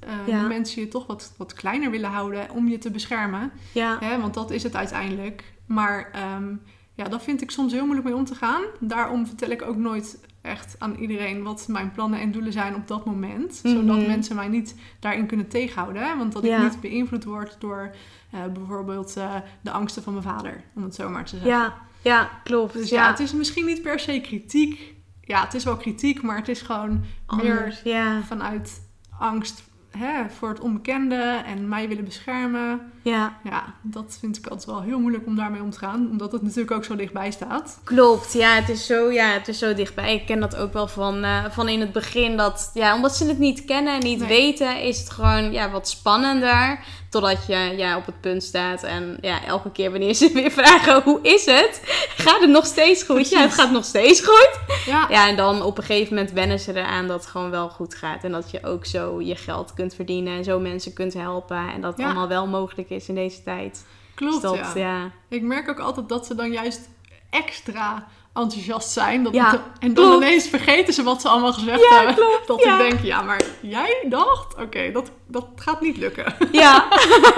mensen 0.47 0.81
je 0.81 0.87
toch 0.87 1.07
wat, 1.07 1.33
wat 1.37 1.53
kleiner 1.53 1.91
willen 1.91 2.09
houden 2.09 2.51
om 2.51 2.67
je 2.67 2.77
te 2.77 2.91
beschermen. 2.91 3.51
Ja. 3.71 3.97
Hè, 3.99 4.19
want 4.19 4.33
dat 4.33 4.51
is 4.51 4.63
het 4.63 4.75
uiteindelijk. 4.75 5.43
Maar 5.65 6.09
ehm, 6.11 6.53
ja, 6.99 7.09
daar 7.09 7.21
vind 7.21 7.41
ik 7.41 7.51
soms 7.51 7.71
heel 7.71 7.83
moeilijk 7.83 8.07
mee 8.07 8.15
om 8.15 8.25
te 8.25 8.35
gaan. 8.35 8.61
Daarom 8.79 9.27
vertel 9.27 9.49
ik 9.49 9.61
ook 9.61 9.75
nooit 9.75 10.19
echt 10.41 10.75
aan 10.79 10.95
iedereen 10.95 11.43
wat 11.43 11.67
mijn 11.67 11.91
plannen 11.91 12.19
en 12.19 12.31
doelen 12.31 12.51
zijn 12.51 12.75
op 12.75 12.87
dat 12.87 13.05
moment. 13.05 13.59
Mhm. 13.63 13.75
Zodat 13.75 14.07
mensen 14.07 14.35
mij 14.35 14.47
niet 14.47 14.75
daarin 14.99 15.27
kunnen 15.27 15.47
tegenhouden. 15.47 16.01
Hè? 16.01 16.17
Want 16.17 16.31
dat 16.33 16.43
Ja. 16.43 16.57
ik 16.57 16.63
niet 16.63 16.81
beïnvloed 16.81 17.23
word 17.23 17.55
door 17.59 17.95
eh, 18.31 18.39
bijvoorbeeld 18.53 19.17
eh, 19.17 19.35
de 19.61 19.71
angsten 19.71 20.03
van 20.03 20.13
mijn 20.13 20.25
vader. 20.25 20.63
Om 20.75 20.83
het 20.83 20.95
zo 20.95 21.09
maar 21.09 21.23
te 21.23 21.29
zeggen. 21.29 21.49
Ja, 21.49 21.73
ja, 22.01 22.29
klopt. 22.43 22.73
Dus 22.73 22.89
ja, 22.89 23.07
het 23.07 23.19
is 23.19 23.33
misschien 23.33 23.65
niet 23.65 23.81
per 23.81 23.99
se 23.99 24.19
kritiek. 24.21 24.93
Ja, 25.21 25.43
het 25.43 25.53
is 25.53 25.63
wel 25.63 25.77
kritiek, 25.77 26.21
maar 26.21 26.37
het 26.37 26.47
is 26.47 26.61
gewoon 26.61 26.89
meer 26.89 27.57
Anders, 27.57 27.81
Ja, 27.83 28.21
vanuit 28.21 28.81
angst 29.19 29.63
hè, 29.97 30.29
voor 30.37 30.49
het 30.49 30.59
onbekende 30.59 31.41
en 31.45 31.67
mij 31.67 31.87
willen 31.87 32.03
beschermen. 32.03 32.91
ja. 33.01 33.37
Ja, 33.43 33.63
dat 33.81 34.17
vind 34.19 34.37
ik 34.37 34.47
altijd 34.47 34.65
wel 34.65 34.81
heel 34.81 34.99
moeilijk 34.99 35.25
om 35.25 35.35
daarmee 35.35 35.61
om 35.61 35.69
te 35.69 35.77
gaan. 35.79 36.07
Omdat 36.11 36.31
het 36.31 36.41
natuurlijk 36.41 36.71
ook 36.71 36.83
zo 36.85 36.95
dichtbij 36.95 37.31
staat. 37.31 37.79
Klopt, 37.83 38.33
ja 38.33 38.53
het, 38.55 38.69
is 38.69 38.85
zo, 38.85 39.11
ja, 39.11 39.27
het 39.27 39.47
is 39.47 39.59
zo 39.59 39.73
dichtbij. 39.73 40.13
Ik 40.15 40.25
ken 40.25 40.39
dat 40.39 40.55
ook 40.55 40.73
wel 40.73 40.87
van, 40.87 41.23
eh, 41.23 41.45
van 41.49 41.67
in 41.69 41.79
het 41.79 41.91
begin. 41.91 42.37
Dat, 42.37 42.71
ja, 42.73 42.95
omdat 42.95 43.15
ze 43.15 43.25
het 43.27 43.39
niet 43.39 43.65
kennen 43.65 43.93
en 43.93 43.99
niet 44.03 44.19
Nee. 44.19 44.27
weten, 44.27 44.81
is 44.81 44.99
het 44.99 45.09
gewoon 45.09 45.51
ja, 45.51 45.69
wat 45.69 45.89
spannender. 45.89 46.79
Totdat 47.09 47.45
je 47.47 47.73
ja, 47.77 47.97
op 47.97 48.05
het 48.05 48.21
punt 48.21 48.43
staat. 48.43 48.83
En 48.83 49.17
ja, 49.21 49.45
elke 49.45 49.71
keer 49.71 49.91
wanneer 49.91 50.13
ze 50.13 50.31
weer 50.33 50.51
vragen 50.51 51.01
hoe 51.03 51.19
is 51.21 51.45
het? 51.45 51.81
Gaat 52.17 52.39
het 52.39 52.49
nog 52.49 52.65
steeds 52.65 53.03
goed? 53.03 53.29
Ja, 53.29 53.39
het 53.41 53.53
gaat 53.53 53.71
nog 53.71 53.85
steeds 53.85 54.21
goed. 54.21 54.59
Ja, 54.85 55.05
Ja, 55.09 55.27
en 55.27 55.35
dan 55.35 55.61
op 55.61 55.77
een 55.77 55.83
gegeven 55.83 56.13
moment 56.15 56.33
wennen 56.33 56.59
ze 56.59 56.75
eraan 56.75 57.07
dat 57.07 57.19
het 57.21 57.29
gewoon 57.29 57.49
wel 57.49 57.69
goed 57.69 57.95
gaat. 57.95 58.23
En 58.23 58.31
dat 58.31 58.51
je 58.51 58.63
ook 58.63 58.85
zo 58.85 59.21
je 59.21 59.35
geld 59.35 59.73
kunt 59.73 59.95
verdienen 59.95 60.37
en 60.37 60.43
zo 60.43 60.59
mensen 60.59 60.93
kunt 60.93 61.13
helpen. 61.13 61.69
En 61.73 61.81
dat 61.81 61.91
het 61.91 61.99
Ja. 61.99 62.05
allemaal 62.05 62.27
wel 62.27 62.47
mogelijk 62.47 62.89
is 62.89 63.07
in 63.09 63.15
deze 63.15 63.43
tijd. 63.43 63.85
klopt. 64.15 64.41
Dus 64.41 64.51
dat, 64.51 64.71
ja. 64.75 64.79
ja. 64.79 65.11
Ik 65.29 65.41
merk 65.41 65.69
ook 65.69 65.79
altijd 65.79 66.09
dat 66.09 66.25
ze 66.25 66.35
dan 66.35 66.51
juist 66.51 66.89
extra 67.29 68.07
enthousiast 68.39 68.89
zijn. 68.89 69.23
Dat 69.23 69.33
Ja, 69.33 69.51
het- 69.51 69.59
en 69.79 69.93
dan 69.93 70.05
klopt. 70.05 70.23
ineens 70.23 70.47
vergeten 70.47 70.93
ze 70.93 71.03
wat 71.03 71.21
ze 71.21 71.27
allemaal 71.27 71.53
gezegd 71.53 71.79
Ja, 71.89 71.95
hebben. 71.97 72.15
klopt, 72.15 72.47
Dat 72.47 72.63
ja. 72.63 72.79
ik 72.79 72.89
denk, 72.89 73.03
ja, 73.03 73.21
maar 73.21 73.41
jij 73.61 74.05
dacht, 74.09 74.55
oké, 74.61 74.91
dat, 74.91 75.11
dat 75.27 75.45
gaat 75.55 75.81
niet 75.81 75.97
lukken. 75.97 76.33
Ja, 76.51 76.87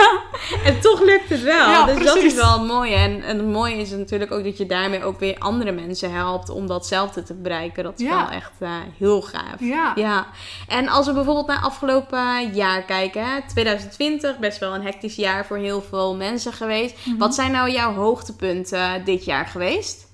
en 0.65 0.79
toch 0.81 1.01
lukt 1.01 1.29
het 1.29 1.41
wel. 1.41 1.69
Ja, 1.69 1.85
dus 1.85 2.05
dat 2.05 2.15
is 2.17 2.33
wel 2.33 2.51
het 2.59 2.67
mooie. 2.67 2.95
En, 2.95 3.23
en 3.23 3.37
het 3.37 3.47
mooie 3.47 3.75
is 3.75 3.89
natuurlijk 3.89 4.31
ook 4.31 4.43
dat 4.43 4.57
je 4.57 4.65
daarmee 4.65 5.03
ook 5.03 5.19
weer 5.19 5.35
andere 5.39 5.71
mensen 5.71 6.11
helpt 6.13 6.49
om 6.49 6.67
datzelfde 6.67 7.23
te 7.23 7.33
bereiken. 7.33 7.83
Dat 7.83 7.99
is 7.99 8.07
wel 8.09 8.29
echt 8.29 8.51
eh, 8.59 8.69
heel 8.97 9.21
gaaf. 9.21 9.59
Ja. 9.59 9.91
Ja, 9.95 10.27
en 10.67 10.87
als 10.87 11.05
we 11.05 11.13
bijvoorbeeld 11.13 11.47
naar 11.47 11.61
afgelopen 11.61 12.53
jaar 12.53 12.81
kijken, 12.81 13.25
hè, 13.25 13.39
2020, 13.47 14.37
best 14.39 14.59
wel 14.59 14.75
een 14.75 14.83
hectisch 14.83 15.15
jaar 15.15 15.45
voor 15.45 15.57
heel 15.57 15.81
veel 15.89 16.15
mensen 16.15 16.53
geweest. 16.53 16.95
Mhm. 17.05 17.17
Wat 17.17 17.35
zijn 17.35 17.51
nou 17.51 17.71
jouw 17.71 17.93
hoogtepunten 17.93 19.05
dit 19.05 19.25
jaar 19.25 19.45
geweest? 19.45 20.09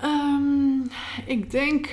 Ehm, 0.00 0.80
ik 1.26 1.50
denk, 1.50 1.88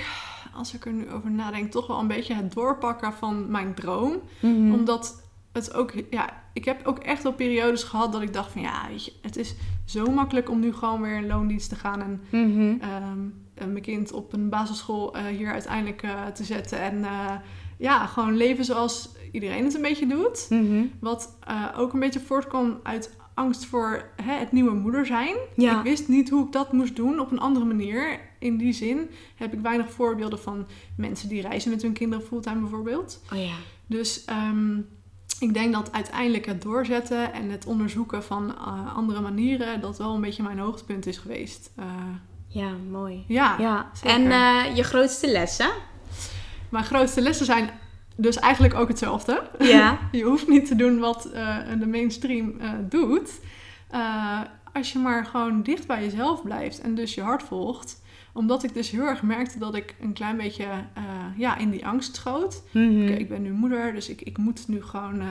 als 0.54 0.74
ik 0.74 0.84
er 0.86 0.92
nu 0.92 1.10
over 1.10 1.30
nadenk, 1.30 1.70
toch 1.70 1.86
wel 1.86 1.98
een 1.98 2.06
beetje 2.06 2.34
het 2.34 2.52
doorpakken 2.52 3.12
van 3.12 3.50
mijn 3.50 3.74
droom. 3.74 4.20
Mhm. 4.40 4.72
Omdat 4.72 5.22
het 5.52 5.74
ook, 5.74 5.92
ja, 6.10 6.42
ik 6.52 6.64
heb 6.64 6.86
ook 6.86 6.98
echt 6.98 7.22
wel 7.22 7.32
periodes 7.32 7.82
gehad 7.82 8.12
dat 8.12 8.22
ik 8.22 8.32
dacht 8.32 8.52
van 8.52 8.62
ja, 8.62 8.86
weet 8.88 9.04
je, 9.04 9.12
het 9.22 9.36
is 9.36 9.54
zo 9.84 10.10
makkelijk 10.10 10.50
om 10.50 10.60
nu 10.60 10.72
gewoon 10.72 11.02
weer 11.02 11.16
in 11.16 11.26
loondienst 11.26 11.68
te 11.68 11.76
gaan 11.76 12.02
en 12.02 12.20
Mhm. 12.30 12.74
ehm, 12.80 13.72
mijn 13.72 13.82
kind 13.82 14.12
op 14.12 14.32
een 14.32 14.48
basisschool 14.48 15.14
eh, 15.14 15.24
hier 15.24 15.52
uiteindelijk 15.52 16.02
eh, 16.02 16.26
te 16.26 16.44
zetten. 16.44 16.78
En 16.80 17.04
eh, 17.04 17.34
ja, 17.78 18.06
gewoon 18.06 18.36
leven 18.36 18.64
zoals 18.64 19.08
iedereen 19.32 19.64
het 19.64 19.74
een 19.74 19.82
beetje 19.82 20.06
doet. 20.06 20.46
Mhm. 20.50 20.84
Wat 21.00 21.38
ook 21.76 21.92
een 21.92 22.00
beetje 22.00 22.20
voortkwam 22.20 22.78
uit 22.82 23.16
angst 23.36 23.64
voor 23.64 24.10
hè, 24.22 24.32
het 24.32 24.52
nieuwe 24.52 24.74
moeder 24.74 25.06
zijn. 25.06 25.36
Ja. 25.56 25.78
Ik 25.78 25.82
wist 25.82 26.08
niet 26.08 26.30
hoe 26.30 26.46
ik 26.46 26.52
dat 26.52 26.72
moest 26.72 26.96
doen 26.96 27.20
op 27.20 27.30
een 27.30 27.38
andere 27.38 27.64
manier. 27.64 28.20
In 28.38 28.56
die 28.56 28.72
zin 28.72 29.10
heb 29.34 29.52
ik 29.52 29.60
weinig 29.60 29.90
voorbeelden 29.90 30.38
van 30.38 30.66
mensen 30.96 31.28
die 31.28 31.40
reizen 31.40 31.70
met 31.70 31.82
hun 31.82 31.92
kinderen 31.92 32.26
fulltime 32.26 32.60
bijvoorbeeld. 32.60 33.20
Oh 33.32 33.38
ja. 33.38 33.54
Dus 33.86 34.24
ehm, 34.24 34.78
ik 35.38 35.54
denk 35.54 35.72
dat 35.72 35.92
uiteindelijk 35.92 36.46
het 36.46 36.62
doorzetten 36.62 37.32
en 37.32 37.50
het 37.50 37.66
onderzoeken 37.66 38.22
van 38.22 38.54
eh, 38.56 38.96
andere 38.96 39.20
manieren... 39.20 39.80
dat 39.80 39.98
wel 39.98 40.14
een 40.14 40.20
beetje 40.20 40.42
mijn 40.42 40.58
hoogtepunt 40.58 41.06
is 41.06 41.18
geweest. 41.18 41.70
Eh, 41.76 41.84
Ja, 42.48 42.70
mooi. 42.90 43.24
ja, 43.28 43.56
Ja, 43.58 43.90
en 44.02 44.30
eh, 44.30 44.76
je 44.76 44.82
grootste 44.82 45.30
lessen? 45.30 45.70
Mijn 46.68 46.84
grootste 46.84 47.20
lessen 47.20 47.46
zijn 47.46 47.70
dus 48.16 48.36
eigenlijk 48.36 48.74
ook 48.74 48.88
hetzelfde. 48.88 49.42
Ja. 49.58 49.98
Je 50.12 50.22
hoeft 50.22 50.48
niet 50.48 50.66
te 50.66 50.76
doen 50.76 50.98
wat 50.98 51.24
eh, 51.24 51.58
de 51.78 51.86
mainstream 51.86 52.60
eh, 52.60 52.70
doet. 52.88 53.40
Eh, 53.90 54.40
als 54.72 54.92
je 54.92 54.98
maar 54.98 55.26
gewoon 55.26 55.62
dicht 55.62 55.86
bij 55.86 56.02
jezelf 56.02 56.42
blijft 56.42 56.80
en 56.80 56.94
dus 56.94 57.14
je 57.14 57.22
hart 57.22 57.42
volgt. 57.42 58.04
Omdat 58.32 58.64
ik 58.64 58.74
dus 58.74 58.90
heel 58.90 59.06
erg 59.06 59.22
merkte 59.22 59.58
dat 59.58 59.74
ik 59.74 59.94
een 60.00 60.12
klein 60.12 60.36
beetje 60.36 60.66
ja, 61.36 61.56
in 61.58 61.70
die 61.70 61.86
angst 61.86 62.16
schoot. 62.16 62.62
Mhm. 62.70 63.02
Oké, 63.02 63.12
ik 63.12 63.28
ben 63.28 63.42
nu 63.42 63.52
moeder, 63.52 63.94
dus 63.94 64.08
ik, 64.08 64.20
ik 64.20 64.38
moet 64.38 64.68
nu 64.68 64.82
gewoon 64.82 65.20
eh 65.20 65.28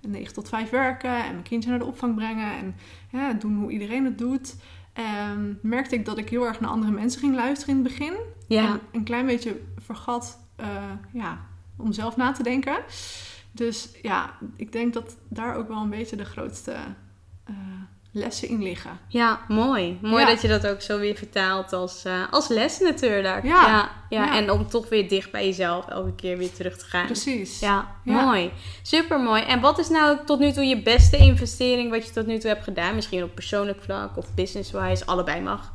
9 0.00 0.34
tot 0.34 0.48
5 0.48 0.70
werken 0.70 1.24
en 1.24 1.30
mijn 1.30 1.42
kindje 1.42 1.70
naar 1.70 1.78
de 1.78 1.84
opvang 1.84 2.14
brengen 2.14 2.52
en 2.52 2.74
ja, 3.10 3.32
doen 3.32 3.56
hoe 3.56 3.70
iedereen 3.70 4.04
het 4.04 4.18
doet. 4.18 4.56
En 4.92 5.58
merkte 5.62 5.94
ik 5.94 6.04
dat 6.04 6.18
ik 6.18 6.28
heel 6.28 6.46
erg 6.46 6.60
naar 6.60 6.70
andere 6.70 6.92
mensen 6.92 7.20
ging 7.20 7.34
luisteren 7.34 7.76
in 7.76 7.84
het 7.84 7.92
begin. 7.92 8.14
Ja. 8.46 8.68
En 8.68 8.80
een 8.92 9.04
klein 9.04 9.26
beetje 9.26 9.60
vergat 9.78 10.38
ja, 11.12 11.40
om 11.82 11.92
zelf 11.92 12.16
na 12.16 12.32
te 12.32 12.42
denken. 12.42 12.78
Dus 13.52 13.88
ja, 14.02 14.30
ik 14.56 14.72
denk 14.72 14.92
dat 14.92 15.16
daar 15.28 15.54
ook 15.56 15.68
wel 15.68 15.80
een 15.82 15.90
beetje 15.90 16.16
de 16.16 16.24
grootste 16.24 16.72
eh, 17.44 17.54
lessen 18.12 18.48
in 18.48 18.62
liggen. 18.62 18.90
Ja, 19.08 19.40
mooi. 19.48 19.98
Mooi 20.02 20.22
Ja. 20.24 20.28
dat 20.30 20.42
je 20.42 20.48
dat 20.48 20.66
ook 20.66 20.80
zo 20.80 20.98
weer 20.98 21.14
vertaalt 21.16 21.72
als, 21.72 22.04
eh, 22.04 22.22
als 22.30 22.48
les 22.48 22.78
natuurlijk. 22.78 23.44
Ja. 23.44 23.66
Ja, 23.66 23.90
ja. 24.08 24.24
Ja. 24.24 24.36
En 24.36 24.50
om 24.50 24.68
toch 24.68 24.88
weer 24.88 25.08
dicht 25.08 25.30
bij 25.30 25.44
jezelf 25.46 25.86
elke 25.88 26.14
keer 26.14 26.38
weer 26.38 26.52
terug 26.52 26.76
te 26.78 26.84
gaan. 26.84 27.06
Precies. 27.06 27.60
Ja, 27.60 27.94
Ja. 28.04 28.24
mooi. 28.24 28.52
Super 28.82 29.20
mooi. 29.20 29.42
En 29.42 29.60
wat 29.60 29.78
is 29.78 29.88
nou 29.88 30.18
tot 30.26 30.38
nu 30.38 30.52
toe 30.52 30.64
je 30.64 30.82
beste 30.82 31.16
investering 31.16 31.90
wat 31.90 32.06
je 32.06 32.12
tot 32.12 32.26
nu 32.26 32.38
toe 32.38 32.50
hebt 32.50 32.64
gedaan? 32.64 32.94
Misschien 32.94 33.22
op 33.22 33.34
persoonlijk 33.34 33.82
vlak 33.82 34.16
of 34.16 34.34
business-wise, 34.34 35.06
allebei 35.06 35.40
mag. 35.40 35.72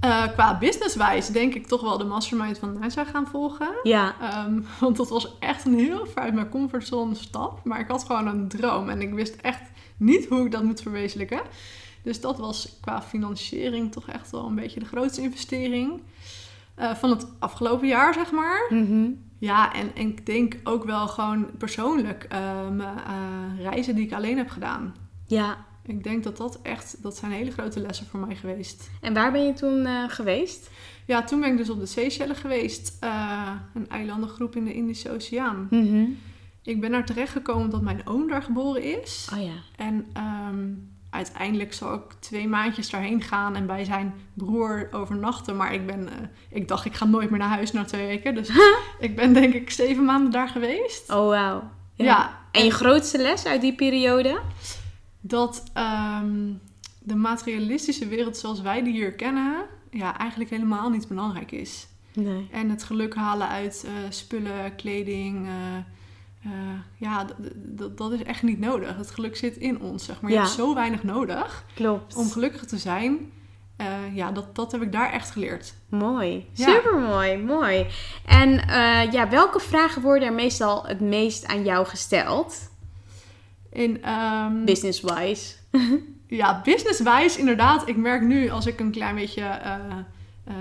Eh, 0.00 0.22
qua 0.32 0.58
businesswijs 0.58 1.26
denk 1.28 1.54
ik 1.54 1.66
toch 1.66 1.80
wel 1.80 1.98
de 1.98 2.04
mastermind 2.04 2.58
van 2.58 2.78
NASA 2.78 3.04
gaan 3.04 3.26
volgen. 3.26 3.68
Ja, 3.82 4.14
Ehm, 4.20 4.60
want 4.80 4.96
dat 4.96 5.08
was 5.08 5.38
echt 5.38 5.64
een 5.64 5.78
heel 5.78 6.06
ver 6.06 6.22
uit 6.22 6.34
mijn 6.34 6.48
comfortzone 6.48 7.14
stap. 7.14 7.60
Maar 7.64 7.80
ik 7.80 7.88
had 7.88 8.04
gewoon 8.04 8.26
een 8.26 8.48
droom 8.48 8.88
en 8.88 9.00
ik 9.00 9.14
wist 9.14 9.36
echt 9.36 9.62
niet 9.96 10.26
hoe 10.28 10.44
ik 10.44 10.50
dat 10.52 10.62
moet 10.62 10.82
verwezenlijken. 10.82 11.40
Dus 12.02 12.20
dat 12.20 12.38
was 12.38 12.78
qua 12.80 13.02
financiering 13.02 13.92
toch 13.92 14.08
echt 14.08 14.30
wel 14.30 14.46
een 14.46 14.54
beetje 14.54 14.80
de 14.80 14.86
grootste 14.86 15.22
investering 15.22 16.02
eh, 16.74 16.94
van 16.94 17.10
het 17.10 17.26
afgelopen 17.38 17.88
jaar, 17.88 18.14
zeg 18.14 18.30
maar. 18.32 18.66
Mhm. 18.68 19.08
Ja, 19.38 19.72
en, 19.74 19.90
en 19.94 20.08
ik 20.08 20.26
denk 20.26 20.56
ook 20.64 20.84
wel 20.84 21.08
gewoon 21.08 21.46
persoonlijk 21.58 22.26
eh, 22.28 22.68
mijn 22.68 23.58
reizen 23.60 23.94
die 23.94 24.04
ik 24.06 24.12
alleen 24.12 24.36
heb 24.36 24.48
gedaan. 24.50 24.94
ja, 25.26 25.66
ik 25.88 26.02
denk 26.04 26.24
dat 26.24 26.36
dat 26.36 26.58
echt, 26.62 27.02
dat 27.02 27.16
zijn 27.16 27.32
hele 27.32 27.50
grote 27.50 27.80
lessen 27.80 28.06
voor 28.06 28.20
mij 28.20 28.36
geweest. 28.36 28.90
En 29.00 29.14
waar 29.14 29.32
ben 29.32 29.46
je 29.46 29.52
toen 29.52 29.86
eh, 29.86 30.04
geweest? 30.08 30.70
Ja, 31.04 31.22
toen 31.24 31.40
ben 31.40 31.50
ik 31.50 31.56
dus 31.56 31.70
op 31.70 31.80
de 31.80 31.86
Seychelles 31.86 32.38
geweest. 32.38 32.96
eh, 33.00 33.50
een 33.74 33.88
eilandengroep 33.88 34.56
in 34.56 34.64
de 34.64 34.74
Indische 34.74 35.10
Oceaan. 35.12 35.66
Mhm. 35.70 36.04
Ik 36.62 36.80
ben 36.80 36.90
daar 36.90 37.04
terechtgekomen 37.06 37.64
omdat 37.64 37.82
mijn 37.82 38.06
oom 38.06 38.28
daar 38.28 38.42
geboren 38.42 39.02
is. 39.02 39.28
Oh 39.34 39.42
ja. 39.42 39.52
En 39.76 40.06
ehm, 40.12 40.66
uiteindelijk 41.10 41.72
zou 41.74 41.94
ik 41.98 42.12
twee 42.18 42.48
maandjes 42.48 42.90
daarheen 42.90 43.22
gaan 43.22 43.56
en 43.56 43.66
bij 43.66 43.84
zijn 43.84 44.14
broer 44.34 44.88
overnachten. 44.92 45.56
Maar 45.56 45.74
ik, 45.74 45.86
ben, 45.86 46.08
eh, 46.08 46.14
ik 46.50 46.68
dacht, 46.68 46.84
ik 46.84 46.94
ga 46.94 47.04
nooit 47.04 47.30
meer 47.30 47.38
naar 47.38 47.48
huis 47.48 47.72
na 47.72 47.84
twee 47.84 48.06
weken. 48.06 48.34
Dus 48.34 48.50
ik 48.98 49.16
ben 49.16 49.32
denk 49.32 49.54
ik 49.54 49.70
zeven 49.70 50.04
maanden 50.04 50.30
daar 50.30 50.48
geweest. 50.48 51.10
Oh 51.10 51.28
wauw. 51.28 51.62
Ja. 51.94 52.38
En 52.52 52.64
je 52.64 52.70
grootste 52.70 53.18
les 53.18 53.46
uit 53.46 53.60
die 53.60 53.74
periode? 53.74 54.40
Dat 55.20 55.62
ehm, 55.74 56.52
de 56.98 57.14
materialistische 57.16 58.08
wereld 58.08 58.36
zoals 58.36 58.60
wij 58.60 58.82
die 58.82 58.92
hier 58.92 59.12
kennen, 59.12 59.64
ja, 59.90 60.18
eigenlijk 60.18 60.50
helemaal 60.50 60.90
niet 60.90 61.08
belangrijk 61.08 61.52
is. 61.52 61.86
Nee. 62.12 62.48
En 62.52 62.70
het 62.70 62.82
geluk 62.82 63.14
halen 63.14 63.48
uit 63.48 63.84
eh, 63.86 63.92
spullen, 64.08 64.74
kleding. 64.76 65.46
eh, 65.46 65.76
eh, 66.44 66.78
ja, 66.96 67.26
dat 67.90 68.12
is 68.12 68.22
echt 68.22 68.42
niet 68.42 68.58
nodig. 68.60 68.96
Het 68.96 69.10
geluk 69.10 69.36
zit 69.36 69.56
in 69.56 69.80
ons, 69.80 70.04
zeg 70.04 70.20
maar. 70.20 70.30
Je 70.30 70.36
Ja. 70.36 70.42
hebt 70.42 70.54
zo 70.54 70.74
weinig 70.74 71.02
nodig 71.02 71.64
Klopt. 71.74 72.14
om 72.16 72.30
gelukkig 72.30 72.64
te 72.64 72.78
zijn. 72.78 73.32
Ja, 74.14 74.32
dat, 74.32 74.54
dat 74.54 74.72
heb 74.72 74.82
ik 74.82 74.92
daar 74.92 75.12
echt 75.12 75.30
geleerd. 75.30 75.74
Mooi. 75.88 76.46
Ja. 76.52 76.66
Super 76.74 76.98
mooi. 76.98 77.36
Mooi. 77.36 77.86
En 78.26 78.50
ja, 79.12 79.28
welke 79.28 79.60
vragen 79.60 80.02
worden 80.02 80.28
er 80.28 80.34
meestal 80.34 80.86
het 80.86 81.00
meest 81.00 81.46
aan 81.46 81.64
jou 81.64 81.86
gesteld? 81.86 82.70
In, 83.72 84.02
ehm, 84.02 84.64
Business-wise. 84.64 85.54
ja, 86.26 86.60
businesswijs 86.64 87.36
inderdaad. 87.36 87.88
Ik 87.88 87.96
merk 87.96 88.22
nu 88.22 88.50
als 88.50 88.66
ik 88.66 88.80
een 88.80 88.90
klein 88.90 89.14
beetje 89.14 89.42
eh, 89.42 89.74
eh, 90.44 90.54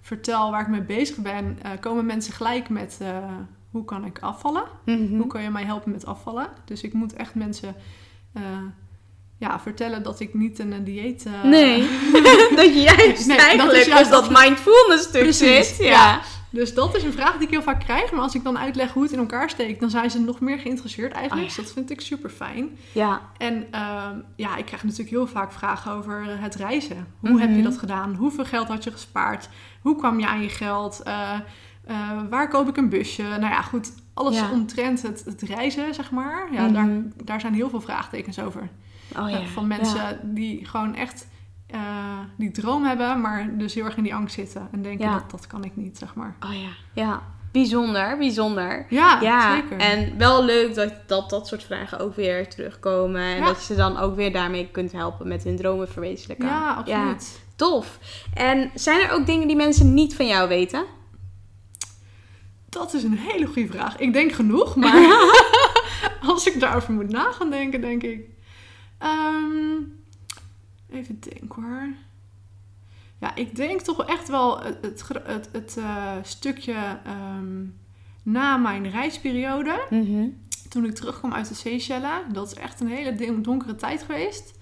vertel 0.00 0.50
waar 0.50 0.60
ik 0.60 0.68
mee 0.68 0.82
bezig 0.82 1.16
ben, 1.16 1.58
eh, 1.62 1.70
komen 1.80 2.06
mensen 2.06 2.32
gelijk 2.32 2.68
met 2.68 2.98
hoe 3.70 3.84
kan 3.84 4.04
ik 4.04 4.18
afvallen? 4.18 4.64
Mhm. 4.84 5.16
Hoe 5.16 5.26
kan 5.26 5.42
je 5.42 5.50
mij 5.50 5.64
helpen 5.64 5.92
met 5.92 6.06
afvallen? 6.06 6.48
Dus 6.64 6.82
ik 6.82 6.92
moet 6.92 7.12
echt 7.12 7.34
mensen 7.34 7.74
ja, 9.38 9.60
vertellen 9.60 10.02
dat 10.02 10.20
ik 10.20 10.34
niet 10.34 10.58
in 10.58 10.72
een 10.72 10.84
dieet... 10.84 11.24
Nee, 11.42 11.88
dat 12.56 12.74
juist 12.82 13.26
Nee, 13.26 13.36
dat 13.36 13.72
is 13.72 13.76
eigenlijk 13.76 13.84
juist 13.86 14.10
dat 14.10 14.24
dat- 14.30 14.42
mindfulness 14.42 15.04
stuk 15.04 15.22
Precies, 15.22 15.68
zit. 15.68 15.76
Ja. 15.76 15.90
ja. 15.90 16.20
Dus 16.54 16.74
dat 16.74 16.96
is 16.96 17.02
een 17.02 17.12
vraag 17.12 17.32
die 17.32 17.42
ik 17.46 17.50
heel 17.50 17.62
vaak 17.62 17.80
krijg. 17.80 18.12
Maar 18.12 18.20
als 18.20 18.34
ik 18.34 18.44
dan 18.44 18.58
uitleg 18.58 18.92
hoe 18.92 19.02
het 19.02 19.12
in 19.12 19.18
elkaar 19.18 19.50
steekt, 19.50 19.80
dan 19.80 19.90
zijn 19.90 20.10
ze 20.10 20.20
nog 20.20 20.40
meer 20.40 20.58
geïnteresseerd 20.58 21.12
eigenlijk. 21.12 21.42
Oh 21.48 21.50
ja. 21.50 21.56
Dus 21.56 21.64
dat 21.64 21.74
vind 21.74 21.90
ik 21.90 22.00
super 22.00 22.30
fijn. 22.30 22.68
Ja. 22.92 23.20
En 23.38 23.66
ehm, 23.70 24.18
ja, 24.36 24.56
ik 24.56 24.64
krijg 24.64 24.82
natuurlijk 24.82 25.10
heel 25.10 25.26
vaak 25.26 25.52
vragen 25.52 25.92
over 25.92 26.24
het 26.26 26.54
reizen. 26.54 27.06
Hoe 27.20 27.40
heb 27.40 27.48
je 27.48 27.54
Mhm. 27.54 27.64
dat 27.64 27.78
gedaan? 27.78 28.14
Hoeveel 28.14 28.44
geld 28.44 28.68
had 28.68 28.84
je 28.84 28.90
gespaard? 28.90 29.48
Hoe 29.80 29.96
kwam 29.96 30.18
je 30.20 30.26
aan 30.26 30.42
je 30.42 30.48
geld? 30.48 31.00
Eh, 31.04 31.32
eh, 31.84 31.96
waar 32.30 32.48
koop 32.48 32.68
ik 32.68 32.76
een 32.76 32.88
busje? 32.88 33.22
Nou 33.22 33.40
ja, 33.52 33.62
goed. 33.62 33.92
Alles 34.14 34.36
Ja. 34.38 34.50
omtrent 34.50 35.02
het, 35.02 35.22
het 35.24 35.42
reizen, 35.42 35.94
zeg 35.94 36.10
maar. 36.10 36.48
Ja, 36.52 36.62
Mhm. 36.64 36.72
daar, 36.72 36.88
daar 37.24 37.40
zijn 37.40 37.54
heel 37.54 37.68
veel 37.70 37.80
vraagtekens 37.80 38.38
over. 38.38 38.68
Oh 39.18 39.30
ja. 39.30 39.44
Van 39.46 39.66
mensen 39.66 40.20
die 40.34 40.64
gewoon 40.64 40.94
echt 40.94 41.26
eh, 41.66 42.18
die 42.36 42.50
droom 42.50 42.84
hebben, 42.84 43.20
maar 43.20 43.48
dus 43.58 43.74
heel 43.74 43.84
erg 43.84 43.96
in 43.96 44.02
die 44.02 44.14
angst 44.14 44.34
zitten. 44.34 44.68
En 44.72 44.82
denken, 44.82 45.06
Ja. 45.06 45.12
dat, 45.14 45.30
dat 45.30 45.46
kan 45.46 45.64
ik 45.64 45.76
niet, 45.76 45.98
zeg 45.98 46.14
maar. 46.14 46.36
Oh 46.40 46.54
ja. 46.54 46.68
Ja. 47.02 47.22
Bijzonder, 47.52 48.18
bijzonder. 48.18 48.86
Ja, 48.90 49.20
Ja, 49.20 49.54
zeker. 49.54 49.78
en 49.78 50.18
wel 50.18 50.44
leuk 50.44 50.74
dat, 50.74 50.92
dat 51.06 51.30
dat 51.30 51.46
soort 51.48 51.62
vragen 51.62 51.98
ook 51.98 52.14
weer 52.16 52.48
terugkomen. 52.48 53.20
En 53.20 53.36
Ja. 53.36 53.44
dat 53.44 53.56
je 53.56 53.64
ze 53.64 53.74
dan 53.74 53.96
ook 53.98 54.16
weer 54.16 54.32
daarmee 54.32 54.68
kunt 54.70 54.92
helpen 54.92 55.28
met 55.28 55.44
hun 55.44 55.56
dromen 55.56 55.88
verwezenlijken. 55.88 56.46
ja, 56.46 56.74
absoluut. 56.74 57.40
tof. 57.56 57.98
En 58.34 58.70
zijn 58.74 59.00
er 59.00 59.10
ook 59.12 59.26
dingen 59.26 59.46
die 59.46 59.56
mensen 59.56 59.94
niet 59.94 60.16
van 60.16 60.26
jou 60.26 60.48
weten? 60.48 60.84
Dat 62.68 62.94
is 62.94 63.02
een 63.02 63.18
hele 63.18 63.46
goede 63.46 63.68
vraag. 63.72 63.98
Ik 63.98 64.12
denk 64.12 64.32
genoeg, 64.32 64.76
maar 64.82 65.26
als 66.26 66.46
ik 66.46 66.60
daarover 66.60 66.92
moet 66.92 67.10
na 67.10 67.32
gaan 67.32 67.50
denken, 67.50 67.80
denk 67.80 68.02
ik. 68.02 68.20
Ehm, 68.98 69.72
even 70.94 71.20
denken 71.20 71.62
hoor. 71.62 71.88
Ja, 73.18 73.34
ik 73.34 73.56
denk 73.56 73.80
toch 73.80 74.04
echt 74.04 74.28
wel 74.28 74.62
het, 74.62 74.78
het, 74.82 75.08
het, 75.24 75.48
het, 75.52 75.76
eh, 75.76 76.12
stukje 76.22 76.98
ehm, 77.04 77.64
na 78.22 78.56
mijn 78.56 78.90
reisperiode. 78.90 79.86
Mhm. 79.90 80.26
Toen 80.68 80.84
ik 80.84 80.94
terugkwam 80.94 81.32
uit 81.32 81.48
de 81.48 81.54
Seychelles. 81.54 82.22
Dat 82.32 82.46
is 82.46 82.54
echt 82.54 82.80
een 82.80 82.88
hele 82.88 83.40
donkere 83.40 83.74
tijd 83.74 84.02
geweest. 84.02 84.58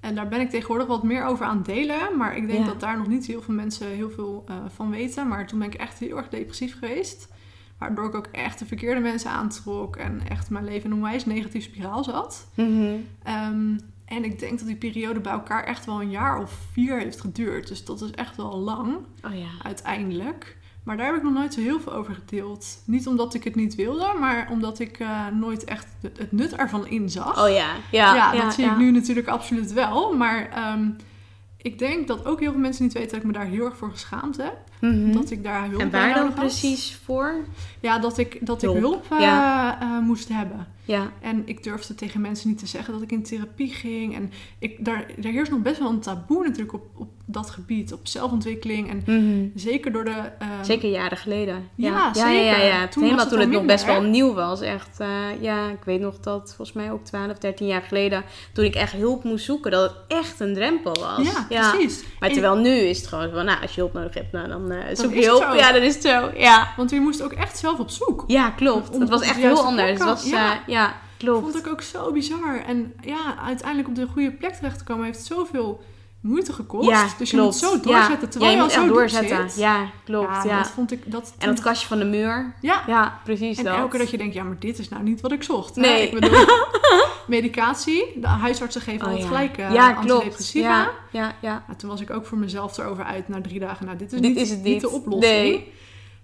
En 0.00 0.14
daar 0.14 0.28
ben 0.28 0.40
ik 0.40 0.50
tegenwoordig 0.50 0.86
wat 0.86 1.02
meer 1.02 1.24
over 1.24 1.46
aan 1.46 1.56
het 1.56 1.66
delen. 1.66 2.16
Maar 2.16 2.36
ik 2.36 2.46
denk 2.46 2.58
Ja. 2.58 2.64
dat 2.66 2.80
daar 2.80 2.96
nog 2.98 3.06
niet 3.06 3.26
heel 3.26 3.42
veel 3.42 3.54
mensen 3.54 3.88
heel 3.88 4.10
veel 4.10 4.44
eh, 4.48 4.56
van 4.74 4.90
weten. 4.90 5.28
Maar 5.28 5.46
toen 5.46 5.58
ben 5.58 5.68
ik 5.68 5.74
echt 5.74 5.98
heel 5.98 6.16
erg 6.16 6.28
depressief 6.28 6.78
geweest. 6.78 7.28
Waardoor 7.78 8.06
ik 8.06 8.14
ook 8.14 8.26
echt 8.26 8.58
de 8.58 8.66
verkeerde 8.66 9.00
mensen 9.00 9.30
aantrok. 9.30 9.96
En 9.96 10.20
echt 10.28 10.50
mijn 10.50 10.64
leven 10.64 10.84
in 10.84 10.90
een 10.90 10.96
onwijs 10.96 11.24
negatieve 11.26 11.70
spiraal 11.70 12.04
zat. 12.04 12.50
Mhm. 12.54 12.94
Ehm, 13.22 13.78
en 14.04 14.24
ik 14.24 14.38
denk 14.38 14.58
dat 14.58 14.68
die 14.68 14.76
periode 14.76 15.20
bij 15.20 15.32
elkaar 15.32 15.64
echt 15.64 15.84
wel 15.84 16.00
een 16.00 16.10
jaar 16.10 16.38
of 16.38 16.58
vier 16.72 16.98
heeft 16.98 17.20
geduurd. 17.20 17.68
Dus 17.68 17.84
dat 17.84 18.00
is 18.00 18.10
echt 18.10 18.36
wel 18.36 18.58
lang 18.58 18.96
Oh 19.24 19.38
ja. 19.38 19.48
uiteindelijk. 19.62 20.56
Maar 20.82 20.96
daar 20.96 21.06
heb 21.06 21.16
ik 21.16 21.22
nog 21.22 21.32
nooit 21.32 21.54
zo 21.54 21.60
heel 21.60 21.80
veel 21.80 21.92
over 21.92 22.14
gedeeld. 22.14 22.82
Niet 22.84 23.06
omdat 23.06 23.34
ik 23.34 23.44
het 23.44 23.54
niet 23.54 23.74
wilde, 23.74 24.14
maar 24.20 24.48
omdat 24.50 24.78
ik 24.78 24.98
eh, 24.98 25.26
nooit 25.26 25.64
echt 25.64 25.86
het 26.02 26.32
nut 26.32 26.54
ervan 26.54 26.86
inzag. 26.86 27.44
Oh 27.44 27.48
ja. 27.48 27.72
Ja, 27.90 28.14
ja, 28.14 28.32
ja, 28.32 28.42
dat 28.42 28.54
zie 28.54 28.64
ja. 28.64 28.72
ik 28.72 28.78
nu 28.78 28.90
natuurlijk 28.90 29.28
absoluut 29.28 29.72
wel. 29.72 30.16
Maar 30.16 30.48
ehm, 30.48 30.90
ik 31.56 31.78
denk 31.78 32.08
dat 32.08 32.24
ook 32.24 32.40
heel 32.40 32.50
veel 32.50 32.60
mensen 32.60 32.84
niet 32.84 32.92
weten 32.92 33.10
dat 33.10 33.20
ik 33.20 33.26
me 33.26 33.32
daar 33.32 33.46
heel 33.46 33.64
erg 33.64 33.76
voor 33.76 33.90
geschaamd 33.90 34.36
heb. 34.36 34.56
Mhm. 34.80 35.12
Dat 35.12 35.30
ik 35.30 35.42
daar 35.44 35.68
hulp 35.68 35.80
En 35.80 35.90
waar 35.90 36.14
dan 36.14 36.24
had. 36.26 36.34
precies 36.34 36.98
voor? 37.04 37.34
Ja, 37.80 37.98
dat 37.98 38.18
ik, 38.18 38.46
dat 38.46 38.62
ik 38.62 38.68
Hulp, 38.70 38.80
hulp 38.80 39.06
eh, 39.10 39.20
ja. 39.20 39.80
eh, 39.80 39.98
moest 39.98 40.28
hebben. 40.28 40.66
Ja. 40.86 41.10
En 41.20 41.42
ik 41.44 41.62
durfde 41.62 41.94
tegen 41.94 42.20
mensen 42.20 42.48
niet 42.48 42.58
te 42.58 42.66
zeggen 42.66 42.92
dat 42.92 43.02
ik 43.02 43.12
in 43.12 43.22
therapie 43.22 43.72
ging. 43.72 44.14
En 44.14 44.32
ik, 44.58 44.84
daar, 44.84 45.06
daar 45.16 45.32
heerst 45.32 45.50
nog 45.50 45.60
best 45.60 45.78
wel 45.78 45.90
een 45.90 46.00
taboe 46.00 46.42
natuurlijk 46.44 46.72
op, 46.72 46.84
op 46.94 47.08
dat 47.24 47.50
gebied. 47.50 47.92
Op 47.92 48.06
zelfontwikkeling. 48.06 48.88
En 48.90 49.02
Mhm. 49.06 49.46
zeker 49.54 49.92
door 49.92 50.04
de... 50.04 50.10
eh, 50.38 50.48
Zeker 50.62 50.90
jaren 50.90 51.16
geleden. 51.18 51.68
Ja, 51.74 51.88
ja, 51.88 51.96
ja, 52.06 52.12
zeker. 52.14 52.64
ja. 52.66 52.88
Toen 52.88 53.02
Helemaal 53.02 53.24
het 53.24 53.28
toen 53.34 53.38
al 53.38 53.44
het 53.44 53.54
nog 53.54 53.64
best 53.64 53.84
wel 53.84 54.02
nieuw 54.02 54.32
was. 54.34 54.60
Echt, 54.60 54.98
ja, 55.40 55.68
ik 55.70 55.84
weet 55.84 56.00
nog 56.00 56.20
dat 56.20 56.54
volgens 56.56 56.72
mij 56.76 56.92
ook 56.92 57.04
12, 57.04 57.38
13 57.38 57.66
jaar 57.66 57.82
geleden, 57.82 58.24
toen 58.52 58.64
ik 58.64 58.74
echt 58.74 58.92
hulp 58.92 59.24
moest 59.24 59.44
zoeken, 59.44 59.70
dat 59.70 59.82
het 59.90 60.18
echt 60.18 60.40
een 60.40 60.54
drempel 60.54 60.94
was. 61.00 61.32
Ja, 61.48 61.70
precies. 61.70 62.02
Maar 62.20 62.28
En- 62.28 62.32
terwijl 62.32 62.56
nu 62.56 62.70
is 62.70 62.98
het 62.98 63.06
gewoon 63.06 63.30
van, 63.30 63.44
nou, 63.44 63.62
als 63.62 63.74
je 63.74 63.80
hulp 63.80 63.92
nodig 63.92 64.14
hebt, 64.14 64.32
nou, 64.32 64.48
dan 64.48 64.72
eh, 64.74 64.96
zoek 64.96 65.14
hulp. 65.14 65.54
Ja, 65.54 65.72
dan 65.72 65.82
is 65.82 65.94
het 65.94 66.02
zo. 66.02 66.30
Ja, 66.36 66.68
Want 66.76 66.90
je 66.90 67.00
moest 67.00 67.22
ook 67.22 67.32
echt 67.32 67.58
zelf 67.58 67.78
op 67.78 67.90
zoek. 67.90 68.24
ja 68.26 68.50
klopt. 68.50 68.90
Om- 68.90 69.00
het 69.00 69.10
was 69.10 69.22
echt 69.22 69.36
heel 69.36 69.64
anders. 69.64 69.90
Het 69.90 70.04
was, 70.04 70.24
ja. 70.24 70.44
ja, 70.44 70.60
ja 70.66 70.94
klopt. 71.18 71.42
Vond 71.42 71.66
ik 71.66 71.72
ook 71.72 71.82
zo 71.82 72.12
bizar. 72.12 72.62
En 72.66 72.94
ja, 73.00 73.34
uiteindelijk 73.46 73.88
op 73.88 73.94
de 73.94 74.06
goede 74.12 74.30
plek 74.32 74.54
terecht 74.54 74.78
te 74.78 74.84
komen 74.84 75.04
heeft 75.04 75.24
zoveel 75.24 75.80
moeite 76.24 76.52
gekost. 76.52 76.88
ja, 76.88 77.06
dus 77.18 77.30
je 77.30 77.36
klopt. 77.36 77.62
moet 77.62 77.70
zo 77.70 77.80
doorzetten 77.80 78.28
terwijl 78.30 78.50
ja, 78.52 78.56
je, 78.56 78.62
al 78.62 78.68
echt 78.70 78.78
zo 78.80 78.86
doorzetten. 78.94 79.48
Ja, 79.56 79.90
klopt. 80.04 80.44
Ja, 80.44 80.58
dat 80.58 80.70
vond 80.70 80.92
ik... 80.92 81.10
Dat, 81.12 81.34
En 81.38 81.48
dat 81.48 81.60
kastje 81.60 81.86
van 81.88 81.98
de 81.98 82.04
muur. 82.04 82.54
Ja, 82.60 82.82
Ja, 82.86 83.20
precies 83.24 83.58
en 83.58 83.64
dat. 83.64 83.74
elke 83.76 83.88
keer 83.90 83.98
dat 83.98 84.10
je 84.10 84.16
denkt, 84.18 84.34
ja, 84.34 84.42
maar 84.42 84.56
dit 84.58 84.78
is 84.78 84.88
nou 84.88 85.02
niet 85.02 85.20
wat 85.20 85.32
ik 85.32 85.42
zocht. 85.42 85.76
Nee. 85.76 86.02
Ik 86.02 86.20
bedoel, 86.20 86.44
medicatie. 87.26 88.04
De 88.20 88.26
huisartsen 88.26 88.80
geven 88.80 89.00
Oh, 89.00 89.06
altijd 89.06 89.22
ja. 89.22 89.28
gelijk 89.28 89.56
eh, 89.58 89.72
ja, 89.74 89.92
klopt. 89.92 90.10
antidepressiva. 90.12 90.68
Ja, 90.68 90.90
ja, 91.10 91.34
ja. 91.40 91.62
Nou, 91.66 91.78
toen 91.78 91.90
was 91.90 92.00
ik 92.00 92.10
ook 92.10 92.26
voor 92.26 92.38
mezelf 92.38 92.78
erover 92.78 93.04
uit 93.04 93.28
na 93.28 93.40
drie 93.40 93.60
dagen. 93.60 93.86
Nou, 93.86 93.98
dit 93.98 94.12
is, 94.12 94.20
Dit 94.20 94.28
niet, 94.34 94.40
is 94.40 94.50
het 94.50 94.62
niet 94.62 94.72
niet. 94.72 94.80
de 94.80 94.88
oplossing. 94.90 95.32
Nee. 95.42 95.72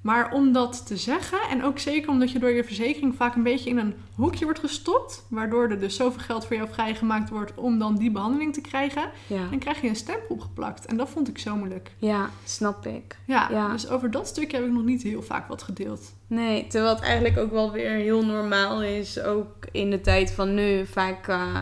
Maar 0.01 0.33
om 0.33 0.53
dat 0.53 0.87
te 0.87 0.97
zeggen, 0.97 1.39
en 1.51 1.65
ook 1.65 1.79
zeker 1.79 2.11
omdat 2.11 2.31
je 2.31 2.39
door 2.39 2.51
je 2.51 2.65
verzekering 2.65 3.15
vaak 3.15 3.35
een 3.35 3.43
beetje 3.43 3.71
in 3.71 3.79
een 3.79 3.95
hoekje 4.15 4.45
wordt 4.45 4.61
gestopt, 4.61 5.25
waardoor 5.29 5.69
er 5.71 5.81
dus 5.81 5.97
zoveel 5.97 6.21
geld 6.21 6.47
voor 6.47 6.57
jou 6.57 6.69
vrijgemaakt 6.73 7.31
wordt 7.31 7.55
om 7.55 7.79
dan 7.79 7.97
die 7.97 8.11
behandeling 8.11 8.55
te 8.55 8.61
krijgen, 8.61 9.11
Ja. 9.27 9.47
dan 9.51 9.59
krijg 9.59 9.81
je 9.81 9.89
een 9.89 9.97
stempel 9.97 10.27
opgeplakt. 10.29 10.87
En 10.87 10.97
dat 10.97 11.09
vond 11.09 11.29
ik 11.29 11.39
zo 11.39 11.57
moeilijk. 11.57 11.91
ja, 11.99 12.31
snap 12.45 12.87
ik. 12.87 13.17
Ja, 13.27 13.49
Ja. 13.51 13.73
dus 13.73 13.89
over 13.89 14.11
dat 14.11 14.27
stukje 14.27 14.57
heb 14.57 14.67
ik 14.67 14.73
nog 14.73 14.85
niet 14.85 15.03
heel 15.03 15.23
vaak 15.23 15.49
wat 15.49 15.63
gedeeld. 15.63 16.13
Nee, 16.27 16.67
terwijl 16.67 16.95
het 16.95 17.05
eigenlijk 17.05 17.39
ook 17.39 17.51
wel 17.51 17.73
weer 17.73 17.91
heel 17.91 18.25
normaal 18.25 18.83
is, 18.83 19.21
ook 19.23 19.55
in 19.73 19.91
de 19.91 20.01
tijd 20.01 20.33
van 20.33 20.55
nu. 20.55 20.87
Vaak, 20.87 21.29
eh, 21.29 21.57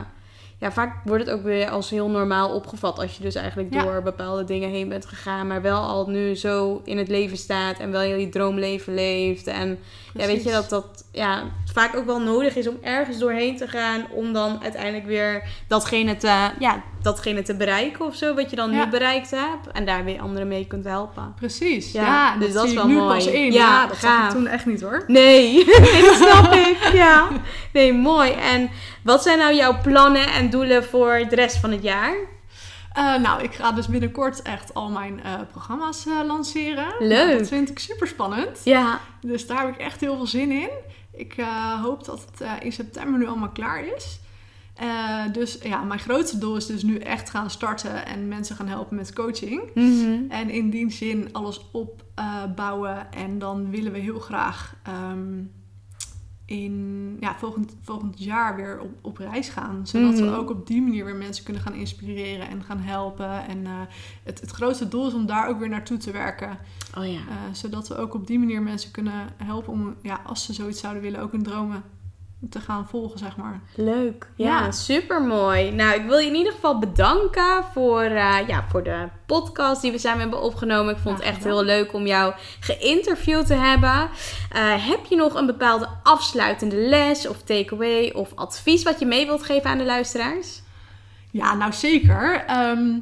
ja, 0.59 0.73
vaak 0.73 0.97
wordt 1.05 1.25
het 1.27 1.35
ook 1.35 1.43
weer 1.43 1.69
als 1.69 1.91
heel 1.91 2.09
normaal 2.11 2.55
opgevat 2.55 2.99
als 2.99 3.17
je 3.17 3.23
dus 3.23 3.35
eigenlijk 3.35 3.75
Ja. 3.75 3.83
door 3.83 4.03
bepaalde 4.03 4.45
dingen 4.45 4.71
heen 4.71 4.89
bent 4.89 5.07
gegaan, 5.07 5.47
maar 5.47 5.63
wel 5.63 5.81
al 5.81 6.07
nu 6.09 6.35
zo 6.37 6.81
in 6.85 6.99
het 6.99 7.09
leven 7.09 7.37
staat 7.37 7.79
en 7.79 7.91
wel 7.91 8.07
jullie 8.07 8.29
droomleven 8.29 8.95
leeft. 8.95 9.47
En 9.47 9.79
ja, 10.15 10.27
weet 10.27 10.45
je 10.45 10.51
dat 10.51 10.69
dat 10.69 11.05
ja, 11.19 11.43
vaak 11.73 11.97
ook 11.97 12.07
wel 12.07 12.21
nodig 12.21 12.57
is 12.57 12.69
om 12.69 12.77
ergens 12.83 13.19
doorheen 13.19 13.57
te 13.57 13.69
gaan 13.69 14.07
om 14.11 14.33
dan 14.33 14.59
uiteindelijk 14.63 15.07
weer 15.07 15.43
datgene 15.69 16.17
te, 16.17 16.51
ja, 16.59 16.83
datgene 17.03 17.43
te 17.43 17.57
bereiken 17.57 18.05
of 18.07 18.15
zo, 18.15 18.35
wat 18.35 18.51
je 18.51 18.57
dan 18.57 18.71
Ja. 18.73 18.85
nu 18.85 18.91
bereikt 18.91 19.31
hebt 19.31 19.67
en 19.73 19.85
daar 19.85 20.05
weer 20.05 20.21
anderen 20.21 20.49
mee 20.49 20.67
kunt 20.67 20.85
helpen. 20.85 21.35
Precies, 21.37 21.93
Ja, 21.93 22.03
ja. 22.03 22.37
dus 22.37 22.47
dat, 22.47 22.55
dat 22.57 22.65
is 22.67 22.75
wel 22.75 22.87
nu 22.87 22.95
mooi. 22.95 23.15
pas 23.15 23.27
in. 23.27 23.53
Ja, 23.53 23.59
Ja, 23.83 23.87
dat 23.87 23.97
zag 23.97 24.25
ik 24.25 24.31
toen 24.31 24.47
echt 24.47 24.67
niet 24.67 24.81
hoor. 24.81 25.05
Nee, 25.07 25.65
nee, 25.65 26.03
dat 26.07 26.15
snap 26.15 26.53
ik. 26.55 26.91
Ja. 26.93 27.29
Nee, 27.73 27.93
mooi. 27.93 28.31
En 28.31 28.71
wat 29.03 29.23
zijn 29.23 29.39
nou 29.39 29.55
jouw 29.55 29.81
plannen 29.83 30.27
en 30.27 30.37
en 30.39 30.51
doelen 30.51 30.85
voor 30.85 31.25
de 31.29 31.35
rest 31.35 31.57
van 31.57 31.71
het 31.71 31.83
jaar? 31.83 32.15
Uh, 32.99 33.17
nou, 33.19 33.43
ik 33.43 33.55
ga 33.55 33.73
dus 33.73 33.87
binnenkort 33.87 34.43
echt 34.43 34.75
al 34.75 34.89
mijn 34.89 35.21
uh, 35.27 35.33
programma's 35.51 36.07
uh, 36.07 36.21
lanceren. 36.27 36.87
Leuk. 36.99 37.39
Dat 37.39 37.49
vind 37.49 37.71
ik 37.71 37.79
super 37.79 38.07
spannend. 38.07 38.61
Ja. 38.65 39.01
Dus 39.21 39.47
daar 39.47 39.59
heb 39.59 39.69
ik 39.69 39.81
echt 39.81 40.01
heel 40.01 40.17
veel 40.17 40.27
zin 40.27 40.51
in. 40.51 40.69
Ik 41.19 41.35
hoop 41.83 42.05
dat 42.05 42.27
het 42.31 42.63
in 42.63 42.73
september 42.73 43.19
nu 43.19 43.27
allemaal 43.27 43.51
klaar 43.51 43.85
is. 43.85 44.21
dus 45.33 45.59
ja, 45.63 45.83
mijn 45.83 46.01
grootste 46.01 46.39
doel 46.39 46.57
is 46.57 46.67
dus 46.67 46.83
nu 46.83 46.97
echt 46.97 47.31
gaan 47.31 47.51
starten 47.51 48.07
en 48.07 48.29
mensen 48.29 48.57
gaan 48.57 48.69
helpen 48.69 48.97
met 48.97 49.13
coaching. 49.13 49.71
Mhm. 49.75 50.31
En 50.31 50.51
in 50.51 50.71
die 50.71 50.91
zin 50.91 51.29
alles 51.33 51.61
opbouwen. 51.73 53.13
en 53.13 53.39
dan 53.39 53.71
willen 53.71 53.93
we 53.93 53.99
heel 53.99 54.19
graag 54.19 54.75
um, 54.89 55.53
in 56.49 57.17
ja, 57.21 57.35
volgend, 57.39 57.77
volgend 57.83 58.25
jaar 58.25 58.57
weer 58.57 58.81
op, 58.81 58.91
op 59.01 59.17
reis 59.19 59.49
gaan. 59.49 59.87
Zodat 59.87 60.19
we 60.19 60.25
Mhm. 60.25 60.35
ook 60.35 60.51
op 60.51 60.67
die 60.67 60.83
manier 60.83 61.05
weer 61.05 61.17
mensen 61.17 61.45
kunnen 61.45 61.63
gaan 61.63 61.75
inspireren 61.75 62.49
en 62.49 62.63
gaan 62.63 62.79
helpen. 62.81 63.47
En 63.47 63.59
uh, 63.59 63.71
het, 64.25 64.41
het 64.41 64.51
grootste 64.51 64.89
doel 64.89 65.07
is 65.07 65.15
om 65.15 65.27
daar 65.27 65.49
ook 65.49 65.59
weer 65.59 65.69
naartoe 65.69 65.97
te 65.97 66.11
werken. 66.11 66.59
Oh 66.99 67.07
ja. 67.07 67.13
Uh, 67.13 67.35
zodat 67.53 67.89
we 67.89 67.97
ook 67.97 68.15
op 68.15 68.27
die 68.27 68.39
manier 68.39 68.63
mensen 68.63 68.91
kunnen 68.91 69.29
helpen 69.37 69.73
om, 69.73 69.95
ja, 70.03 70.21
als 70.27 70.45
ze 70.45 70.53
zoiets 70.53 70.81
zouden 70.81 71.03
willen, 71.03 71.21
ook 71.21 71.33
hun 71.33 71.43
dromen 71.43 71.83
te 72.51 72.61
gaan 72.61 72.89
volgen, 72.89 73.19
zeg 73.19 73.37
maar. 73.37 73.61
Leuk. 73.75 74.31
Ja, 74.37 74.61
Ja. 74.65 74.71
super 74.71 75.23
mooi. 75.23 75.71
Nou, 75.71 76.01
ik 76.01 76.07
wil 76.07 76.19
je 76.19 76.27
in 76.27 76.35
ieder 76.35 76.53
geval 76.53 76.79
bedanken 76.79 77.65
voor, 77.73 78.01
eh, 78.03 78.37
ja, 78.47 78.65
voor 78.69 78.83
de 78.83 79.09
podcast 79.27 79.83
die 79.83 79.93
we 79.93 79.99
samen 79.99 80.21
hebben 80.21 80.43
opgenomen. 80.43 80.95
Ik 80.95 81.01
vond 81.01 81.17
het 81.19 81.27
echt 81.27 81.45
heel 81.45 81.63
leuk 81.65 81.93
om 81.93 82.07
jou 82.07 82.35
geïnterviewd 82.61 83.47
te 83.47 83.55
hebben. 83.55 84.09
Eh, 84.53 84.87
heb 84.89 85.05
je 85.05 85.17
nog 85.17 85.35
een 85.35 85.47
bepaalde 85.47 85.89
afsluitende 86.03 86.77
les 86.77 87.29
of 87.29 87.43
takeaway 87.43 88.11
of 88.11 88.33
advies 88.35 88.83
wat 88.83 88.99
je 88.99 89.07
mee 89.07 89.27
wilt 89.27 89.43
geven 89.43 89.71
aan 89.71 89.79
de 89.79 89.85
luisteraars? 89.85 90.63
Ja, 91.31 91.55
nou 91.55 91.73
zeker. 91.73 92.45
Ehm, 92.47 92.99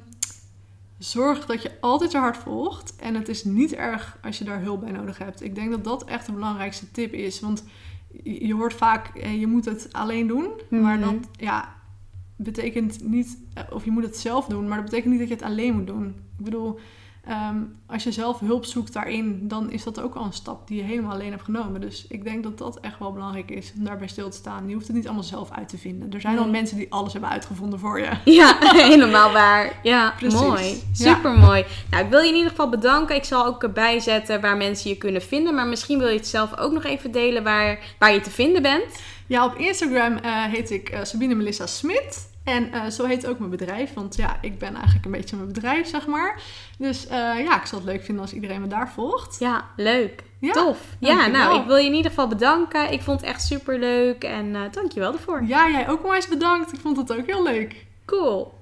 zorg 0.99 1.47
dat 1.47 1.62
je 1.62 1.70
altijd 1.80 2.12
je 2.12 2.18
hart 2.18 2.37
volgt. 2.37 2.97
En 2.97 3.14
het 3.14 3.28
is 3.28 3.45
niet 3.45 3.74
erg 3.74 4.16
als 4.22 4.39
je 4.39 4.45
daar 4.45 4.61
hulp 4.61 4.80
bij 4.80 4.91
nodig 4.91 5.18
hebt. 5.18 5.43
Ik 5.43 5.55
denk 5.55 5.70
dat 5.70 5.84
dat 5.84 6.05
echt 6.05 6.26
de 6.26 6.32
belangrijkste 6.32 6.91
tip 6.91 7.12
is. 7.12 7.41
Want 7.41 7.64
je 8.23 8.55
hoort 8.55 8.75
vaak, 8.75 9.09
eh, 9.17 9.41
je 9.41 9.47
moet 9.47 9.64
het 9.64 9.89
alleen 9.93 10.27
doen. 10.27 10.47
Maar 10.69 10.99
Mhm. 10.99 11.01
dat 11.01 11.29
ja, 11.33 11.75
betekent 12.37 13.05
niet, 13.09 13.39
eh, 13.55 13.62
of 13.71 13.85
je 13.85 13.91
moet 13.91 14.03
het 14.05 14.17
zelf 14.17 14.47
doen. 14.47 14.69
Maar 14.69 14.77
dat 14.77 14.85
betekent 14.85 15.11
niet 15.11 15.19
dat 15.21 15.29
je 15.29 15.35
het 15.35 15.45
alleen 15.45 15.75
moet 15.75 15.87
doen. 15.87 16.07
Ik 16.39 16.45
bedoel, 16.45 16.79
ehm, 17.27 17.57
als 17.87 18.03
je 18.03 18.12
zelf 18.12 18.41
hulp 18.41 18.64
zoekt 18.64 18.93
daarin, 18.93 19.49
dan 19.49 19.70
is 19.70 19.85
dat 19.85 20.01
ook 20.01 20.14
al 20.14 20.24
een 20.24 20.33
stap 20.33 20.68
die 20.68 20.77
je 20.77 20.83
helemaal 20.83 21.12
alleen 21.12 21.31
hebt 21.31 21.43
genomen. 21.43 21.81
Dus 21.81 22.07
ik 22.09 22.24
denk 22.24 22.43
dat 22.43 22.59
dat 22.59 22.81
echt 22.81 22.99
wel 22.99 23.12
belangrijk 23.12 23.51
is 23.51 23.72
om 23.79 23.85
daarbij 23.85 24.09
stil 24.09 24.31
te 24.31 24.37
staan. 24.37 24.68
Je 24.68 24.74
hoeft 24.74 24.87
het 24.87 24.97
niet 24.97 25.07
allemaal 25.07 25.24
zelf 25.24 25.51
uit 25.51 25.68
te 25.68 25.79
vinden. 25.79 26.12
Er 26.12 26.20
zijn 26.20 26.39
al 26.39 26.49
mensen 26.49 26.77
die 26.77 26.93
alles 26.93 27.12
hebben 27.12 27.31
uitgevonden 27.31 27.79
voor 27.79 28.01
je. 28.01 28.11
Ja, 28.24 28.57
helemaal 28.91 29.33
waar. 29.33 29.81
Ja, 29.83 30.14
Precies. 30.18 30.41
mooi. 30.41 30.83
Ja. 30.93 31.14
Super 31.14 31.31
mooi. 31.31 31.64
Nou, 31.91 32.05
ik 32.05 32.11
wil 32.11 32.20
je 32.20 32.29
in 32.29 32.35
ieder 32.35 32.51
geval 32.51 32.68
bedanken. 32.68 33.16
Ik 33.16 33.24
zal 33.24 33.47
ook 33.47 33.62
erbij 33.62 34.01
zetten 34.01 34.41
waar 34.41 34.57
mensen 34.57 34.91
je 34.91 34.97
kunnen 34.97 35.22
vinden. 35.22 35.55
Maar 35.55 35.66
misschien 35.66 35.99
wil 35.99 36.09
je 36.09 36.16
het 36.16 36.27
zelf 36.27 36.59
ook 36.59 36.72
nog 36.72 36.85
even 36.85 37.11
delen 37.11 37.43
waar, 37.43 37.79
waar 37.99 38.12
je 38.12 38.20
te 38.20 38.31
vinden 38.31 38.62
bent. 38.62 39.01
Ja, 39.27 39.45
op 39.45 39.55
Instagram 39.55 40.16
eh, 40.16 40.45
heet 40.45 40.70
ik 40.70 40.89
eh, 40.89 41.01
Sabine 41.03 41.35
Melissa 41.35 41.66
Smit. 41.66 42.35
En 42.47 42.73
eh, 42.73 42.87
zo 42.87 43.07
heet 43.07 43.27
ook 43.27 43.39
mijn 43.39 43.51
bedrijf. 43.51 43.95
Want 43.95 44.17
ja, 44.17 44.37
ik 44.41 44.59
ben 44.59 44.75
eigenlijk 44.75 45.05
een 45.05 45.11
beetje 45.11 45.37
mijn 45.37 45.49
bedrijf, 45.53 45.89
zeg 45.89 46.07
maar. 46.07 46.41
Dus 46.79 47.07
eh, 47.07 47.19
ja, 47.19 47.61
ik 47.61 47.67
zal 47.67 47.79
het 47.79 47.87
leuk 47.89 48.05
vinden 48.05 48.23
als 48.23 48.33
iedereen 48.33 48.61
me 48.61 48.67
daar 48.67 48.91
volgt. 48.91 49.37
Ja, 49.39 49.65
leuk. 49.77 50.23
Ja, 50.41 50.53
Tof. 50.53 50.79
Ja, 50.99 51.09
dankjewel. 51.09 51.41
nou, 51.45 51.61
ik 51.61 51.67
wil 51.67 51.77
je 51.77 51.87
in 51.87 51.95
ieder 51.95 52.11
geval 52.11 52.29
bedanken. 52.29 52.93
Ik 52.93 53.03
vond 53.03 53.21
het 53.21 53.29
echt 53.31 53.43
super 53.43 53.79
leuk. 53.79 54.25
En 54.25 54.55
eh 54.55 54.61
dankjewel 54.71 55.13
ervoor. 55.13 55.43
Ja, 55.47 55.71
jij 55.71 55.89
ook 55.89 56.05
onwijs 56.05 56.29
bedankt. 56.29 56.73
Ik 56.73 56.81
vond 56.81 56.97
het 56.97 57.13
ook 57.13 57.27
heel 57.27 57.43
leuk. 57.43 57.87
Cool. 58.05 58.55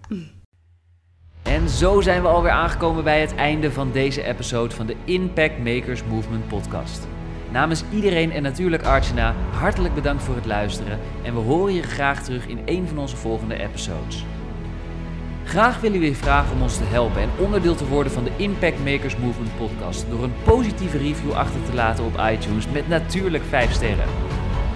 En 1.43 1.69
zo 1.69 2.01
zijn 2.01 2.23
we 2.23 2.29
alweer 2.29 2.51
aangekomen 2.51 3.05
bij 3.05 3.21
het 3.21 3.35
einde 3.35 3.73
van 3.73 3.93
deze 3.93 4.23
episode 4.23 4.75
van 4.75 4.87
de 4.87 4.97
Impact 5.05 5.59
Makers 5.59 6.05
Movement 6.05 6.49
podcast. 6.49 7.07
Namens 7.55 7.85
iedereen 7.93 8.33
en 8.33 8.43
natuurlijk 8.43 8.83
Archana, 8.83 9.35
hartelijk 9.51 9.95
bedankt 9.95 10.23
voor 10.23 10.35
het 10.35 10.47
luisteren 10.47 10.99
en 11.23 11.35
we 11.35 11.41
horen 11.41 11.75
je 11.75 11.83
graag 11.83 12.23
terug 12.23 12.47
in 12.47 12.59
een 12.65 12.89
van 12.89 12.99
onze 12.99 13.17
volgende 13.17 13.59
episodes. 13.59 14.25
Graag 15.45 15.81
willen 15.81 16.01
we 16.01 16.07
je 16.07 16.15
vragen 16.15 16.55
om 16.55 16.63
ons 16.63 16.77
te 16.77 16.85
helpen 16.85 17.23
en 17.23 17.31
onderdeel 17.39 17.75
te 17.75 17.87
worden 17.87 18.13
van 18.13 18.25
de 18.25 18.31
Impact 18.37 18.85
Makers 18.85 19.17
Movement 19.17 19.57
podcast 19.57 20.07
door 20.11 20.23
een 20.23 20.43
positieve 20.45 20.99
review 20.99 21.33
achter 21.33 21.63
te 21.65 21.75
laten 21.75 22.05
op 22.05 22.21
iTunes 22.31 22.69
met 22.69 22.89
natuurlijk 22.89 23.45
5 23.45 23.73
sterren. 23.73 24.09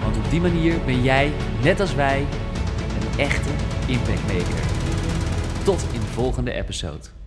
Want 0.03 0.17
op 0.17 0.29
die 0.29 0.41
manier 0.41 0.75
ben 0.85 1.03
jij, 1.03 1.31
net 1.63 1.79
als 1.79 1.95
wij, 1.95 2.25
een 2.99 3.19
echte 3.19 3.49
Impact 3.87 4.27
Maker. 4.27 4.63
Tot 5.63 5.85
in 5.93 5.99
de 5.99 6.05
volgende 6.05 6.51
episode. 6.51 7.18